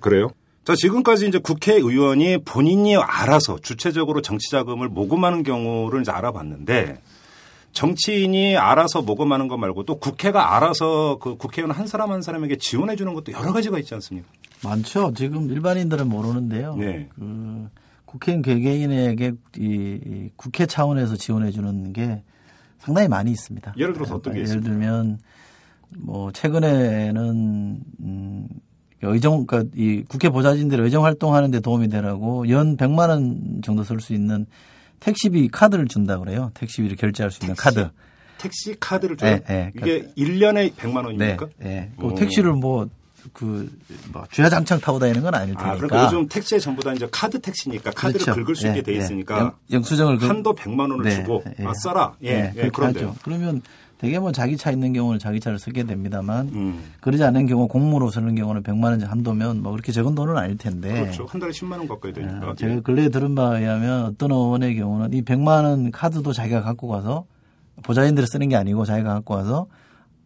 그래요? 0.00 0.28
자, 0.64 0.74
지금까지 0.76 1.26
이제 1.26 1.38
국회의원이 1.38 2.38
본인이 2.44 2.96
알아서 2.96 3.58
주체적으로 3.58 4.22
정치 4.22 4.50
자금을 4.50 4.88
모금하는 4.88 5.42
경우를 5.42 6.02
이제 6.02 6.12
알아봤는데 6.12 7.00
정치인이 7.72 8.56
알아서 8.56 9.02
모금하는 9.02 9.48
것 9.48 9.56
말고 9.56 9.84
또 9.84 9.98
국회가 9.98 10.56
알아서 10.56 11.18
그 11.20 11.36
국회의원 11.36 11.72
한 11.72 11.86
사람 11.86 12.12
한 12.12 12.22
사람에게 12.22 12.58
지원해 12.58 12.96
주는 12.96 13.12
것도 13.14 13.32
여러 13.32 13.52
가지가 13.52 13.78
있지 13.78 13.94
않습니까? 13.94 14.28
많죠. 14.62 15.12
지금 15.16 15.50
일반인들은 15.50 16.08
모르는데요. 16.08 16.76
네. 16.76 17.08
그 17.14 17.68
국회의원 18.04 18.42
개개인에게 18.42 19.32
이, 19.58 19.64
이 19.64 20.30
국회 20.36 20.66
차원에서 20.66 21.16
지원해 21.16 21.50
주는 21.50 21.92
게 21.92 22.22
상당히 22.78 23.08
많이 23.08 23.32
있습니다. 23.32 23.74
예를 23.78 23.94
들어서 23.94 24.16
어떤 24.16 24.34
게 24.34 24.40
예를 24.40 24.48
있습니까? 24.48 24.68
들면 24.70 25.18
뭐 25.96 26.30
최근에는 26.30 27.80
음 28.00 28.48
의정 29.02 29.46
그러니까 29.46 29.70
이 29.76 30.04
국회 30.08 30.28
보좌진들 30.28 30.80
의정 30.80 31.04
활동하는 31.04 31.50
데 31.50 31.60
도움이 31.60 31.88
되라고 31.88 32.48
연 32.50 32.76
100만 32.76 33.08
원 33.08 33.60
정도 33.64 33.82
쓸 33.84 34.00
수 34.00 34.12
있는 34.14 34.46
택시비 35.00 35.48
카드를 35.48 35.86
준다 35.88 36.18
그래요. 36.18 36.50
택시비를 36.54 36.96
결제할 36.96 37.30
수 37.30 37.40
있는 37.44 37.54
택시? 37.56 37.64
카드. 37.64 37.88
택시 38.38 38.74
카드를 38.78 39.16
줘요? 39.16 39.36
네, 39.36 39.42
네. 39.46 39.72
이게 39.76 40.08
1년에 40.16 40.74
100만 40.74 41.04
원입니까? 41.04 41.46
네. 41.58 41.64
네. 41.68 41.90
그 41.98 42.06
오. 42.06 42.14
택시를 42.14 42.52
뭐, 42.52 42.88
그, 43.32 43.70
뭐, 44.12 44.24
주야장창 44.32 44.80
타고 44.80 44.98
다니는 44.98 45.22
건 45.22 45.32
아닐 45.34 45.54
테니까. 45.54 45.70
아, 45.72 45.76
그러니까 45.76 46.04
요즘 46.06 46.26
택시에 46.28 46.58
전부 46.58 46.82
다 46.82 46.92
이제 46.92 47.06
카드 47.12 47.40
택시니까 47.40 47.92
카드를 47.92 48.20
그렇죠. 48.20 48.40
긁을 48.44 48.56
수 48.56 48.66
있게 48.66 48.78
예, 48.78 48.82
돼 48.82 48.92
예. 48.94 48.96
있으니까 48.98 49.38
영- 49.38 49.52
영수증을 49.70 50.18
그- 50.18 50.26
한도 50.26 50.54
100만 50.54 50.90
원을 50.90 51.02
네, 51.04 51.10
주고 51.16 51.44
예. 51.60 51.64
아 51.64 51.72
써라. 51.84 52.14
예, 52.22 52.32
네, 52.34 52.52
예, 52.56 52.70
그런데. 52.72 53.08
그러면 53.22 53.62
되게 54.02 54.18
뭐 54.18 54.32
자기 54.32 54.56
차 54.56 54.72
있는 54.72 54.92
경우는 54.92 55.20
자기 55.20 55.38
차를 55.38 55.60
쓰게 55.60 55.84
됩니다만 55.84 56.48
음. 56.48 56.82
그러지 57.00 57.22
않는 57.22 57.46
경우 57.46 57.68
공무로 57.68 58.10
쓰는 58.10 58.34
경우는 58.34 58.64
100만 58.64 58.86
원 58.86 59.00
한도면 59.00 59.62
뭐 59.62 59.70
그렇게 59.70 59.92
적은 59.92 60.16
돈은 60.16 60.36
아닐 60.36 60.58
텐데. 60.58 60.92
그렇죠. 60.92 61.24
한 61.26 61.40
달에 61.40 61.52
10만 61.52 61.78
원 61.78 61.86
가까이 61.86 62.12
되니까. 62.12 62.48
아, 62.48 62.54
제가 62.56 62.80
근래에 62.80 63.10
들은 63.10 63.36
바에 63.36 63.60
의하면 63.60 64.06
어떤 64.06 64.32
의원의 64.32 64.74
경우는 64.74 65.12
이 65.12 65.22
100만 65.22 65.62
원 65.62 65.92
카드도 65.92 66.32
자기가 66.32 66.62
갖고 66.62 66.88
가서 66.88 67.26
보좌진들이 67.84 68.26
쓰는 68.26 68.48
게 68.48 68.56
아니고 68.56 68.84
자기가 68.84 69.14
갖고 69.14 69.34
와서 69.34 69.68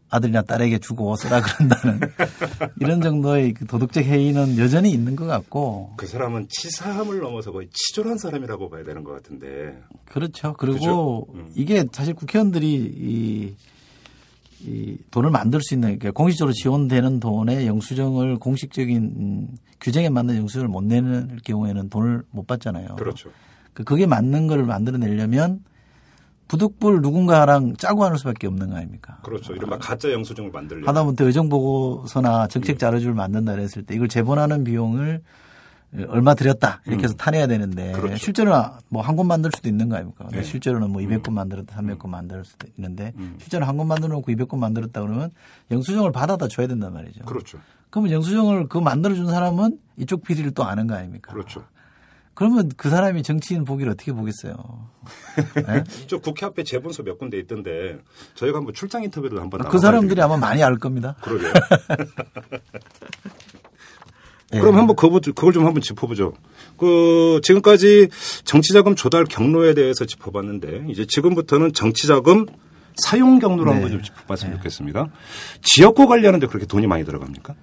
아들이나 0.08 0.42
딸에게 0.42 0.78
주고 0.78 1.16
쓰라 1.16 1.40
그런다는 1.40 2.00
이런 2.80 3.00
정도의 3.00 3.54
그 3.54 3.66
도덕적 3.66 4.04
해이는 4.04 4.56
여전히 4.58 4.90
있는 4.90 5.16
것 5.16 5.26
같고 5.26 5.94
그 5.96 6.06
사람은 6.06 6.46
치사함을 6.48 7.18
넘어서 7.20 7.50
거의 7.52 7.68
치졸한 7.72 8.18
사람이라고 8.18 8.70
봐야 8.70 8.84
되는 8.84 9.02
것 9.02 9.12
같은데. 9.12 9.80
그렇죠. 10.04 10.54
그리고? 10.58 11.28
음. 11.34 11.50
이게 11.54 11.84
사실 11.92 12.14
국회의원들이 12.14 12.72
이, 12.72 13.54
이 14.60 14.98
돈을 15.10 15.30
만들 15.30 15.60
수 15.60 15.74
있는 15.74 15.98
그러니까 15.98 16.12
공식적으로 16.12 16.52
지원되는 16.52 17.20
돈의 17.20 17.66
영수증을 17.66 18.36
공식적인 18.36 18.96
음, 18.96 19.48
규정에 19.80 20.08
맞는 20.08 20.36
영수증을 20.36 20.68
못 20.68 20.84
내는 20.84 21.38
경우에는 21.44 21.88
돈을 21.90 22.22
못 22.30 22.46
받잖아요. 22.46 22.96
그렇죠. 22.96 23.30
그 23.72 23.84
그게 23.84 24.06
맞는 24.06 24.46
걸 24.46 24.64
만들어내려면 24.64 25.60
부득불 26.48 27.00
누군가랑 27.02 27.76
짜고 27.76 28.04
하는 28.04 28.16
수밖에 28.16 28.46
없는 28.46 28.70
거 28.70 28.76
아닙니까? 28.76 29.18
그렇죠. 29.22 29.54
이른바 29.54 29.78
가짜 29.78 30.12
영수증을 30.12 30.50
만들려면. 30.50 30.88
하다못해 30.88 31.24
의정보고서나 31.24 32.46
정책 32.48 32.78
자료집을 32.78 33.14
만든다 33.14 33.52
그랬을 33.52 33.82
때 33.84 33.94
이걸 33.94 34.08
제본하는 34.08 34.64
비용을 34.64 35.22
얼마 36.08 36.34
들였다 36.34 36.82
이렇게 36.86 37.04
해서 37.04 37.14
타내야 37.14 37.46
되는데 37.46 37.92
음. 37.94 38.00
그렇죠. 38.00 38.16
실제로는 38.16 38.60
뭐 38.90 39.02
한 39.02 39.16
권 39.16 39.26
만들 39.26 39.50
수도 39.54 39.68
있는 39.68 39.88
거 39.88 39.96
아닙니까? 39.96 40.26
네. 40.30 40.42
실제로는 40.42 40.90
뭐 40.90 41.00
200권 41.00 41.32
만들었다 41.32 41.80
300권 41.80 42.08
만들 42.08 42.44
수도 42.44 42.66
있는데 42.76 43.12
음. 43.16 43.36
실제로 43.38 43.64
한 43.64 43.76
권 43.78 43.86
만들어 43.88 44.12
놓고 44.14 44.30
200권 44.32 44.58
만들었다 44.58 45.00
그러면 45.00 45.30
영수증을 45.70 46.12
받아다 46.12 46.48
줘야 46.48 46.66
된단 46.66 46.92
말이죠. 46.92 47.24
그렇죠. 47.24 47.58
그러면 47.90 48.12
영수증을 48.12 48.68
그 48.68 48.78
만들어준 48.78 49.26
사람은 49.28 49.78
이쪽 49.96 50.22
비리를 50.22 50.50
또 50.52 50.64
아는 50.64 50.86
거 50.86 50.94
아닙니까? 50.96 51.32
그렇죠. 51.32 51.64
그러면 52.36 52.70
그 52.76 52.90
사람이 52.90 53.22
정치인 53.22 53.64
보기를 53.64 53.90
어떻게 53.90 54.12
보겠어요? 54.12 54.54
네? 55.66 55.84
저 56.06 56.18
국회 56.18 56.44
앞에 56.44 56.64
재본소 56.64 57.02
몇 57.02 57.18
군데 57.18 57.38
있던데 57.38 57.98
저희가 58.34 58.58
한번 58.58 58.74
출장 58.74 59.02
인터뷰를 59.02 59.40
한번 59.40 59.66
그 59.70 59.78
사람들이. 59.78 60.20
아마 60.20 60.36
많이 60.36 60.62
알 60.62 60.76
겁니다. 60.76 61.16
그러게요. 61.22 61.50
예. 64.52 64.60
그럼 64.60 64.76
한번 64.76 64.96
그걸 64.96 65.52
좀 65.52 65.66
한번 65.66 65.80
짚어보죠. 65.80 66.34
그, 66.76 67.40
지금까지 67.42 68.08
정치자금 68.44 68.96
조달 68.96 69.24
경로에 69.24 69.72
대해서 69.72 70.04
짚어봤는데, 70.04 70.86
이제 70.90 71.06
지금부터는 71.06 71.72
정치자금 71.72 72.46
사용 72.96 73.38
경로를 73.38 73.72
네. 73.72 73.72
한번 73.72 73.90
좀 73.92 74.02
짚어봤으면 74.02 74.58
좋겠습니다. 74.58 75.08
지역구 75.62 76.06
관리하는데 76.06 76.46
그렇게 76.46 76.66
돈이 76.66 76.86
많이 76.86 77.04
들어갑니까? 77.04 77.54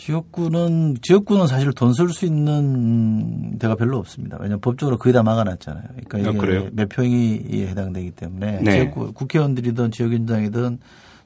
지역구는 0.00 0.96
지역구는 1.02 1.46
사실 1.46 1.72
돈 1.72 1.92
쓸 1.92 2.08
수 2.08 2.24
있는 2.24 3.58
데가 3.58 3.74
별로 3.74 3.98
없습니다. 3.98 4.38
왜냐하면 4.40 4.60
법적으로 4.60 4.96
거의 4.96 5.12
다 5.12 5.22
막아놨잖아요. 5.22 5.84
그러니까 6.06 6.18
이게 6.18 6.56
아? 6.58 6.70
몇 6.72 6.88
평이 6.88 7.66
해당되기 7.68 8.12
때문에 8.12 8.60
네. 8.62 8.70
지역구 8.72 9.12
국회의원들이든 9.12 9.90
지역위원장이든 9.90 10.78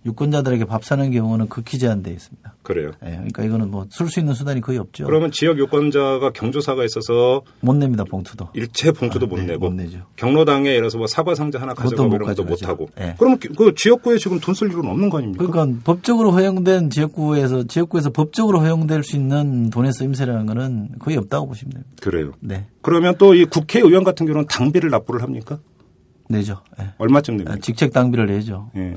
유권자들에게 0.06 0.64
밥 0.66 0.84
사는 0.84 1.10
경우는 1.10 1.48
극히 1.48 1.78
제한돼 1.78 2.10
있습니다. 2.10 2.54
그래요. 2.62 2.90
예, 3.04 3.10
그러니까 3.12 3.42
이거는 3.44 3.70
뭐 3.70 3.86
쓸 3.90 4.08
수 4.08 4.20
있는 4.20 4.34
수단이 4.34 4.60
거의 4.60 4.78
없죠. 4.78 5.06
그러면 5.06 5.30
지역 5.30 5.58
유권자가 5.58 6.30
경조사가 6.32 6.84
있어서 6.84 7.42
못 7.60 7.74
냅니다 7.74 8.04
봉투도. 8.04 8.48
일체 8.54 8.92
봉투도 8.92 9.26
아, 9.26 9.28
못 9.28 9.36
네, 9.38 9.46
내고 9.46 9.70
못 9.70 9.74
내죠. 9.74 10.00
경로당에 10.16 10.68
예를 10.68 10.80
들어서 10.82 10.98
뭐 10.98 11.06
사과 11.06 11.34
상자 11.34 11.60
하나 11.60 11.72
그것도 11.74 11.90
가져가고 11.90 12.08
못 12.10 12.16
이런 12.16 12.28
것도 12.28 12.42
못 12.44 12.50
가져가죠. 12.50 12.66
하고 12.70 12.88
예. 13.00 13.14
그러면 13.18 13.38
그 13.38 13.74
지역구에 13.74 14.18
지금 14.18 14.40
돈 14.40 14.54
쓸 14.54 14.68
일은 14.70 14.84
없는 14.86 15.08
거 15.10 15.18
아닙니까? 15.18 15.46
그러니까 15.46 15.80
법적으로 15.84 16.32
허용된 16.32 16.90
지역구에서 16.90 17.64
지역구에서 17.64 18.10
법적으로 18.10 18.60
허용될 18.60 19.02
수 19.04 19.16
있는 19.16 19.70
돈의 19.70 19.92
쓰임새라는 19.92 20.46
거는 20.46 20.98
거의 20.98 21.16
없다고 21.16 21.46
보시면 21.48 21.72
됩니다. 21.72 21.92
그래요. 22.02 22.32
네, 22.40 22.66
그러면 22.82 23.16
또 23.18 23.34
이 23.34 23.44
국회의원 23.46 24.04
같은 24.04 24.26
경우는 24.26 24.46
당비를 24.48 24.90
납부를 24.90 25.22
합니까? 25.22 25.58
내죠. 26.28 26.60
예. 26.80 26.90
얼마쯤 26.98 27.36
냅니까? 27.36 27.54
아, 27.54 27.56
직책 27.60 27.92
당비를 27.92 28.26
내죠. 28.26 28.70
예. 28.76 28.94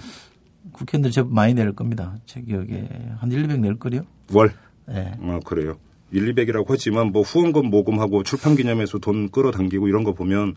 국회의원들 0.77 1.11
제법 1.11 1.33
많이 1.33 1.53
낼 1.53 1.73
겁니다. 1.73 2.15
제 2.25 2.41
기억에 2.41 2.87
한 3.19 3.31
1, 3.31 3.43
200 3.45 3.59
낼 3.59 3.77
거요. 3.77 4.01
월. 4.33 4.53
예. 4.89 5.11
어, 5.19 5.39
그래요. 5.45 5.77
1, 6.11 6.33
200이라고 6.33 6.65
하지만 6.69 7.11
뭐 7.11 7.21
후원금 7.23 7.69
모금하고 7.69 8.23
출판 8.23 8.55
기념회에서 8.55 8.99
돈 8.99 9.29
끌어당기고 9.29 9.87
이런 9.89 10.03
거 10.03 10.13
보면 10.13 10.55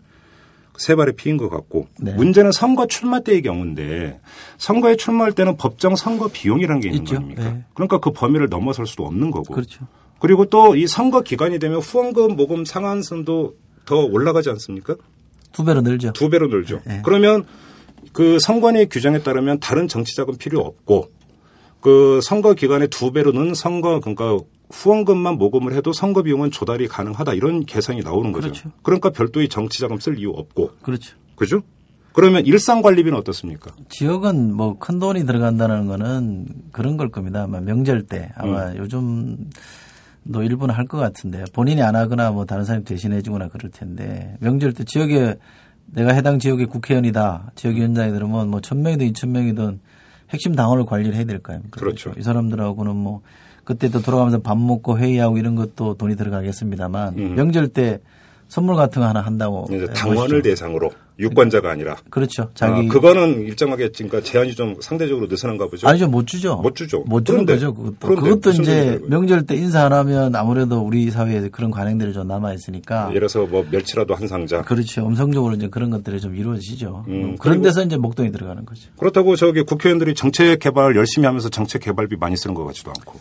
세 0.77 0.95
발의 0.95 1.15
피인 1.17 1.35
것 1.35 1.49
같고 1.49 1.87
네. 1.99 2.13
문제는 2.13 2.53
선거 2.53 2.87
출마 2.87 3.19
때의 3.19 3.41
경우인데 3.41 4.21
선거에 4.57 4.95
출마할 4.95 5.33
때는 5.33 5.57
법정 5.57 5.97
선거 5.97 6.29
비용이라는 6.31 6.81
게 6.81 6.87
있는 6.87 7.01
있죠. 7.01 7.15
거 7.15 7.17
아닙니까? 7.17 7.43
네. 7.43 7.65
그러니까 7.73 7.97
그 7.99 8.11
범위를 8.11 8.47
넘어설 8.49 8.87
수도 8.87 9.05
없는 9.05 9.31
거고. 9.31 9.53
그렇죠. 9.53 9.85
그리고 10.19 10.45
또 10.45 10.75
이 10.75 10.87
선거 10.87 11.21
기간이 11.21 11.59
되면 11.59 11.79
후원금 11.79 12.37
모금 12.37 12.63
상한선도 12.63 13.55
더 13.85 13.97
올라가지 13.97 14.49
않습니까? 14.51 14.95
두 15.51 15.65
배로 15.65 15.81
늘죠. 15.81 16.13
두 16.13 16.29
배로 16.29 16.47
늘죠. 16.47 16.79
네. 16.85 17.01
그러면 17.03 17.43
그 18.13 18.39
선관위 18.39 18.87
규정에 18.87 19.19
따르면 19.23 19.59
다른 19.59 19.87
정치 19.87 20.15
자금 20.15 20.35
필요 20.37 20.59
없고 20.61 21.09
그 21.79 22.19
선거 22.21 22.53
기간에 22.53 22.87
두 22.87 23.11
배로 23.11 23.31
는 23.31 23.53
선거 23.53 23.99
그러니까 23.99 24.37
후원금만 24.71 25.35
모금을 25.37 25.73
해도 25.73 25.91
선거 25.93 26.21
비용은 26.21 26.51
조달이 26.51 26.87
가능하다 26.87 27.33
이런 27.33 27.65
계산이 27.65 28.01
나오는 28.01 28.31
거죠. 28.31 28.49
그렇죠. 28.49 28.71
그러니까 28.83 29.09
별도의 29.09 29.49
정치 29.49 29.79
자금 29.79 29.97
쓸 29.99 30.17
이유 30.19 30.31
없고 30.31 30.71
그렇죠. 30.81 31.15
그죠? 31.35 31.61
그러면 32.13 32.45
일상 32.45 32.81
관리비는 32.81 33.17
어떻습니까? 33.17 33.71
지역은 33.89 34.53
뭐 34.53 34.77
큰 34.77 34.99
돈이 34.99 35.25
들어간다는 35.25 35.87
거는 35.87 36.47
그런 36.71 36.97
걸 36.97 37.09
겁니다. 37.09 37.43
아마 37.43 37.61
명절 37.61 38.03
때 38.03 38.31
아마 38.35 38.67
음. 38.71 38.77
요즘도 38.77 40.43
일부는 40.43 40.75
할 40.75 40.85
것 40.87 40.97
같은데 40.97 41.45
본인이 41.53 41.81
안 41.81 41.95
하거나 41.95 42.31
뭐 42.31 42.45
다른 42.45 42.65
사람이 42.65 42.83
대신해 42.85 43.21
주거나 43.21 43.47
그럴 43.47 43.71
텐데 43.71 44.35
명절 44.41 44.73
때 44.73 44.83
지역에 44.83 45.35
내가 45.93 46.13
해당 46.13 46.39
지역의 46.39 46.67
국회의원이다. 46.67 47.51
지역위원장이 47.55 48.11
들으면 48.11 48.49
뭐 48.49 48.61
천명이든 48.61 49.05
이천명이든 49.07 49.79
핵심 50.31 50.55
당원을 50.55 50.85
관리를 50.85 51.15
해야 51.15 51.25
될 51.25 51.39
거 51.39 51.53
아닙니까? 51.53 51.79
그렇죠. 51.79 52.13
이 52.17 52.21
사람들하고는 52.21 52.95
뭐 52.95 53.21
그때도 53.65 54.01
돌아가면서 54.01 54.39
밥 54.39 54.57
먹고 54.57 54.97
회의하고 54.97 55.37
이런 55.37 55.55
것도 55.55 55.95
돈이 55.95 56.15
들어가겠습니다만 56.15 57.17
음. 57.17 57.35
명절 57.35 57.67
때 57.69 57.99
선물 58.47 58.75
같은 58.75 59.01
거 59.01 59.07
하나 59.07 59.21
한다고 59.21 59.67
해 59.71 59.85
당원을. 59.87 60.41
대상으로 60.41 60.91
유권자가 61.21 61.69
아니라 61.69 61.95
그렇죠. 62.09 62.49
자기 62.55 62.87
아, 62.87 62.91
그거는 62.91 63.41
일정하게 63.43 63.89
그러니까 63.95 64.21
제한이 64.21 64.55
좀 64.55 64.75
상대적으로 64.81 65.27
느슨한가 65.27 65.67
보죠. 65.67 65.87
아니죠 65.87 66.07
못 66.07 66.25
주죠. 66.27 66.55
못 66.57 66.75
주죠. 66.75 67.03
못 67.05 67.23
주는 67.25 67.45
그런데, 67.45 67.53
거죠. 67.53 67.73
그것도 67.73 67.95
그런데 68.01 68.21
그것도 68.29 68.61
이제. 68.61 68.99
명절 69.07 69.45
때 69.45 69.55
인사 69.55 69.85
안 69.85 69.93
하면 69.93 70.35
아무래도 70.35 70.79
우리 70.81 71.09
사회에 71.11 71.49
그런 71.49 71.69
관행들이 71.71 72.11
좀 72.13 72.27
남아 72.27 72.53
있으니까 72.53 73.07
예를 73.09 73.27
들어서 73.27 73.45
뭐 73.45 73.65
멸치라도 73.69 74.15
한 74.15 74.27
상자. 74.27 74.61
그렇죠. 74.63 75.05
음성적으로 75.05 75.53
이제 75.55 75.67
그런 75.69 75.89
것들이 75.91 76.19
좀 76.19 76.35
이루어지죠. 76.35 77.05
음, 77.07 77.35
그런 77.37 77.57
그리고- 77.57 77.63
데서 77.63 77.83
이제 77.83 77.97
목돈이 77.97 78.31
들어가는 78.31 78.65
거죠. 78.65 78.89
그렇다고 78.97 79.35
저기 79.35 79.61
국회의원들이 79.63 80.15
정책 80.15 80.59
개발 80.59 80.95
열심히 80.95 81.25
하면서 81.27 81.49
정책 81.49 81.83
개발비 81.83 82.15
많이 82.19 82.35
쓰는 82.35 82.53
것 82.55 82.65
같지도 82.65 82.91
않고. 82.97 83.19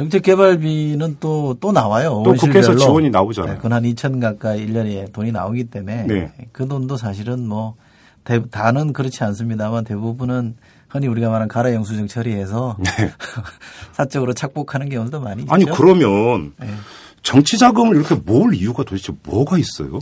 정책 0.00 0.22
개발비는 0.22 1.18
또, 1.20 1.54
또 1.60 1.72
나와요. 1.72 2.22
또 2.24 2.32
국회에서. 2.32 2.74
지원이 2.74 3.10
나오잖아요. 3.10 3.52
네, 3.52 3.56
그건 3.58 3.74
한 3.74 3.82
2천 3.82 4.18
가까이 4.18 4.66
1년에 4.66 5.12
돈이 5.12 5.30
나오기 5.30 5.64
때문에 5.64 6.06
네. 6.06 6.32
그 6.52 6.66
돈도 6.66 6.96
사실은 6.96 7.46
뭐 7.46 7.74
대, 8.24 8.40
다는 8.48 8.94
그렇지 8.94 9.22
않습니다만 9.22 9.84
대부분은 9.84 10.56
흔히 10.88 11.06
우리가 11.06 11.28
말하는 11.28 11.48
가라 11.48 11.74
영수증 11.74 12.06
처리해서 12.06 12.78
사적으로 13.92 14.32
착복하는 14.32 14.88
경우도 14.88 15.20
많이 15.20 15.42
있죠. 15.42 15.54
네. 15.54 15.64
아니 15.66 15.76
그러면 15.76 16.54
네. 16.58 16.68
정치 17.22 17.58
자금을 17.58 17.94
이렇게 17.94 18.14
모을 18.14 18.54
이유가 18.54 18.84
도대체 18.84 19.12
뭐가 19.24 19.58
있어요? 19.58 19.98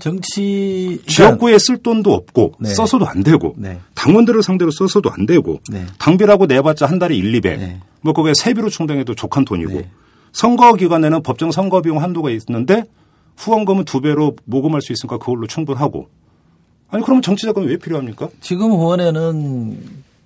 정치 0.00 1.00
지역구에 1.06 1.58
쓸 1.58 1.78
돈도 1.78 2.12
없고 2.12 2.54
네. 2.58 2.70
써서도 2.70 3.06
안 3.06 3.22
되고 3.22 3.54
네. 3.56 3.78
당원들을 3.94 4.42
상대로 4.42 4.70
써서도 4.70 5.10
안 5.10 5.26
되고 5.26 5.60
네. 5.70 5.86
당비라고 5.98 6.46
내봤자 6.46 6.86
한 6.86 6.98
달에 6.98 7.14
1, 7.14 7.34
200. 7.36 7.58
네. 7.58 7.80
뭐 8.00 8.12
그게 8.12 8.32
세비로 8.36 8.68
충당해도 8.68 9.14
족한 9.14 9.44
돈이고 9.44 9.72
네. 9.72 9.90
선거 10.32 10.74
기간에는 10.74 11.22
법정 11.22 11.50
선거 11.50 11.80
비용 11.82 12.02
한도가 12.02 12.30
있는데 12.30 12.84
후원금은 13.36 13.84
두 13.84 14.00
배로 14.00 14.34
모금할 14.44 14.82
수 14.82 14.92
있으니까 14.92 15.18
그걸로 15.18 15.46
충분하고 15.46 16.08
아니 16.90 17.02
그러면 17.02 17.22
정치 17.22 17.46
자금이 17.46 17.66
왜 17.66 17.76
필요합니까? 17.76 18.28
지금 18.40 18.70
후원에는 18.70 19.78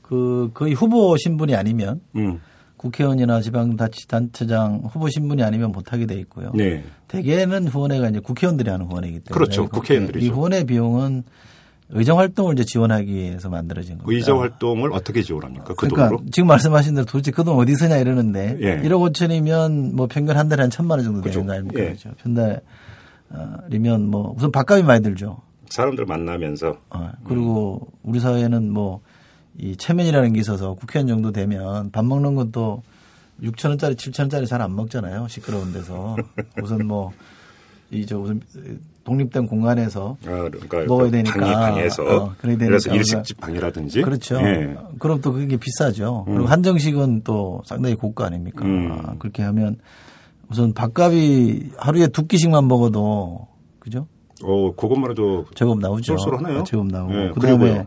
그 0.02 0.50
거의 0.54 0.74
후보 0.74 1.16
신분이 1.16 1.54
아니면 1.54 2.00
음. 2.16 2.40
국회의원이나 2.84 3.42
지방자치단체장 3.42 4.84
후보 4.90 5.10
신분이 5.10 5.42
아니면 5.42 5.70
못하게 5.70 6.06
돼 6.06 6.14
있고요. 6.20 6.50
네. 6.54 6.82
대개는 7.08 7.68
후원회가 7.68 8.08
이제 8.08 8.20
국회의원들이 8.20 8.70
하는 8.70 8.86
후원회이기 8.86 9.20
때문에 9.20 9.34
그렇죠. 9.34 9.64
그- 9.68 9.80
국회의원들이죠. 9.80 10.24
이 10.24 10.28
후원회 10.30 10.64
비용은 10.64 11.24
의정 11.90 12.18
활동을 12.18 12.54
이제 12.54 12.64
지원하기 12.64 13.12
위해서 13.12 13.50
만들어진 13.50 13.98
겁니다. 13.98 14.10
의정 14.16 14.40
활동을 14.40 14.92
어떻게 14.94 15.20
지원합니까? 15.22 15.64
그 15.64 15.74
그러니까 15.74 16.08
돈으로? 16.08 16.24
지금 16.30 16.46
말씀하신 16.46 16.94
대로 16.94 17.04
도대체 17.04 17.32
그 17.32 17.44
돈 17.44 17.56
어디 17.58 17.74
쓰냐 17.74 17.98
이러는데 17.98 18.56
예. 18.62 18.80
1억 18.80 19.12
5천이면 19.12 19.92
뭐 19.94 20.06
평균 20.10 20.38
한 20.38 20.48
달에 20.48 20.62
한 20.62 20.70
천만 20.70 21.00
원 21.00 21.04
정도. 21.04 21.20
되는 21.20 21.46
거 21.46 21.52
아닙니까? 21.52 21.80
예. 21.80 21.84
그렇죠. 21.86 22.10
편달이면 22.22 24.06
뭐 24.08 24.32
우선 24.38 24.50
밥값이 24.52 24.84
많이 24.84 25.02
들죠. 25.02 25.42
사람들 25.68 26.06
만나면서 26.06 26.78
어, 26.90 27.10
그리고 27.24 27.88
우리 28.02 28.20
사회는 28.20 28.70
뭐 28.72 29.00
이 29.60 29.76
체면이라는 29.76 30.32
게 30.32 30.40
있어서 30.40 30.74
국회의원 30.74 31.06
정도 31.08 31.32
되면 31.32 31.90
밥 31.90 32.04
먹는 32.04 32.34
것도 32.34 32.82
6천 33.42 33.70
원짜리, 33.70 33.94
7천 33.94 34.20
원짜리 34.20 34.46
잘 34.46 34.60
안 34.62 34.74
먹잖아요. 34.74 35.28
시끄러운 35.28 35.72
데서 35.72 36.16
우선 36.62 36.86
뭐 36.86 37.12
이저 37.90 38.18
우선 38.18 38.40
독립된 39.04 39.46
공간에서 39.46 40.16
아, 40.26 40.48
그러니까 40.50 40.78
먹어야 40.84 41.06
그 41.06 41.10
되니까 41.10 41.40
방이 41.40 41.52
방에서 41.52 42.02
어, 42.04 42.34
그래야 42.38 42.56
되니까 42.58 42.66
그래서 42.66 42.94
일식집 42.94 43.40
방이라든지 43.40 44.02
그렇죠. 44.02 44.36
예. 44.42 44.76
그럼 44.98 45.20
또 45.20 45.32
그게 45.32 45.56
비싸죠. 45.56 46.24
음. 46.28 46.34
그리고 46.34 46.48
한정식은 46.48 47.22
또 47.24 47.62
상당히 47.64 47.94
고가 47.96 48.26
아닙니까? 48.26 48.64
음. 48.64 48.92
아, 48.92 49.14
그렇게 49.18 49.42
하면 49.42 49.76
우선 50.50 50.72
밥값이 50.74 51.72
하루에 51.78 52.06
두 52.08 52.26
끼씩만 52.26 52.68
먹어도 52.68 53.46
그죠? 53.78 54.06
어, 54.42 54.74
그것만 54.74 55.10
해도 55.10 55.44
제법 55.54 55.78
나오죠. 55.80 56.16
쏠쏠하네요. 56.18 56.60
아, 56.60 56.64
제법 56.64 56.86
나오고. 56.86 57.12
예, 57.14 57.30
그다음에 57.30 57.58
그리고요. 57.58 57.86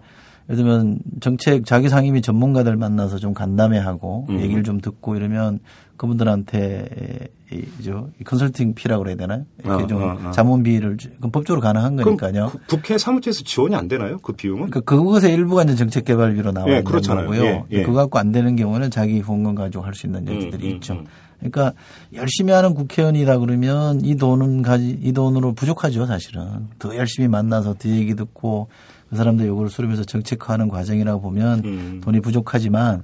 예를 0.50 0.58
들면 0.64 1.00
정책 1.22 1.66
자기 1.66 1.90
상임위 1.90 2.22
전문가들 2.22 2.76
만나서 2.76 3.18
좀 3.18 3.34
간담회하고 3.34 4.28
음. 4.30 4.40
얘기를 4.42 4.64
좀 4.64 4.82
듣고 4.82 5.16
이러면 5.16 5.60
그분들한테 5.98 7.28
이, 7.52 7.64
저, 7.84 8.08
이 8.20 8.24
컨설팅 8.24 8.74
피라고 8.74 9.04
그래야 9.04 9.16
되나요? 9.16 9.46
이렇게 9.64 9.84
아, 9.84 9.88
좀 9.88 10.04
아, 10.04 10.18
아. 10.24 10.32
자문비를 10.32 10.98
주- 10.98 11.10
그럼 11.18 11.32
법적으로 11.32 11.62
가능한 11.62 11.96
거니까요. 11.98 12.48
구- 12.48 12.58
국회 12.68 12.98
사무처에서 12.98 13.44
지원이 13.44 13.76
안 13.76 13.88
되나요? 13.88 14.18
그 14.20 14.34
비용은? 14.34 14.70
그러니까 14.70 14.82
그것의 14.82 15.34
일부가 15.34 15.64
이제 15.64 15.76
정책개발비로 15.76 16.52
나와 16.52 16.68
예, 16.68 16.72
있는 16.74 16.84
그렇잖아요. 16.84 17.26
거고요. 17.28 17.44
예, 17.46 17.64
예. 17.72 17.84
그거 17.84 17.94
갖고 17.94 18.18
안 18.20 18.32
되는 18.32 18.56
경우는 18.56 18.90
자기 18.92 19.20
후원금 19.20 19.56
가지고 19.56 19.84
할 19.84 19.94
수 19.94 20.08
있는 20.08 20.28
여지들이 20.28 20.66
음, 20.68 20.70
음, 20.72 20.76
있죠. 20.76 20.94
음. 20.94 21.06
그러니까 21.40 21.74
열심히 22.14 22.54
하는 22.54 22.74
국회의원이다 22.74 23.38
그러면 23.38 24.02
이 24.04 24.16
돈은 24.16 24.62
가지 24.64 24.98
이 25.02 25.12
돈으로 25.12 25.54
부족하죠 25.54 26.06
사실은 26.06 26.70
더 26.80 26.96
열심히 26.96 27.28
만나서 27.28 27.74
더 27.76 27.90
얘기 27.90 28.16
듣고 28.16 28.70
그 29.14 29.18
사람들 29.18 29.46
요구를 29.46 29.70
수렴해서 29.70 30.04
정책화하는 30.04 30.70
과정이라고 30.70 31.22
보면 31.22 31.62
음. 31.66 32.02
돈이 32.04 32.20
부족하지만 32.20 33.04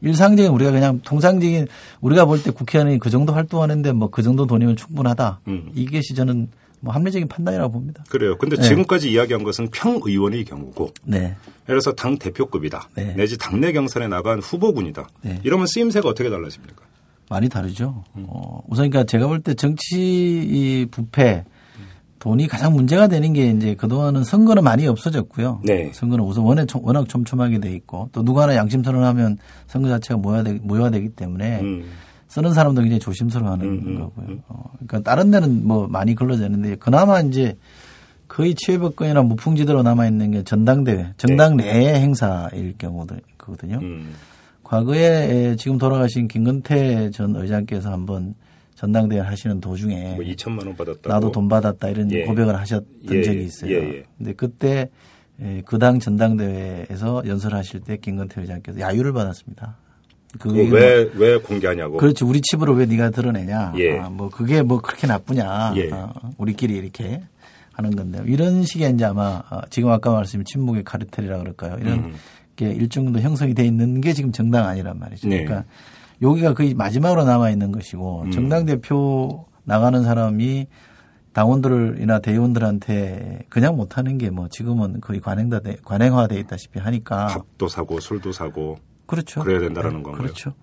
일상적인 0.00 0.52
우리가 0.52 0.70
그냥 0.70 1.00
통상적인 1.04 1.66
우리가 2.00 2.26
볼 2.26 2.38
때 2.44 2.52
국회의원이 2.52 3.00
그 3.00 3.10
정도 3.10 3.32
활동하는데 3.32 3.90
뭐 3.92 4.08
그 4.10 4.22
정도 4.22 4.46
돈이면 4.46 4.76
충분하다 4.76 5.40
음. 5.48 5.70
이것이 5.74 6.14
저는 6.14 6.48
뭐 6.80 6.94
합리적인 6.94 7.26
판단이라고 7.26 7.72
봅니다. 7.72 8.04
그래요. 8.08 8.38
근데 8.38 8.54
네. 8.54 8.62
지금까지 8.62 9.10
이야기한 9.10 9.42
것은 9.42 9.68
평 9.72 10.00
의원의 10.04 10.44
경우고 10.44 10.90
네. 11.02 11.18
예를 11.18 11.34
들어서 11.66 11.92
당 11.92 12.16
대표급이다. 12.18 12.90
네. 12.94 13.14
내지 13.16 13.36
당내 13.36 13.72
경선에 13.72 14.06
나간 14.06 14.38
후보군이다. 14.38 15.08
네. 15.22 15.40
이러면 15.42 15.66
쓰임새가 15.66 16.08
어떻게 16.08 16.30
달라집니까? 16.30 16.82
많이 17.30 17.48
다르죠. 17.48 18.04
어, 18.14 18.62
우선 18.68 18.88
그러니까 18.90 19.04
제가 19.10 19.26
볼 19.26 19.40
때 19.40 19.54
정치 19.54 19.96
이 19.98 20.86
부패 20.88 21.44
돈이 22.18 22.48
가장 22.48 22.72
문제가 22.74 23.06
되는 23.06 23.32
게 23.32 23.46
이제 23.50 23.74
그동안은 23.74 24.24
선거는 24.24 24.64
많이 24.64 24.86
없어졌고요. 24.86 25.60
네. 25.64 25.90
선거는 25.94 26.24
우선 26.24 26.44
워낙, 26.44 26.66
좀- 26.66 26.84
워낙 26.84 27.08
촘촘하게 27.08 27.60
돼 27.60 27.72
있고 27.74 28.08
또 28.12 28.24
누구 28.24 28.40
하나 28.42 28.56
양심 28.56 28.82
선언하면 28.82 29.38
선거 29.66 29.88
자체가 29.88 30.18
모여되, 30.18 30.54
모여되기 30.62 31.10
때문에 31.10 31.60
음. 31.60 31.84
쓰는 32.26 32.52
사람도 32.52 32.82
굉장히 32.82 33.00
조심스러워하는 33.00 33.64
음, 33.64 33.82
음, 33.86 33.98
거고요. 34.00 34.36
어, 34.48 34.64
그러니까 34.86 35.00
다른 35.10 35.30
데는 35.30 35.66
뭐 35.66 35.86
많이 35.88 36.14
걸러졌는데 36.14 36.76
그나마 36.76 37.20
이제 37.20 37.56
거의 38.26 38.54
치외법권이나 38.54 39.22
무풍지대로 39.22 39.82
남아 39.82 40.06
있는 40.06 40.32
게 40.32 40.42
전당대회, 40.42 41.14
정당 41.16 41.56
내의 41.56 41.94
행사일 42.00 42.74
경우거든요. 42.76 43.78
음. 43.80 44.12
과거에 44.62 45.56
지금 45.56 45.78
돌아가신 45.78 46.28
김근태 46.28 47.10
전 47.10 47.34
의장께서 47.36 47.90
한번 47.90 48.34
전당대회 48.78 49.18
하시는 49.18 49.60
도중에 49.60 50.14
뭐 50.14 50.24
2천만 50.24 50.64
원 50.64 50.76
받았다고. 50.76 51.08
나도 51.08 51.32
돈 51.32 51.48
받았다 51.48 51.88
이런 51.88 52.12
예. 52.12 52.22
고백을 52.22 52.54
하셨던 52.60 52.86
예, 53.10 53.22
적이 53.22 53.38
예, 53.38 53.42
있어요. 53.42 53.70
예, 53.72 53.76
예. 53.76 54.04
근데 54.16 54.32
그때 54.34 54.88
그 55.64 55.78
당 55.78 55.98
전당대회에서 55.98 57.24
연설하실 57.26 57.80
때 57.80 57.96
김근태 57.96 58.40
의장께서 58.40 58.78
야유를 58.78 59.12
받았습니다. 59.12 59.76
그게 60.38 60.68
왜, 60.68 61.10
왜 61.16 61.38
공개하냐고. 61.38 61.92
뭐, 61.92 62.00
그렇지 62.00 62.22
우리 62.22 62.40
칩으로 62.40 62.74
왜 62.74 62.86
네가 62.86 63.10
드러내냐. 63.10 63.72
예. 63.78 63.98
아, 63.98 64.10
뭐 64.10 64.28
그게 64.28 64.62
뭐 64.62 64.80
그렇게 64.80 65.08
나쁘냐. 65.08 65.72
예. 65.76 65.90
어, 65.90 66.12
우리끼리 66.36 66.76
이렇게 66.76 67.20
하는 67.72 67.96
건데요. 67.96 68.22
이런 68.26 68.62
식의 68.62 68.92
이제 68.94 69.04
아마 69.04 69.42
어, 69.50 69.60
지금 69.70 69.90
아까 69.90 70.12
말씀드린 70.12 70.44
침묵의 70.44 70.84
카르텔이라 70.84 71.38
그럴까요. 71.38 71.78
이런 71.80 71.94
음. 71.98 72.14
게 72.54 72.70
일정 72.70 73.04
정도 73.04 73.20
형성이 73.20 73.54
돼 73.54 73.64
있는 73.64 74.00
게 74.00 74.12
지금 74.12 74.30
정당 74.30 74.66
아니란 74.66 74.98
말이죠. 75.00 75.28
네. 75.28 75.44
그러니까 75.44 75.68
여기가 76.22 76.54
거의 76.54 76.74
마지막으로 76.74 77.24
남아 77.24 77.50
있는 77.50 77.72
것이고 77.72 78.22
음. 78.26 78.30
정당 78.30 78.66
대표 78.66 79.46
나가는 79.64 80.02
사람이 80.02 80.66
당원들이나 81.32 82.18
대의원들한테 82.20 83.46
그냥 83.48 83.76
못하는 83.76 84.18
게 84.18 84.30
뭐 84.30 84.48
지금은 84.48 85.00
거의 85.00 85.20
관행다 85.20 85.60
관행화돼 85.84 86.38
있다시피 86.40 86.78
하니까 86.80 87.26
밥도 87.26 87.68
사고 87.68 88.00
술도 88.00 88.32
사고 88.32 88.78
그렇죠. 89.06 89.42
그래야 89.42 89.60
된다라는 89.60 90.02
건가요? 90.02 90.22
그렇죠. 90.22 90.54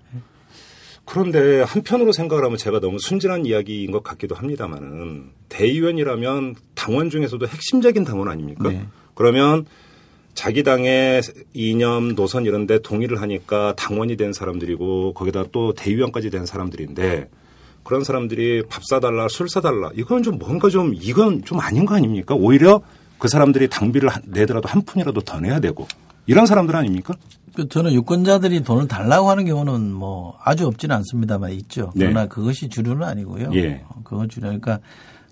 그런데 1.05 1.61
한편으로 1.61 2.11
생각을 2.11 2.43
하면 2.45 2.57
제가 2.57 2.79
너무 2.79 2.97
순진한 2.99 3.45
이야기인 3.45 3.91
것 3.91 4.03
같기도 4.03 4.33
합니다만은 4.35 5.31
대의원이라면 5.49 6.55
당원 6.73 7.09
중에서도 7.09 7.45
핵심적인 7.47 8.03
당원 8.03 8.27
아닙니까? 8.27 8.69
네. 8.69 8.85
그러면 9.13 9.65
자기 10.35 10.63
당의 10.63 11.21
이념, 11.53 12.13
노선 12.15 12.45
이런 12.45 12.67
데 12.67 12.79
동의를 12.79 13.21
하니까 13.21 13.73
당원이 13.75 14.17
된 14.17 14.33
사람들이고 14.33 15.13
거기다 15.13 15.45
또 15.51 15.73
대의원까지 15.73 16.29
된 16.29 16.45
사람들인데 16.45 17.29
그런 17.83 18.03
사람들이 18.03 18.63
밥 18.69 18.83
사달라, 18.85 19.27
술 19.29 19.47
사달라 19.49 19.89
이건 19.95 20.23
좀 20.23 20.37
뭔가 20.37 20.69
좀 20.69 20.93
이건 20.93 21.43
좀 21.45 21.59
아닌 21.59 21.85
거 21.85 21.95
아닙니까? 21.95 22.35
오히려 22.35 22.81
그 23.17 23.27
사람들이 23.29 23.69
당비를 23.69 24.09
한- 24.09 24.23
내더라도 24.27 24.67
한 24.67 24.81
푼이라도 24.81 25.21
더 25.21 25.39
내야 25.39 25.59
되고 25.59 25.87
이런 26.27 26.45
사람들 26.45 26.75
아닙니까? 26.75 27.13
그 27.55 27.69
저는 27.69 27.93
유권자들이 27.93 28.63
돈을 28.63 28.89
달라고 28.89 29.29
하는 29.29 29.45
경우는 29.45 29.93
뭐 29.93 30.37
아주 30.43 30.67
없지는 30.67 30.93
않습니다만 30.97 31.51
있죠. 31.53 31.93
네. 31.95 32.07
그러나 32.07 32.25
그것이 32.27 32.67
주류는 32.67 33.03
아니고요. 33.03 33.51
예. 33.53 33.83
어, 33.87 34.01
그건 34.03 34.27
주류. 34.27 34.41
그러니까 34.47 34.79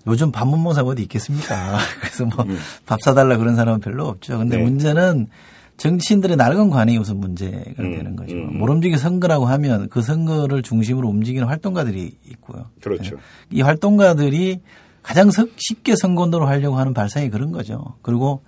요즘 0.06 0.30
밥 0.32 0.46
못 0.46 0.56
먹는 0.56 0.74
사람 0.74 0.88
어디 0.88 1.02
있겠습니까? 1.02 1.78
그래서 2.00 2.24
뭐 2.26 2.44
음. 2.44 2.58
밥 2.86 3.00
사달라 3.02 3.36
그런 3.36 3.56
사람은 3.56 3.80
별로 3.80 4.06
없죠. 4.06 4.38
근데 4.38 4.56
네. 4.56 4.62
문제는 4.62 5.28
정치인들의 5.76 6.36
낡은 6.36 6.70
관행이 6.70 6.98
우선 6.98 7.18
문제가 7.18 7.58
음, 7.80 7.96
되는 7.96 8.14
거죠. 8.14 8.34
음, 8.34 8.48
음. 8.52 8.58
모름지기 8.58 8.96
선거라고 8.96 9.46
하면 9.46 9.88
그 9.88 10.02
선거를 10.02 10.62
중심으로 10.62 11.08
움직이는 11.08 11.48
활동가들이 11.48 12.16
있고요. 12.30 12.66
그렇죠. 12.80 13.16
이 13.50 13.60
활동가들이 13.60 14.60
가장 15.02 15.30
석- 15.32 15.48
쉽게 15.56 15.96
선거운동을 15.96 16.46
하려고 16.46 16.76
하는 16.78 16.94
발상이 16.94 17.28
그런 17.30 17.50
거죠. 17.50 17.96
그리고 18.02 18.42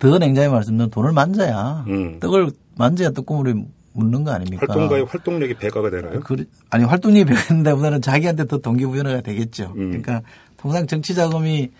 더 0.00 0.18
냉정히 0.18 0.48
말씀드리면 0.48 0.90
돈을 0.90 1.12
만져야 1.12 1.84
음. 1.86 2.18
떡을 2.18 2.50
만져야 2.76 3.10
떡고물이 3.10 3.54
묻는 3.92 4.24
거 4.24 4.32
아닙니까? 4.32 4.66
활동가의 4.68 5.04
활동력이 5.04 5.54
배가가 5.54 5.88
되나요? 5.88 6.18
그, 6.20 6.44
아니 6.70 6.82
활동력이 6.82 7.32
배가된다보다는 7.32 8.02
자기한테 8.02 8.46
더 8.48 8.58
동기부여가 8.58 9.20
되겠죠. 9.20 9.72
음. 9.76 9.90
그러니까 10.02 10.22
통상 10.64 10.86
정치 10.86 11.14
자금이 11.14 11.72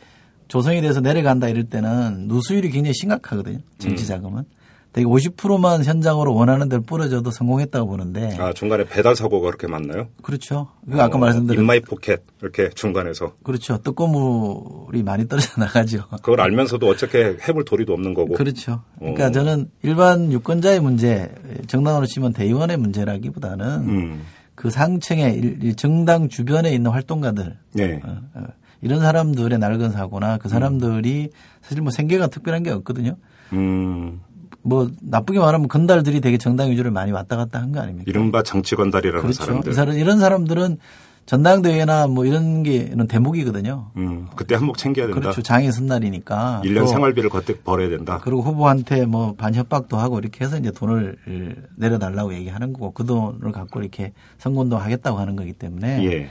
조성이 0.47 0.83
돼서 0.83 1.01
내려간다 1.01 1.49
이럴 1.49 1.65
때는 1.65 2.27
누수율이 2.29 2.69
굉장히 2.69 2.93
심각하거든요. 2.93 3.61
정치 3.79 4.05
음. 4.05 4.07
자금은. 4.07 4.45
되게 4.93 5.07
50%만 5.07 5.83
현장으로 5.85 6.35
원하는 6.35 6.69
대로 6.69 6.83
뿌려줘도 6.83 7.31
성공했다고 7.31 7.87
보는데. 7.89 8.37
아 8.39 8.53
중간에 8.53 8.85
배달 8.85 9.17
사고가 9.17 9.47
그렇게 9.47 9.67
많나요? 9.67 10.09
그렇죠. 10.23 10.69
그 10.89 11.01
아까 11.01 11.17
어, 11.17 11.19
말씀드린 11.19 11.63
in 11.63 11.72
my 11.72 11.81
pocket 11.81 12.23
이렇게 12.43 12.69
중간에서 12.69 13.33
그렇죠. 13.43 13.79
떡고물이 13.79 15.03
많이 15.03 15.27
떨어져 15.29 15.49
나가죠. 15.57 16.07
그걸 16.23 16.43
알면서도 16.43 16.87
어떻게 16.87 17.39
해볼 17.49 17.65
도리도 17.65 17.95
없는 17.95 18.13
거고. 18.13 18.35
그렇죠. 18.35 18.83
그러니까 18.99 19.29
어. 19.29 19.31
저는 19.31 19.71
일반 19.83 20.31
유권자의 20.31 20.81
문제, 20.81 21.35
정당으로 21.69 22.05
치면 22.05 22.35
대의원의 22.35 22.77
문제라기보다는 22.77 23.67
음. 23.89 24.23
그 24.55 24.69
상층의 24.69 25.75
정당 25.77 26.29
주변에 26.29 26.71
있는 26.73 26.91
활동가들 26.91 27.57
네. 27.73 28.01
어, 28.05 28.21
어, 28.35 28.45
이런 28.85 29.01
사람들의 29.01 29.59
낡은 29.59 29.91
사고나 29.93 30.39
그 30.39 30.49
사람들이 30.49 31.31
사실 31.63 31.83
뭐 31.83 31.91
생계가 31.91 32.27
특별한 32.29 32.63
게 32.63 32.71
없거든요. 32.71 33.17
음. 33.55 34.21
뭐 34.63 34.89
나쁘게 35.03 35.39
말하면 35.41 35.69
건달들이 35.69 36.21
되게 36.21 36.39
정당 36.39 36.71
위주를 36.71 36.91
많이 36.91 37.11
왔다 37.13 37.37
갔다 37.37 37.61
한 37.61 37.73
거 37.73 37.81
아닙니까? 37.81 38.05
이른바 38.09 38.43
정치 38.43 38.77
건달이라는 38.77 39.21
그렇죠. 39.21 39.43
사람들. 39.45 39.73
이 39.73 39.75
사람, 39.75 39.95
이런 39.97 40.19
사람들은 40.19 40.79
전당대회나 41.27 42.07
뭐 42.07 42.27
이런 42.27 42.63
게는 42.63 43.07
대목이거든요. 43.07 43.91
음, 43.97 44.27
그때 44.37 44.55
한몫 44.57 44.77
챙겨야 44.77 45.07
된다. 45.07 45.21
그렇죠. 45.21 45.41
장애 45.43 45.71
선날이니까. 45.71 46.61
1년 46.65 46.87
생활비를 46.87 47.31
거뜩 47.31 47.65
벌어야 47.65 47.89
된다. 47.89 48.21
그리고 48.23 48.43
후보한테 48.43 49.07
뭐 49.07 49.35
반협박도 49.35 49.97
하고 49.97 50.19
이렇게 50.19 50.45
해서 50.45 50.59
이제 50.59 50.71
돈을 50.71 51.17
내려달라고 51.77 52.35
얘기하는 52.35 52.75
거고 52.75 52.91
그 52.93 53.07
돈을 53.07 53.53
갖고 53.53 53.81
이렇게 53.81 54.13
선거운동 54.39 54.81
하겠다고 54.81 55.19
하는 55.19 55.35
거기 55.37 55.55
때문에 55.55 56.05
예. 56.05 56.29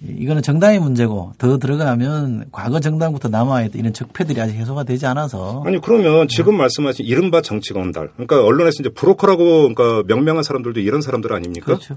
이거는 0.00 0.42
정당의 0.42 0.78
문제고 0.78 1.32
더 1.38 1.58
들어가면 1.58 2.46
과거 2.52 2.78
정당부터 2.78 3.28
남아있던 3.28 3.80
이런 3.80 3.92
적폐들이 3.92 4.40
아직 4.40 4.54
해소가 4.54 4.84
되지 4.84 5.06
않아서 5.06 5.64
아니 5.66 5.80
그러면 5.80 6.28
지금 6.28 6.56
말씀하신 6.56 7.04
이른바 7.04 7.42
정치 7.42 7.72
건달 7.72 8.10
그러니까 8.12 8.44
언론에서 8.44 8.76
이제 8.80 8.90
브로커라고 8.90 9.74
그러니까 9.74 10.04
명명한 10.06 10.44
사람들도 10.44 10.78
이런 10.80 11.00
사람들 11.00 11.32
아닙니까? 11.32 11.66
그렇죠. 11.66 11.96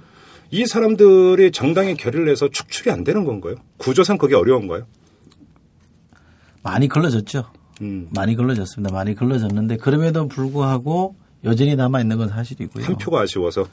이 0.49 0.66
사람들이 0.66 1.52
정당의 1.52 1.95
결의를 1.95 2.30
해서 2.30 2.49
축출이 2.49 2.91
안 2.91 3.04
되는 3.04 3.24
건가요? 3.24 3.56
구조상 3.78 4.18
그게 4.18 4.36
어려운가요? 4.36 4.86
많이 6.64 6.88
걸러졌죠. 6.88 7.45
음. 7.82 8.10
많이 8.12 8.36
걸러졌습니다. 8.36 8.93
많이 8.93 9.16
걸러졌는데 9.16 9.78
그럼에도 9.78 10.28
불구하고 10.28 11.16
여전히 11.43 11.76
남아 11.76 12.02
있는 12.02 12.18
건 12.18 12.30
사실이고요. 12.30 12.84
한 12.84 12.97
표가 12.97 13.22
아쉬워서 13.22 13.66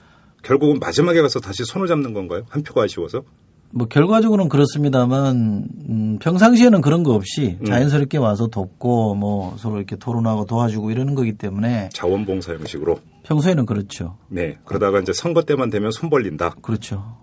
결국은 0.42 0.78
마지막에 0.78 1.20
가서 1.20 1.40
다시 1.40 1.64
손을 1.64 1.86
잡는 1.86 2.12
건가요? 2.12 2.44
한 2.48 2.62
표가 2.62 2.84
아쉬워서? 2.84 3.22
뭐 3.70 3.86
결과적으로는 3.86 4.48
그렇습니다만 4.48 5.68
음, 5.88 6.18
평상시에는 6.20 6.80
그런 6.80 7.02
거 7.02 7.12
없이 7.14 7.58
음. 7.60 7.66
자연스럽게 7.66 8.18
와서 8.18 8.46
돕고 8.48 9.14
뭐 9.14 9.56
서로 9.58 9.76
이렇게 9.76 9.96
토론하고 9.96 10.46
도와주고 10.46 10.90
이러는 10.90 11.14
거기 11.14 11.32
때문에 11.32 11.90
자원봉사 11.92 12.54
형식으로. 12.54 12.98
평소에는 13.24 13.66
그렇죠. 13.66 14.16
네. 14.28 14.56
그러다가 14.64 15.00
이제 15.00 15.12
선거 15.12 15.42
때만 15.42 15.68
되면 15.68 15.90
손 15.90 16.08
벌린다. 16.08 16.54
그렇죠. 16.62 17.18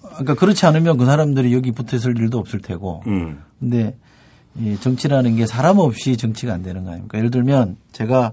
그러니까 0.00 0.34
그렇지 0.34 0.64
않으면 0.64 0.96
그 0.96 1.04
사람들이 1.04 1.52
여기 1.52 1.70
붙어 1.72 1.96
있을 1.96 2.18
일도 2.18 2.38
없을 2.38 2.60
테고. 2.60 3.02
음. 3.06 3.42
근데 3.60 3.94
이 4.58 4.78
정치라는 4.80 5.36
게 5.36 5.44
사람 5.46 5.78
없이 5.78 6.16
정치가 6.16 6.54
안 6.54 6.62
되는 6.62 6.84
거 6.84 6.90
아닙니까? 6.90 7.18
예를 7.18 7.30
들면 7.30 7.76
제가 7.92 8.32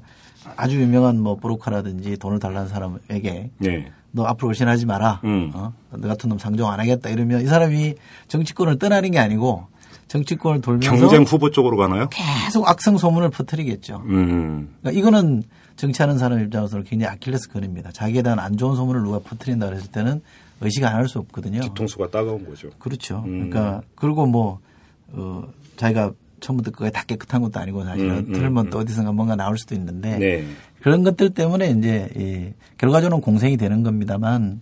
아주 0.55 0.79
유명한 0.79 1.19
뭐 1.19 1.35
브로커라든지 1.35 2.17
돈을 2.17 2.39
달라는 2.39 2.69
사람에게 2.69 3.49
네. 3.57 3.91
너 4.15 4.25
앞으로 4.25 4.49
의신하지 4.49 4.85
마라. 4.85 5.21
음. 5.23 5.51
어? 5.55 5.73
너 5.91 6.07
같은 6.07 6.29
놈 6.29 6.37
상종 6.37 6.69
안 6.71 6.79
하겠다 6.79 7.09
이러면 7.09 7.41
이 7.41 7.45
사람이 7.45 7.95
정치권을 8.27 8.77
떠나는 8.77 9.11
게 9.11 9.19
아니고 9.19 9.65
정치권을 10.07 10.61
돌면서 10.61 10.95
경쟁 10.95 11.23
후보 11.23 11.49
쪽으로 11.49 11.75
가나요? 11.77 12.07
계속 12.09 12.67
악성 12.69 12.97
소문을 12.97 13.29
퍼뜨리겠죠. 13.31 14.03
음. 14.05 14.75
그러니까 14.81 14.99
이거는 14.99 15.43
정치하는 15.77 16.19
사람 16.19 16.39
입장에서는 16.41 16.83
굉장히 16.85 17.11
아킬레스 17.15 17.49
건입니다. 17.49 17.91
자기에 17.91 18.21
대한 18.21 18.37
안 18.37 18.55
좋은 18.57 18.75
소문을 18.75 19.01
누가 19.01 19.17
퍼뜨린다 19.19 19.65
그랬을 19.65 19.87
때는 19.91 20.21
의식 20.61 20.83
안 20.85 20.93
할 20.93 21.07
수 21.07 21.17
없거든요. 21.19 21.61
뒤통수가 21.61 22.09
따가운 22.11 22.45
거죠. 22.47 22.69
그렇죠. 22.77 23.23
음. 23.25 23.49
그러니까 23.49 23.81
그리고 23.95 24.27
뭐 24.27 24.59
어, 25.11 25.43
자기가 25.77 26.11
처음부터 26.39 26.71
그게 26.71 26.91
다 26.91 27.03
깨끗한 27.07 27.41
것도 27.41 27.59
아니고 27.59 27.83
사실은 27.85 28.09
음, 28.11 28.25
음, 28.27 28.33
틀면 28.33 28.65
음. 28.67 28.69
또 28.69 28.77
어디선가 28.79 29.11
뭔가 29.13 29.35
나올 29.35 29.57
수도 29.57 29.73
있는데 29.75 30.17
네. 30.19 30.45
그런 30.83 31.03
것들 31.03 31.29
때문에 31.29 31.69
이제 31.71 32.09
이 32.17 32.53
결과적으로는 32.77 33.21
공생이 33.21 33.55
되는 33.55 33.83
겁니다만 33.83 34.59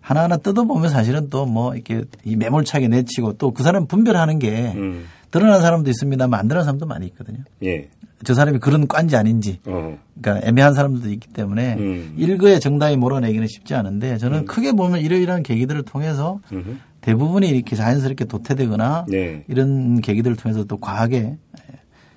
하나하나 0.00 0.36
뜯어보면 0.36 0.90
사실은 0.90 1.30
또 1.30 1.46
뭐 1.46 1.74
이렇게 1.74 2.02
이 2.24 2.34
매몰차게 2.34 2.88
내치고 2.88 3.34
또 3.34 3.52
그 3.52 3.62
사람 3.62 3.86
분별하는 3.86 4.40
게 4.40 4.72
음. 4.74 5.06
드러난 5.30 5.60
사람도 5.60 5.88
있습니다만 5.88 6.40
안 6.40 6.48
드러난 6.48 6.64
사람도 6.64 6.86
많이 6.86 7.06
있거든요. 7.06 7.38
예. 7.62 7.88
저 8.24 8.34
사람이 8.34 8.58
그런 8.58 8.88
관지 8.88 9.14
아닌지 9.14 9.60
어. 9.64 9.96
그러니까 10.20 10.46
애매한 10.46 10.74
사람들도 10.74 11.08
있기 11.10 11.28
때문에 11.28 11.74
음. 11.74 12.14
일거에 12.18 12.58
정당히 12.58 12.96
몰아내기는 12.96 13.46
쉽지 13.46 13.74
않은데 13.74 14.18
저는 14.18 14.46
크게 14.46 14.72
보면 14.72 15.00
이러이러한 15.00 15.44
계기들을 15.44 15.84
통해서 15.84 16.40
음흠. 16.52 16.76
대부분이 17.00 17.48
이렇게 17.48 17.76
자연스럽게 17.76 18.24
도태되거나 18.24 19.06
네. 19.08 19.44
이런 19.46 20.00
계기들을 20.00 20.36
통해서 20.36 20.64
또 20.64 20.78
과하게 20.78 21.36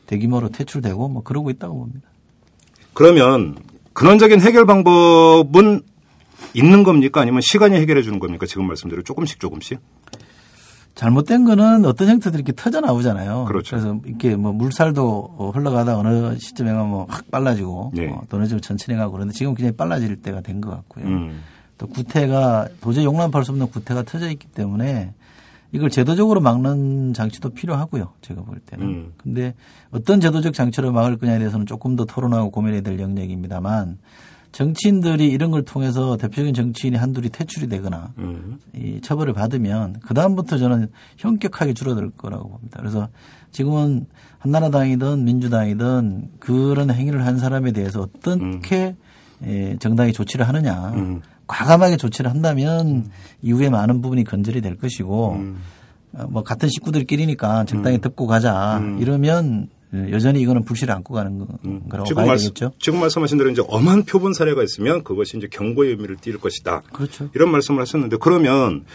대규모로 0.08 0.50
퇴출되고 0.50 1.08
뭐 1.08 1.22
그러고 1.22 1.52
있다고 1.52 1.78
봅니다. 1.78 2.10
그러면 2.94 3.56
근원적인 3.94 4.42
해결 4.42 4.66
방법은 4.66 5.82
있는 6.54 6.84
겁니까? 6.84 7.22
아니면 7.22 7.42
시간이 7.42 7.76
해결해 7.76 8.02
주는 8.04 8.20
겁니까? 8.20 8.46
지금 8.46 8.68
말씀대로 8.68 9.02
조금씩 9.04 9.40
조금씩? 9.40 9.80
잘못된 10.96 11.44
거는 11.46 11.86
어떤 11.86 12.08
형태들이 12.08 12.44
이렇게 12.46 12.54
터져 12.56 12.80
나오잖아요. 12.80 13.46
그렇죠. 13.46 13.76
래서 13.76 14.00
이렇게 14.06 14.36
뭐 14.36 14.52
물살도 14.54 15.36
어, 15.38 15.50
흘러가다 15.50 15.98
어느 15.98 16.38
시점에 16.38 16.72
가면 16.72 16.90
뭐확 16.90 17.32
빨라지고 17.32 17.92
네. 17.96 18.10
어, 18.10 18.22
또 18.30 18.38
어느 18.38 18.48
좀 18.48 18.62
천천히 18.62 18.96
가고 18.98 19.14
그런데 19.14 19.34
지금 19.34 19.56
굉장히 19.56 19.76
빨라질 19.76 20.16
때가 20.18 20.42
된 20.42 20.62
것 20.62 20.70
같고요. 20.70 21.06
음. 21.06 21.42
또 21.80 21.88
구태가 21.88 22.68
도저히 22.80 23.06
용납할 23.06 23.44
수 23.44 23.52
없는 23.52 23.68
구태가 23.72 24.04
터져 24.04 24.30
있기 24.30 24.48
때문에 24.50 25.14
이걸 25.74 25.90
제도적으로 25.90 26.40
막는 26.40 27.14
장치도 27.14 27.50
필요하고요. 27.50 28.14
제가 28.22 28.44
볼 28.44 28.60
때는. 28.60 28.86
음. 28.86 29.14
근데 29.18 29.56
어떤 29.92 30.22
제도적 30.22 30.54
장치로 30.54 30.92
막을 30.92 31.18
거냐에 31.18 31.40
대해서는 31.40 31.66
조금 31.66 31.96
더 31.96 32.06
토론하고 32.06 32.52
고민해야 32.52 32.82
될 32.82 33.00
영역입니다만 33.00 33.98
정치인들이 34.52 35.30
이런 35.30 35.50
걸 35.50 35.64
통해서 35.64 36.16
대표적인 36.16 36.54
정치인이 36.54 36.96
한둘이 36.96 37.30
퇴출이 37.30 37.68
되거나 37.70 38.14
음. 38.20 38.60
이 38.76 39.02
처벌을 39.02 39.34
받으면 39.34 40.00
그다음부터 40.02 40.60
저는 40.60 40.90
현격하게 41.18 41.74
줄어들 41.74 42.12
거라고 42.12 42.50
봅니다. 42.50 42.78
그래서 42.80 43.10
지금은 43.52 44.06
한나라당이든 44.38 45.24
민주당이든 45.24 46.34
그런 46.40 46.92
행위를 46.92 47.26
한 47.26 47.40
사람에 47.40 47.72
대해서 47.72 48.02
어떻게 48.02 48.96
예, 49.46 49.76
정당이 49.80 50.14
조치를 50.14 50.48
하느냐. 50.48 50.92
음. 50.96 51.22
과감하게 51.48 51.98
조치를 51.98 52.30
한다면 52.32 53.10
이후에 53.42 53.70
많은 53.70 54.02
부분이 54.02 54.24
건절이 54.24 54.62
될 54.62 54.78
것이고 54.78 55.34
음. 55.34 55.58
어, 56.14 56.28
뭐 56.30 56.44
같은 56.44 56.70
식구들끼리니까 56.70 57.66
적당히 57.66 58.00
듣고 58.00 58.28
가자 58.28 58.82
이러면 59.00 59.70
여전히 60.10 60.42
이거는 60.42 60.64
불씨를 60.64 60.92
안고 60.94 61.14
가는 61.14 61.38
거- 61.38 61.46
거라고 61.90 62.08
지금, 62.08 62.16
봐야 62.22 62.26
말씀, 62.28 62.48
되겠죠. 62.50 62.72
지금 62.80 63.00
말씀하신 63.00 63.38
대로 63.38 63.52
이제 63.52 63.62
엄한 63.68 64.04
표본 64.06 64.34
사례가 64.34 64.64
있으면 64.64 65.04
그것이 65.04 65.38
이제 65.38 65.48
경고의 65.52 65.92
의미를 65.92 66.16
띠를 66.18 66.40
것이다. 66.40 66.82
그렇죠. 66.92 67.30
이런 67.36 67.52
말씀을 67.52 67.82
하셨는데 67.82 68.18
그러면 68.20 68.86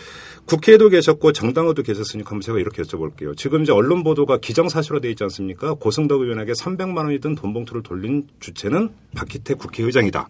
국회에도 0.46 0.88
계셨고 0.88 1.32
정당에도 1.32 1.82
계셨으니까 1.82 2.30
한번 2.30 2.40
제가 2.40 2.58
이렇게 2.58 2.82
여쭤볼게요. 2.82 3.36
지금 3.36 3.62
이제 3.62 3.70
언론 3.70 4.02
보도가 4.02 4.38
기정사실화 4.38 5.00
돼 5.00 5.10
있지 5.10 5.22
않습니까? 5.22 5.74
고승덕 5.74 6.20
의원에게 6.22 6.52
300만 6.52 6.96
원이 6.96 7.20
든 7.20 7.34
돈 7.36 7.52
봉투를 7.52 7.82
돌린 7.84 8.26
주체는 8.40 8.88
박희태 9.14 9.54
국회의장이다. 9.54 10.26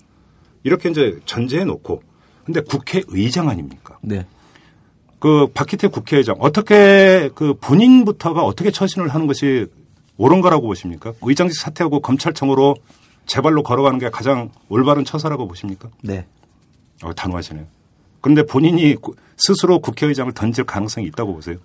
이렇게 0.65 0.91
이제 0.91 1.19
전제해 1.25 1.65
놓고 1.65 2.03
근데 2.49 2.63
국회의장 2.63 3.51
아닙니까? 3.51 3.99
네. 4.01 4.25
그 5.19 5.49
박희태 5.53 5.89
국회의장 5.89 6.37
어떻게 6.39 7.29
그 7.35 7.53
본인부터가 7.61 8.43
어떻게 8.43 8.71
처신을 8.71 9.09
하는 9.11 9.27
것이 9.27 9.67
옳은 10.17 10.41
거라고 10.41 10.67
보십니까? 10.67 11.13
의장직 11.21 11.61
사퇴하고 11.61 12.01
검찰청으로 12.01 12.77
제발로 13.27 13.63
걸어가는 13.63 13.99
게 13.99 14.09
가장 14.09 14.51
올바른 14.71 15.05
처사라고 15.05 15.47
보십니까? 15.47 15.91
네. 16.03 16.25
어, 17.03 17.13
단호하시네요. 17.13 17.67
그런데 18.23 18.45
본인이 18.47 18.95
구- 18.95 19.15
스스로 19.37 19.81
국회의장을 19.81 20.33
던질 20.33 20.65
가능성이 20.65 21.07
있다고 21.09 21.35
보세요. 21.35 21.57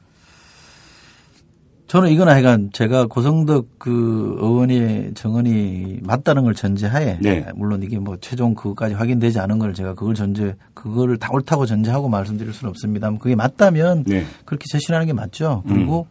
저는 1.93 2.09
이건 2.09 2.27
하여간 2.27 2.71
제가 2.73 3.05
고성덕 3.05 3.77
그 3.77 4.35
의원의 4.39 5.11
정언이 5.13 5.99
맞다는 6.01 6.43
걸 6.43 6.55
전제하에 6.55 7.19
네. 7.21 7.45
물론 7.53 7.83
이게 7.83 7.99
뭐 7.99 8.17
최종 8.19 8.55
그것까지 8.55 8.95
확인되지 8.95 9.39
않은 9.39 9.59
걸 9.59 9.75
제가 9.75 9.93
그걸 9.93 10.15
전제 10.15 10.55
그거를 10.73 11.17
다 11.17 11.29
옳다고 11.31 11.67
전제하고 11.67 12.09
말씀드릴 12.09 12.51
수는 12.51 12.71
없습니다만 12.71 13.19
그게 13.19 13.35
맞다면 13.35 14.05
네. 14.05 14.25
그렇게 14.43 14.65
처신하는 14.71 15.05
게 15.05 15.13
맞죠. 15.13 15.61
음. 15.67 15.71
그리고 15.75 16.07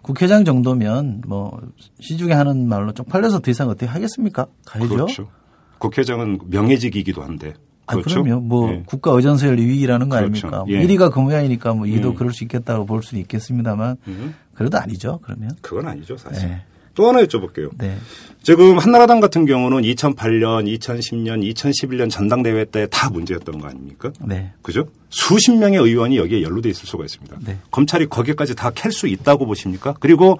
국회장 0.00 0.46
정도면 0.46 1.20
뭐 1.26 1.60
시중에 2.00 2.32
하는 2.32 2.66
말로 2.66 2.94
쪽팔려서 2.94 3.40
더 3.40 3.50
이상 3.50 3.68
어떻게 3.68 3.84
하겠습니까? 3.84 4.46
가야죠. 4.64 4.88
그렇죠. 4.88 5.28
국회의장은 5.76 6.38
명예직이기도 6.46 7.22
한데. 7.22 7.52
아, 7.88 7.94
그렇죠. 7.94 8.22
그럼요. 8.22 8.40
뭐 8.40 8.70
네. 8.70 8.82
국가 8.84 9.12
의전서열 9.12 9.58
위기라는 9.58 10.08
거 10.08 10.16
그렇죠. 10.16 10.48
아닙니까? 10.48 10.64
예. 10.68 10.86
1위가 10.86 11.12
그 11.12 11.20
모양이니까 11.20 11.74
뭐 11.74 11.86
2도 11.86 12.06
음. 12.06 12.14
그럴 12.14 12.32
수 12.32 12.42
있겠다고 12.44 12.84
볼 12.84 13.02
수는 13.02 13.20
있겠습니다만 13.22 13.96
음, 14.08 14.34
그래도 14.56 14.78
아니죠. 14.78 15.20
그러면. 15.22 15.50
그건 15.60 15.86
아니죠, 15.88 16.16
사실. 16.16 16.48
네. 16.48 16.62
또 16.94 17.08
하나 17.08 17.22
여쭤볼게요. 17.22 17.70
네. 17.76 17.96
지금 18.42 18.78
한나라당 18.78 19.20
같은 19.20 19.44
경우는 19.44 19.82
2008년, 19.82 20.64
2010년, 20.78 21.42
2011년 21.54 22.08
전당대회 22.10 22.64
때 22.64 22.86
다 22.86 23.10
문제였던 23.10 23.58
거 23.58 23.68
아닙니까? 23.68 24.12
네. 24.24 24.52
그죠? 24.62 24.88
수십 25.10 25.52
명의 25.54 25.78
의원이 25.78 26.16
여기에 26.16 26.42
연루돼 26.42 26.70
있을 26.70 26.86
수가 26.86 27.04
있습니다. 27.04 27.36
네. 27.44 27.58
검찰이 27.70 28.06
거기까지 28.06 28.54
다 28.54 28.70
캘 28.70 28.88
수 28.90 29.06
있다고 29.08 29.44
보십니까? 29.46 29.94
그리고 30.00 30.38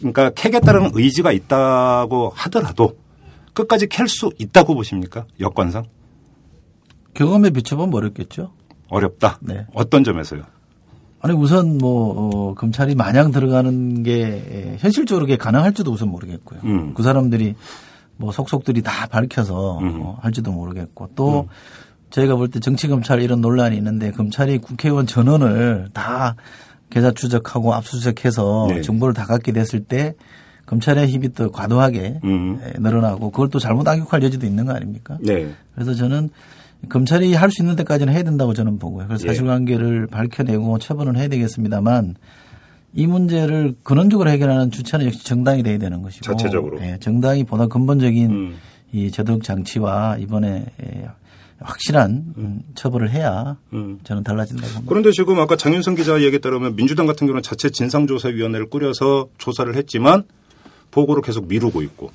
그러니까 0.00 0.28
캐겠다는 0.30 0.90
의지가 0.92 1.32
있다고 1.32 2.32
하더라도 2.34 2.98
끝까지 3.54 3.86
캘 3.88 4.06
수 4.06 4.30
있다고 4.38 4.74
보십니까? 4.74 5.24
여건상 5.40 5.84
경험에 7.14 7.48
비춰보면 7.50 7.94
어렵겠죠. 7.94 8.52
어렵다. 8.88 9.38
네. 9.40 9.66
어떤 9.72 10.04
점에서요? 10.04 10.42
아니 11.20 11.34
우선 11.34 11.78
뭐 11.78 12.14
어, 12.16 12.54
검찰이 12.54 12.94
마냥 12.94 13.32
들어가는 13.32 14.02
게 14.02 14.22
에, 14.24 14.76
현실적으로 14.78 15.26
그게 15.26 15.36
가능할지도 15.36 15.90
우선 15.90 16.08
모르겠고요. 16.10 16.60
음. 16.64 16.94
그 16.94 17.02
사람들이 17.02 17.54
뭐 18.16 18.32
속속들이 18.32 18.82
다 18.82 19.06
밝혀서 19.06 19.78
음. 19.78 20.00
어, 20.02 20.18
할지도 20.20 20.52
모르겠고 20.52 21.10
또 21.14 21.48
저희가 22.10 22.36
볼 22.36 22.48
때 22.48 22.60
정치 22.60 22.88
검찰 22.88 23.20
이런 23.20 23.40
논란이 23.40 23.76
있는데 23.76 24.12
검찰이 24.12 24.58
국회의원 24.58 25.06
전원을 25.06 25.90
다 25.92 26.36
계좌 26.90 27.10
추적하고 27.10 27.74
압수수색해서 27.74 28.66
네. 28.70 28.82
정보를 28.82 29.12
다 29.12 29.26
갖게 29.26 29.52
됐을 29.52 29.84
때 29.84 30.14
검찰의 30.66 31.06
힘이 31.08 31.32
또 31.34 31.50
과도하게 31.50 32.20
음. 32.24 32.60
예, 32.62 32.78
늘어나고 32.78 33.30
그걸 33.30 33.48
또 33.48 33.58
잘못 33.58 33.86
악용할 33.88 34.22
여지도 34.22 34.46
있는 34.46 34.66
거 34.66 34.72
아닙니까? 34.72 35.18
네. 35.20 35.50
그래서 35.74 35.94
저는 35.94 36.30
검찰이 36.88 37.34
할 37.34 37.50
수 37.50 37.62
있는 37.62 37.76
데까지는 37.76 38.12
해야 38.12 38.22
된다고 38.22 38.54
저는 38.54 38.78
보고요. 38.78 39.06
그래서 39.08 39.24
예. 39.24 39.28
사실관계를 39.28 40.06
밝혀내고 40.06 40.78
처벌은 40.78 41.16
해야 41.16 41.28
되겠습니다만 41.28 42.14
이 42.94 43.06
문제를 43.06 43.74
근원적으로 43.82 44.30
해결하는 44.30 44.70
주체는 44.70 45.06
역시 45.06 45.24
정당이 45.24 45.62
돼야 45.62 45.78
되는 45.78 46.02
것이고 46.02 46.24
자체적으로. 46.24 46.80
예, 46.80 46.96
정당이 47.00 47.44
보다 47.44 47.66
근본적인 47.66 48.30
음. 48.30 48.56
이 48.92 49.10
제도적 49.10 49.42
장치와 49.42 50.16
이번에 50.18 50.64
예, 50.82 51.08
확실한 51.60 52.34
음, 52.38 52.60
처벌을 52.74 53.10
해야 53.10 53.56
음. 53.72 53.98
저는 54.04 54.22
달라진다고 54.22 54.68
봅니다. 54.68 54.88
그런데 54.88 55.10
지금 55.10 55.38
아까 55.40 55.56
장윤성 55.56 55.96
기자 55.96 56.22
얘기에 56.22 56.38
따르면 56.38 56.76
민주당 56.76 57.06
같은 57.06 57.26
경우는 57.26 57.42
자체 57.42 57.68
진상조사위원회를 57.68 58.70
꾸려서 58.70 59.28
조사를 59.38 59.74
했지만 59.74 60.22
보고를 60.92 61.22
계속 61.22 61.48
미루고 61.48 61.82
있고 61.82 62.10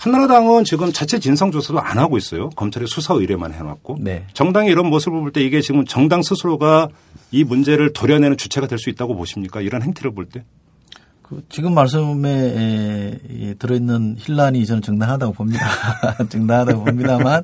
한나라당은 0.00 0.64
지금 0.64 0.92
자체 0.92 1.18
진상조사도 1.18 1.78
안 1.78 1.98
하고 1.98 2.16
있어요. 2.16 2.48
검찰에 2.56 2.86
수사 2.86 3.12
의뢰만 3.12 3.52
해놨고 3.52 3.98
네. 4.00 4.24
정당이 4.32 4.70
이런 4.70 4.86
모습을 4.86 5.20
볼 5.20 5.30
때 5.32 5.42
이게 5.42 5.60
지금 5.60 5.84
정당 5.84 6.22
스스로가 6.22 6.88
이 7.30 7.44
문제를 7.44 7.92
도려내는 7.92 8.38
주체가 8.38 8.66
될 8.66 8.78
수 8.78 8.88
있다고 8.88 9.14
보십니까? 9.14 9.60
이런 9.60 9.82
행태를 9.82 10.12
볼 10.14 10.24
때? 10.24 10.42
그 11.22 11.42
지금 11.50 11.74
말씀에 11.74 13.18
들어있는 13.58 14.16
힐란이 14.18 14.64
저는 14.64 14.80
정당하다고 14.80 15.34
봅니다. 15.34 15.66
정당하다고 16.30 16.82
봅니다만 16.84 17.42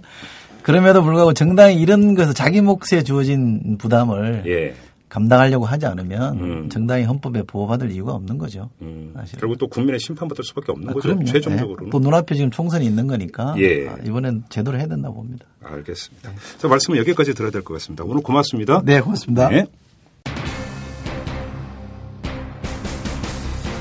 그럼에도 0.62 1.02
불구하고 1.02 1.34
정당이 1.34 1.76
이런 1.76 2.14
것을 2.14 2.32
자기 2.32 2.62
몫에 2.62 3.02
주어진 3.04 3.76
부담을 3.78 4.44
예. 4.46 4.74
감당하려고 5.16 5.64
하지 5.64 5.86
않으면 5.86 6.36
음. 6.38 6.68
정당이 6.68 7.04
헌법에 7.04 7.42
보호받을 7.44 7.90
이유가 7.90 8.12
없는 8.12 8.36
거죠. 8.36 8.68
음, 8.82 9.12
사실. 9.16 9.38
결국 9.38 9.56
또 9.56 9.66
국민의 9.66 9.98
심판받을 9.98 10.44
수밖에 10.44 10.72
없는 10.72 10.90
아, 10.90 10.92
거죠. 10.92 11.08
그럼요. 11.08 11.24
최종적으로는. 11.24 11.86
예. 11.86 11.90
또 11.90 11.98
눈앞에 12.00 12.34
지금 12.34 12.50
총선이 12.50 12.84
있는 12.84 13.06
거니까 13.06 13.54
예. 13.56 13.88
아, 13.88 13.96
이번엔 14.04 14.44
제대로 14.50 14.76
해야 14.76 14.86
된다고 14.86 15.14
봅니다. 15.14 15.46
알겠습니다. 15.62 16.32
자, 16.58 16.68
말씀은 16.68 16.98
여기까지 16.98 17.32
들어야 17.32 17.50
될 17.50 17.62
것 17.62 17.72
같습니다. 17.74 18.04
오늘 18.04 18.22
고맙습니다. 18.22 18.82
네, 18.84 19.00
고맙습니다. 19.00 19.48
네. 19.48 19.66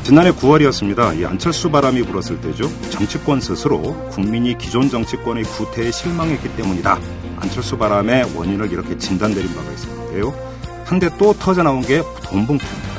지난해 0.04 0.32
9월이었습니다. 0.32 1.20
이 1.20 1.26
안철수 1.26 1.70
바람이 1.70 2.04
불었을 2.04 2.40
때죠. 2.40 2.70
정치권 2.92 3.42
스스로 3.42 3.82
국민이 4.12 4.58
기존 4.58 4.88
정치권의 4.90 5.44
구태에 5.44 5.92
실망했기 5.92 6.56
때문이다. 6.56 6.98
안철수 7.40 7.78
바람의 7.78 8.38
원인을 8.38 8.72
이렇게 8.72 8.98
진단내린 8.98 9.54
바가 9.54 9.70
있었는데요. 9.74 10.55
한데 10.86 11.10
또 11.18 11.34
터져 11.34 11.64
나온 11.64 11.82
게 11.82 12.02
돈봉투입니다. 12.24 12.96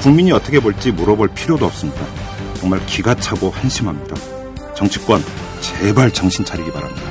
국민이 0.00 0.32
어떻게 0.32 0.60
볼지 0.60 0.92
물어볼 0.92 1.28
필요도 1.28 1.66
없습니다. 1.66 2.00
정말 2.54 2.84
기가 2.86 3.14
차고 3.14 3.50
한심합니다. 3.50 4.16
정치권 4.74 5.20
제발 5.60 6.12
정신 6.12 6.44
차리기 6.44 6.70
바랍니다. 6.72 7.02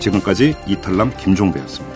지금까지 0.00 0.56
이탈남 0.66 1.16
김종배였습니다. 1.16 1.93